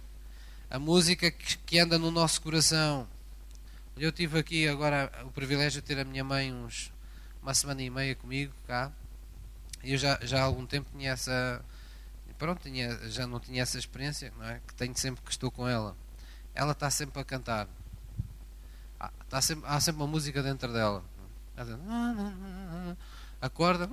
a 0.76 0.80
música 0.80 1.32
que 1.32 1.80
anda 1.80 1.97
no 1.97 2.11
nosso 2.11 2.41
coração. 2.41 3.07
Eu 3.95 4.11
tive 4.11 4.38
aqui 4.38 4.67
agora 4.67 5.09
o 5.23 5.32
privilégio 5.32 5.82
de 5.82 5.88
ter 5.88 5.97
a 5.97 6.03
minha 6.03 6.21
mãe 6.21 6.53
uns, 6.53 6.91
uma 7.41 7.53
semana 7.53 7.82
e 7.82 7.89
meia 7.89 8.13
comigo 8.13 8.53
cá, 8.67 8.91
eu 9.82 9.97
já, 9.97 10.19
já 10.21 10.41
há 10.41 10.43
algum 10.43 10.65
tempo 10.65 10.89
tinha 10.91 11.11
essa. 11.11 11.63
Pronto, 12.38 12.61
tinha, 12.61 13.09
já 13.09 13.26
não 13.26 13.39
tinha 13.39 13.61
essa 13.63 13.80
experiência, 13.80 14.34
não 14.38 14.45
é? 14.45 14.59
Que 14.67 14.76
tenho 14.76 14.97
sempre 14.97 15.23
que 15.23 15.32
estou 15.32 15.49
com 15.49 15.65
ela. 15.65 15.95
Ela 16.53 16.73
está 16.73 16.89
sempre 16.89 17.21
a 17.21 17.23
cantar 17.23 17.69
Há 19.32 19.41
sempre, 19.41 19.65
há 19.67 19.80
sempre 19.80 20.01
uma 20.01 20.07
música 20.07 20.43
dentro 20.43 20.73
dela. 20.73 21.03
Acorda, 23.41 23.88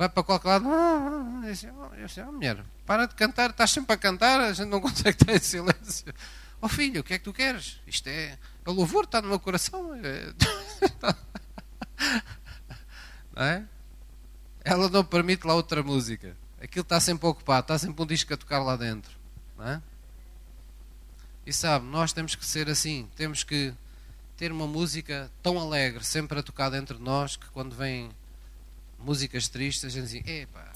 vai 0.00 0.08
para 0.08 0.22
qualquer 0.22 0.48
lado. 0.48 0.66
Eu 0.66 1.42
disse, 1.50 1.68
oh, 1.68 1.90
oh, 2.26 2.32
mulher, 2.32 2.64
para 2.86 3.04
de 3.04 3.14
cantar, 3.14 3.50
estás 3.50 3.70
sempre 3.70 3.92
a 3.92 3.98
cantar, 3.98 4.40
a 4.40 4.50
gente 4.54 4.70
não 4.70 4.80
consegue 4.82 5.10
estar 5.10 5.34
em 5.34 5.38
silêncio. 5.38 6.14
Oh 6.58 6.68
filho, 6.68 7.02
o 7.02 7.04
que 7.04 7.12
é 7.12 7.18
que 7.18 7.24
tu 7.24 7.34
queres? 7.34 7.78
Isto 7.86 8.08
é. 8.08 8.38
O 8.64 8.72
louvor 8.72 9.04
está 9.04 9.20
no 9.20 9.28
meu 9.28 9.38
coração. 9.38 9.90
Não 13.36 13.42
é? 13.42 13.64
Ela 14.64 14.88
não 14.90 15.04
permite 15.04 15.46
lá 15.46 15.54
outra 15.54 15.82
música. 15.82 16.36
Aquilo 16.60 16.82
está 16.82 17.00
sempre 17.00 17.26
ocupado, 17.26 17.60
está 17.62 17.78
sempre 17.78 18.02
um 18.02 18.06
disco 18.06 18.34
a 18.34 18.36
tocar 18.36 18.58
lá 18.58 18.76
dentro. 18.76 19.10
Não 19.56 19.66
é? 19.66 19.82
E 21.46 21.52
sabe, 21.52 21.86
nós 21.86 22.12
temos 22.12 22.34
que 22.34 22.44
ser 22.44 22.68
assim, 22.68 23.08
temos 23.16 23.42
que 23.44 23.72
ter 24.36 24.52
uma 24.52 24.66
música 24.66 25.30
tão 25.42 25.58
alegre, 25.58 26.04
sempre 26.04 26.38
a 26.38 26.42
tocar 26.42 26.68
dentro 26.68 26.98
de 26.98 27.02
nós, 27.02 27.36
que 27.36 27.48
quando 27.50 27.74
vem 27.74 28.10
músicas 29.00 29.48
tristes, 29.48 29.84
a 29.84 29.88
gente 29.88 30.08
diz: 30.08 30.26
Epá, 30.26 30.72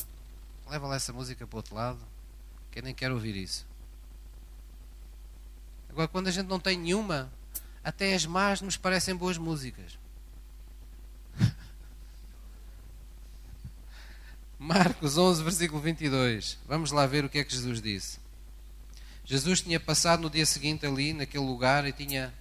leva 0.68 0.86
lá 0.86 0.96
essa 0.96 1.12
música 1.12 1.46
para 1.46 1.56
o 1.56 1.58
outro 1.58 1.74
lado, 1.74 2.00
que 2.70 2.78
eu 2.78 2.82
nem 2.82 2.94
quero 2.94 3.14
ouvir 3.14 3.36
isso. 3.36 3.66
Agora, 5.88 6.08
quando 6.08 6.26
a 6.26 6.30
gente 6.30 6.46
não 6.48 6.58
tem 6.58 6.76
nenhuma, 6.76 7.32
até 7.84 8.14
as 8.14 8.26
más 8.26 8.60
nos 8.60 8.76
parecem 8.76 9.14
boas 9.14 9.38
músicas. 9.38 9.98
Marcos 14.58 15.16
11, 15.16 15.44
versículo 15.44 15.80
22. 15.80 16.58
Vamos 16.66 16.90
lá 16.90 17.06
ver 17.06 17.24
o 17.24 17.28
que 17.28 17.38
é 17.38 17.44
que 17.44 17.54
Jesus 17.54 17.80
disse. 17.80 18.18
Jesus 19.24 19.60
tinha 19.60 19.78
passado 19.78 20.22
no 20.22 20.30
dia 20.30 20.44
seguinte 20.44 20.84
ali, 20.84 21.12
naquele 21.12 21.44
lugar, 21.44 21.86
e 21.86 21.92
tinha 21.92 22.34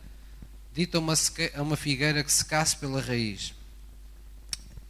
dito 0.74 0.98
a 0.98 1.00
uma, 1.00 1.14
a 1.56 1.62
uma 1.62 1.78
figueira 1.78 2.24
que 2.24 2.32
secasse 2.32 2.76
pela 2.76 3.00
raiz. 3.00 3.54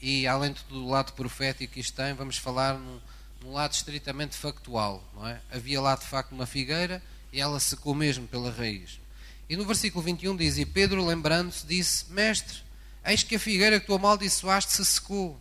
E 0.06 0.28
além 0.28 0.54
do 0.68 0.86
lado 0.86 1.14
profético 1.14 1.76
que 1.76 1.80
isto 1.80 1.96
tem, 1.96 2.14
vamos 2.14 2.36
falar 2.36 2.78
num, 2.78 3.00
num 3.42 3.54
lado 3.54 3.72
estritamente 3.72 4.36
factual. 4.36 5.02
Não 5.16 5.26
é? 5.26 5.40
Havia 5.50 5.80
lá 5.80 5.96
de 5.96 6.06
facto 6.06 6.34
uma 6.34 6.46
figueira 6.46 7.02
e 7.32 7.40
ela 7.40 7.58
secou 7.58 7.96
mesmo 7.96 8.28
pela 8.28 8.52
raiz. 8.52 9.00
E 9.50 9.56
no 9.56 9.66
versículo 9.66 10.04
21 10.04 10.36
diz: 10.36 10.58
E 10.58 10.66
Pedro, 10.66 11.06
lembrando-se, 11.06 11.66
disse: 11.66 12.12
Mestre, 12.12 12.58
eis 13.06 13.24
que 13.24 13.36
a 13.38 13.40
figueira 13.40 13.80
que 13.80 13.86
tu 13.86 13.94
amaldiçoaste 13.94 14.74
se 14.74 14.84
secou. 14.84 15.40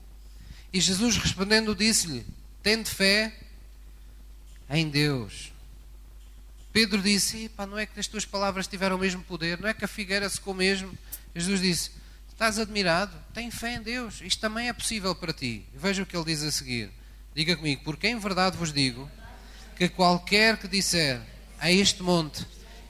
E 0.72 0.80
Jesus 0.80 1.16
respondendo 1.16 1.74
disse-lhe: 1.74 2.24
Tende 2.62 2.88
fé 2.88 3.36
em 4.70 4.88
Deus. 4.88 5.52
Pedro 6.72 7.02
disse: 7.02 7.50
não 7.68 7.76
é 7.76 7.84
que 7.84 7.98
as 7.98 8.06
tuas 8.06 8.24
palavras 8.24 8.68
tiveram 8.68 8.94
o 8.94 9.00
mesmo 9.00 9.24
poder, 9.24 9.58
não 9.58 9.68
é 9.68 9.74
que 9.74 9.84
a 9.84 9.88
figueira 9.88 10.28
secou 10.28 10.54
mesmo. 10.54 10.96
Jesus 11.34 11.60
disse: 11.60 11.90
Estás 12.42 12.58
admirado? 12.58 13.16
Tem 13.32 13.52
fé 13.52 13.76
em 13.76 13.82
Deus, 13.82 14.20
isto 14.20 14.40
também 14.40 14.66
é 14.66 14.72
possível 14.72 15.14
para 15.14 15.32
ti. 15.32 15.64
Veja 15.72 16.02
o 16.02 16.06
que 16.06 16.16
ele 16.16 16.24
diz 16.24 16.42
a 16.42 16.50
seguir. 16.50 16.90
Diga 17.32 17.54
comigo: 17.54 17.82
Porque 17.84 18.08
em 18.08 18.18
verdade 18.18 18.56
vos 18.56 18.72
digo 18.72 19.08
que 19.76 19.88
qualquer 19.88 20.56
que 20.56 20.66
disser 20.66 21.20
a 21.60 21.70
este 21.70 22.02
monte, 22.02 22.44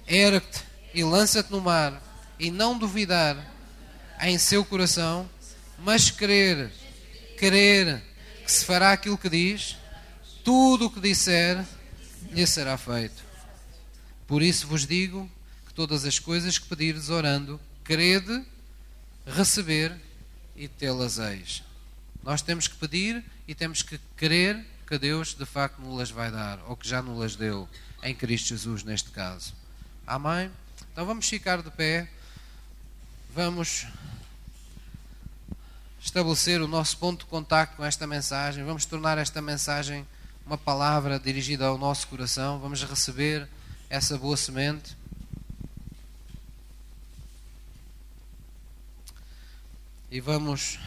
ergue-te 0.08 0.64
e 0.94 1.04
lança-te 1.04 1.52
no 1.52 1.60
mar, 1.60 2.02
e 2.38 2.50
não 2.50 2.78
duvidar 2.78 3.36
em 4.22 4.38
seu 4.38 4.64
coração, 4.64 5.28
mas 5.78 6.10
crer, 6.10 6.72
crer 7.36 8.02
que 8.46 8.50
se 8.50 8.64
fará 8.64 8.92
aquilo 8.92 9.18
que 9.18 9.28
diz, 9.28 9.76
tudo 10.42 10.86
o 10.86 10.90
que 10.90 10.98
disser 10.98 11.62
lhe 12.30 12.46
será 12.46 12.78
feito. 12.78 13.22
Por 14.26 14.40
isso 14.40 14.66
vos 14.66 14.86
digo 14.86 15.30
que 15.66 15.74
todas 15.74 16.06
as 16.06 16.18
coisas 16.18 16.56
que 16.56 16.66
pedirdes 16.68 17.10
orando, 17.10 17.60
crede, 17.84 18.46
receber 19.26 19.94
e 20.56 20.68
tê-las 20.68 21.18
eis. 21.18 21.62
Nós 22.22 22.42
temos 22.42 22.68
que 22.68 22.76
pedir 22.76 23.24
e 23.46 23.54
temos 23.54 23.82
que 23.82 23.98
crer 24.16 24.64
que 24.86 24.98
Deus 24.98 25.34
de 25.34 25.46
facto 25.46 25.80
nos 25.80 25.98
las 25.98 26.10
vai 26.10 26.30
dar, 26.30 26.58
ou 26.66 26.76
que 26.76 26.86
já 26.86 27.00
nos 27.00 27.18
las 27.18 27.34
deu, 27.34 27.68
em 28.02 28.14
Cristo 28.14 28.48
Jesus 28.48 28.82
neste 28.84 29.10
caso. 29.10 29.54
Amém? 30.06 30.50
Então 30.92 31.06
vamos 31.06 31.28
ficar 31.28 31.62
de 31.62 31.70
pé, 31.70 32.08
vamos 33.34 33.86
estabelecer 36.00 36.60
o 36.60 36.68
nosso 36.68 36.98
ponto 36.98 37.24
de 37.24 37.30
contacto 37.30 37.76
com 37.76 37.84
esta 37.84 38.06
mensagem, 38.06 38.64
vamos 38.64 38.84
tornar 38.84 39.18
esta 39.18 39.40
mensagem 39.40 40.06
uma 40.44 40.58
palavra 40.58 41.18
dirigida 41.18 41.66
ao 41.66 41.78
nosso 41.78 42.08
coração, 42.08 42.58
vamos 42.58 42.82
receber 42.82 43.48
essa 43.88 44.18
boa 44.18 44.36
semente. 44.36 44.96
E 50.12 50.20
vamos 50.20 50.78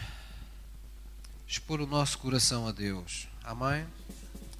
expor 1.48 1.82
o 1.82 1.88
nosso 1.88 2.20
coração 2.20 2.68
a 2.68 2.72
Deus. 2.72 3.28
Amém? 3.44 3.84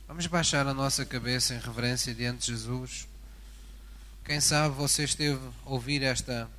Vamos 0.08 0.26
baixar 0.26 0.66
a 0.66 0.74
nossa 0.74 1.06
cabeça 1.06 1.54
em 1.54 1.60
reverência 1.60 2.16
diante 2.16 2.48
de 2.48 2.54
Jesus. 2.54 3.08
Quem 4.24 4.42
sabe 4.42 4.74
você 4.74 5.04
esteve 5.04 5.40
a 5.64 5.70
ouvir 5.70 6.02
esta, 6.02 6.50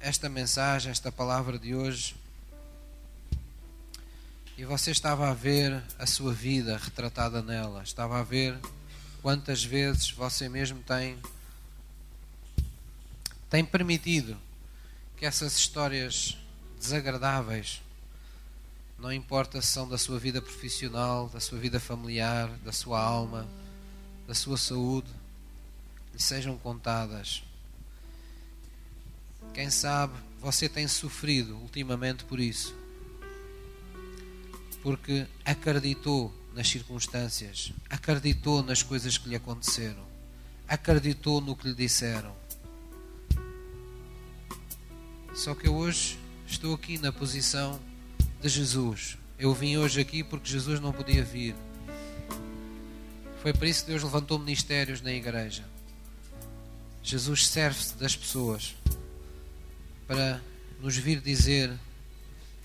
esta 0.00 0.30
mensagem, 0.30 0.90
esta 0.90 1.12
palavra 1.12 1.58
de 1.58 1.74
hoje, 1.74 2.16
e 4.56 4.64
você 4.64 4.92
estava 4.92 5.28
a 5.28 5.34
ver 5.34 5.82
a 5.98 6.06
sua 6.06 6.32
vida 6.32 6.78
retratada 6.78 7.42
nela, 7.42 7.82
estava 7.82 8.18
a 8.18 8.22
ver 8.22 8.58
quantas 9.20 9.62
vezes 9.62 10.10
você 10.10 10.48
mesmo 10.48 10.82
tem 10.84 11.18
tem 13.50 13.62
permitido 13.62 14.38
que 15.18 15.26
essas 15.26 15.54
histórias 15.58 16.38
desagradáveis, 16.78 17.82
não 18.98 19.12
importa 19.12 19.60
se 19.60 19.68
são 19.68 19.88
da 19.88 19.98
sua 19.98 20.18
vida 20.18 20.40
profissional, 20.40 21.28
da 21.28 21.40
sua 21.40 21.58
vida 21.58 21.78
familiar, 21.78 22.48
da 22.64 22.72
sua 22.72 23.00
alma, 23.00 23.46
da 24.26 24.34
sua 24.34 24.56
saúde, 24.56 25.10
lhe 26.12 26.20
sejam 26.20 26.56
contadas. 26.56 27.42
Quem 29.52 29.70
sabe 29.70 30.14
você 30.40 30.68
tem 30.68 30.88
sofrido 30.88 31.56
ultimamente 31.58 32.24
por 32.24 32.40
isso, 32.40 32.74
porque 34.82 35.26
acreditou 35.44 36.32
nas 36.54 36.68
circunstâncias, 36.68 37.72
acreditou 37.90 38.62
nas 38.62 38.82
coisas 38.82 39.18
que 39.18 39.28
lhe 39.28 39.36
aconteceram, 39.36 40.04
acreditou 40.66 41.40
no 41.40 41.54
que 41.54 41.68
lhe 41.68 41.74
disseram. 41.74 42.34
Só 45.34 45.54
que 45.54 45.68
hoje 45.68 46.18
estou 46.46 46.74
aqui 46.74 46.98
na 46.98 47.12
posição 47.12 47.80
de 48.40 48.48
Jesus. 48.48 49.18
Eu 49.38 49.52
vim 49.52 49.76
hoje 49.76 50.00
aqui 50.00 50.22
porque 50.22 50.48
Jesus 50.48 50.80
não 50.80 50.92
podia 50.92 51.24
vir. 51.24 51.54
Foi 53.42 53.52
por 53.52 53.66
isso 53.66 53.84
que 53.84 53.90
Deus 53.90 54.02
levantou 54.02 54.38
ministérios 54.38 55.00
na 55.00 55.12
igreja. 55.12 55.64
Jesus 57.02 57.46
serve-se 57.46 57.96
das 57.96 58.16
pessoas 58.16 58.74
para 60.06 60.40
nos 60.80 60.96
vir 60.96 61.20
dizer 61.20 61.72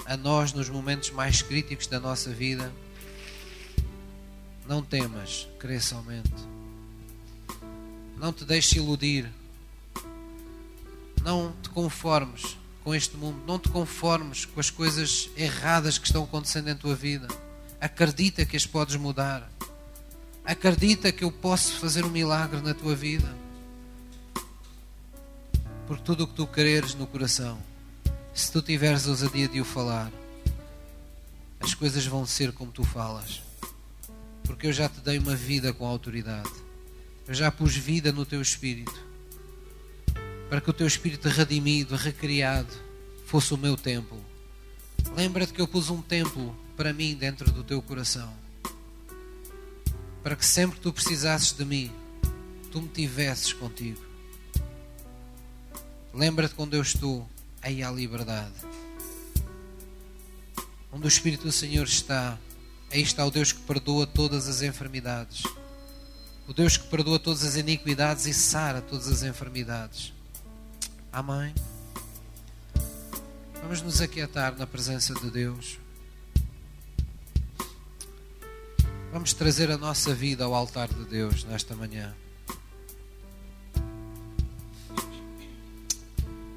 a 0.05 0.15
nós 0.15 0.53
nos 0.53 0.69
momentos 0.69 1.11
mais 1.11 1.41
críticos 1.41 1.87
da 1.87 1.99
nossa 1.99 2.31
vida: 2.31 2.71
não 4.67 4.81
temas, 4.81 5.47
crê 5.59 5.79
somente. 5.79 6.31
Não 8.17 8.31
te 8.31 8.45
deixes 8.45 8.73
iludir. 8.73 9.29
Não 11.23 11.53
te 11.61 11.69
conformes 11.69 12.60
com 12.83 12.93
este 12.93 13.15
mundo. 13.15 13.41
Não 13.45 13.59
te 13.59 13.69
conformes 13.69 14.45
com 14.45 14.59
as 14.59 14.69
coisas 14.69 15.29
erradas 15.35 15.97
que 15.97 16.05
estão 16.05 16.23
acontecendo 16.23 16.69
em 16.69 16.75
tua 16.75 16.95
vida. 16.95 17.27
Acredita 17.79 18.45
que 18.45 18.57
as 18.57 18.65
podes 18.65 18.95
mudar. 18.95 19.49
Acredita 20.45 21.11
que 21.11 21.23
eu 21.23 21.31
posso 21.31 21.73
fazer 21.73 22.03
um 22.03 22.09
milagre 22.09 22.61
na 22.61 22.73
tua 22.73 22.95
vida. 22.95 23.35
Porque 25.87 26.03
tudo 26.03 26.23
o 26.23 26.27
que 26.27 26.35
tu 26.35 26.47
quereres 26.47 26.95
no 26.95 27.05
coração, 27.05 27.61
se 28.33 28.51
tu 28.51 28.61
tiveres 28.61 29.07
ousadia 29.07 29.47
de 29.47 29.59
o 29.59 29.65
falar, 29.65 30.11
as 31.59 31.73
coisas 31.73 32.05
vão 32.05 32.25
ser 32.25 32.51
como 32.51 32.71
tu 32.71 32.83
falas. 32.83 33.41
Porque 34.43 34.67
eu 34.67 34.73
já 34.73 34.89
te 34.89 34.99
dei 35.01 35.19
uma 35.19 35.35
vida 35.35 35.73
com 35.73 35.85
autoridade. 35.85 36.49
Eu 37.27 37.33
já 37.33 37.51
pus 37.51 37.75
vida 37.75 38.11
no 38.11 38.25
teu 38.25 38.41
espírito 38.41 39.10
para 40.51 40.59
que 40.59 40.69
o 40.69 40.73
teu 40.73 40.85
espírito 40.85 41.29
redimido, 41.29 41.95
recriado, 41.95 42.73
fosse 43.25 43.53
o 43.53 43.57
meu 43.57 43.77
templo. 43.77 44.21
Lembra-te 45.15 45.53
que 45.53 45.61
eu 45.61 45.67
pus 45.67 45.89
um 45.89 46.01
templo 46.01 46.53
para 46.75 46.91
mim 46.91 47.15
dentro 47.15 47.49
do 47.53 47.63
teu 47.63 47.81
coração, 47.81 48.33
para 50.21 50.35
que 50.35 50.45
sempre 50.45 50.75
que 50.75 50.81
tu 50.81 50.91
precisasses 50.91 51.53
de 51.53 51.63
mim, 51.63 51.89
tu 52.69 52.81
me 52.81 52.89
tivesses 52.89 53.53
contigo. 53.53 54.01
Lembra-te 56.13 56.53
quando 56.53 56.73
eu 56.73 56.81
estou, 56.81 57.25
aí 57.61 57.81
há 57.81 57.89
liberdade. 57.89 58.55
Onde 60.91 61.05
o 61.05 61.07
Espírito 61.07 61.43
do 61.43 61.51
Senhor 61.53 61.85
está, 61.85 62.37
aí 62.91 63.01
está 63.01 63.25
o 63.25 63.31
Deus 63.31 63.53
que 63.53 63.61
perdoa 63.61 64.05
todas 64.05 64.49
as 64.49 64.61
enfermidades. 64.61 65.43
O 66.45 66.53
Deus 66.53 66.75
que 66.75 66.89
perdoa 66.89 67.17
todas 67.17 67.41
as 67.45 67.55
iniquidades 67.55 68.25
e 68.25 68.33
sara 68.33 68.81
todas 68.81 69.07
as 69.07 69.23
enfermidades. 69.23 70.11
Amém. 71.11 71.53
Vamos 73.61 73.81
nos 73.81 74.01
aquietar 74.01 74.57
na 74.57 74.65
presença 74.65 75.13
de 75.13 75.29
Deus. 75.29 75.77
Vamos 79.11 79.33
trazer 79.33 79.69
a 79.69 79.77
nossa 79.77 80.13
vida 80.13 80.45
ao 80.45 80.55
altar 80.55 80.87
de 80.87 81.03
Deus 81.05 81.43
nesta 81.43 81.75
manhã. 81.75 82.15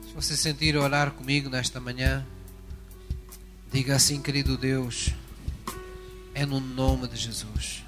Se 0.07 0.15
você 0.15 0.37
sentir 0.37 0.77
orar 0.77 1.11
comigo 1.11 1.51
nesta 1.51 1.81
manhã, 1.81 2.25
diga 3.73 3.97
assim, 3.97 4.23
querido 4.23 4.57
Deus, 4.57 5.11
é 6.33 6.47
no 6.47 6.61
nome 6.61 7.09
de 7.09 7.17
Jesus 7.17 7.85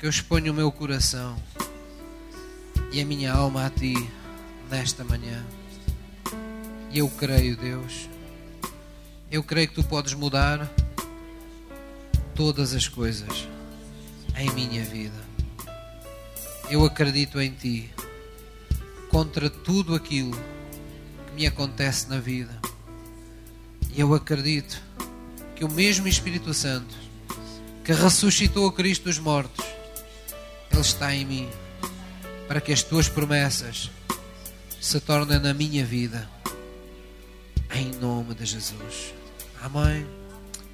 que 0.00 0.06
eu 0.06 0.10
exponho 0.10 0.50
o 0.50 0.56
meu 0.56 0.72
coração 0.72 1.36
e 2.90 3.02
a 3.02 3.04
minha 3.04 3.34
alma 3.34 3.66
a 3.66 3.70
Ti 3.70 3.92
nesta 4.70 5.02
manhã. 5.04 5.44
E 6.90 6.98
eu 6.98 7.08
creio, 7.08 7.56
Deus, 7.56 8.08
eu 9.30 9.42
creio 9.42 9.68
que 9.68 9.74
tu 9.74 9.84
podes 9.84 10.14
mudar 10.14 10.70
todas 12.34 12.72
as 12.72 12.88
coisas 12.88 13.48
em 14.36 14.50
minha 14.52 14.84
vida. 14.84 15.28
Eu 16.70 16.84
acredito 16.84 17.40
em 17.40 17.50
ti 17.50 17.90
contra 19.10 19.50
tudo 19.50 19.94
aquilo 19.94 20.36
que 21.26 21.34
me 21.34 21.46
acontece 21.46 22.08
na 22.08 22.18
vida. 22.18 22.56
E 23.92 24.00
eu 24.00 24.14
acredito 24.14 24.80
que 25.56 25.64
o 25.64 25.70
mesmo 25.70 26.06
Espírito 26.06 26.54
Santo 26.54 26.94
que 27.84 27.92
ressuscitou 27.92 28.70
Cristo 28.70 29.04
dos 29.04 29.18
mortos, 29.18 29.64
Ele 30.70 30.80
está 30.80 31.14
em 31.14 31.24
mim 31.24 31.48
para 32.46 32.60
que 32.60 32.72
as 32.72 32.82
tuas 32.82 33.08
promessas 33.08 33.90
se 34.80 34.98
torna 34.98 35.38
na 35.38 35.52
minha 35.52 35.84
vida. 35.84 36.28
Em 37.74 37.92
nome 38.00 38.34
de 38.34 38.46
Jesus. 38.46 39.14
Amém. 39.62 40.06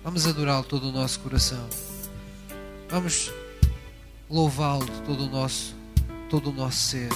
Vamos 0.04 0.26
adorá-lo 0.26 0.64
todo 0.64 0.88
o 0.88 0.92
nosso 0.92 1.18
coração. 1.20 1.68
Vamos 2.88 3.32
louvá-lo 4.30 4.86
de 4.86 5.02
todo 5.02 5.24
o 5.24 5.28
nosso, 5.28 5.74
todo 6.30 6.50
o 6.50 6.52
nosso 6.52 6.78
ser. 6.78 7.08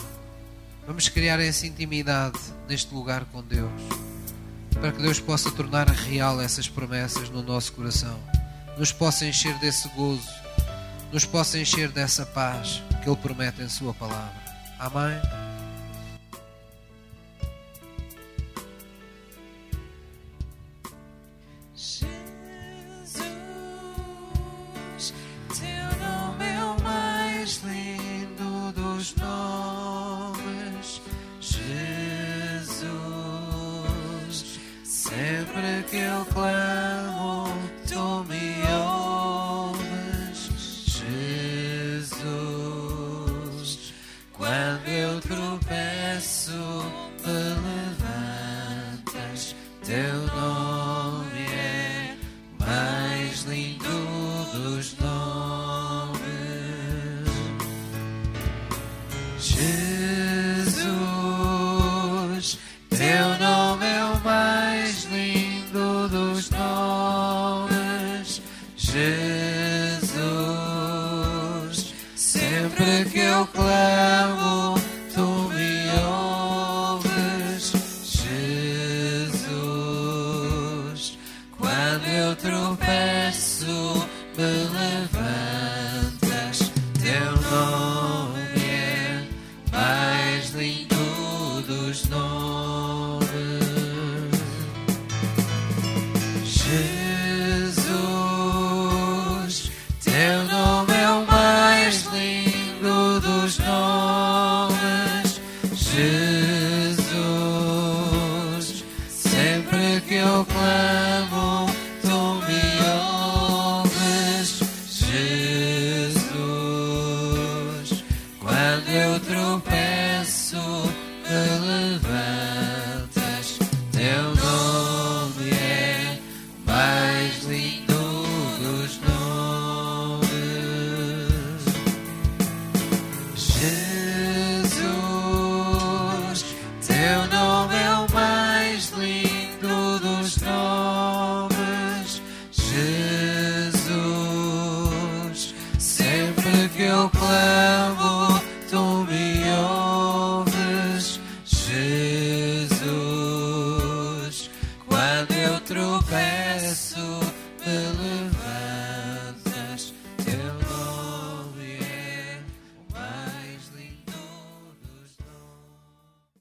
Vamos 0.86 1.08
criar 1.08 1.38
essa 1.40 1.66
intimidade 1.66 2.38
neste 2.68 2.92
lugar 2.92 3.24
com 3.26 3.42
Deus. 3.42 3.70
Para 4.72 4.90
que 4.90 5.00
Deus 5.00 5.20
possa 5.20 5.50
tornar 5.52 5.88
real 5.88 6.40
essas 6.40 6.68
promessas 6.68 7.30
no 7.30 7.42
nosso 7.42 7.72
coração. 7.72 8.18
Nos 8.76 8.90
possa 8.90 9.24
encher 9.24 9.56
desse 9.58 9.88
gozo. 9.90 10.28
Nos 11.12 11.24
possa 11.24 11.58
encher 11.58 11.90
dessa 11.92 12.26
paz 12.26 12.82
que 13.02 13.08
Ele 13.08 13.16
promete 13.16 13.62
em 13.62 13.68
Sua 13.68 13.94
palavra. 13.94 14.34
Amém. 14.78 15.49
Teu 35.20 35.44
nome 35.48 35.98
é 35.98 36.16
o 36.16 36.24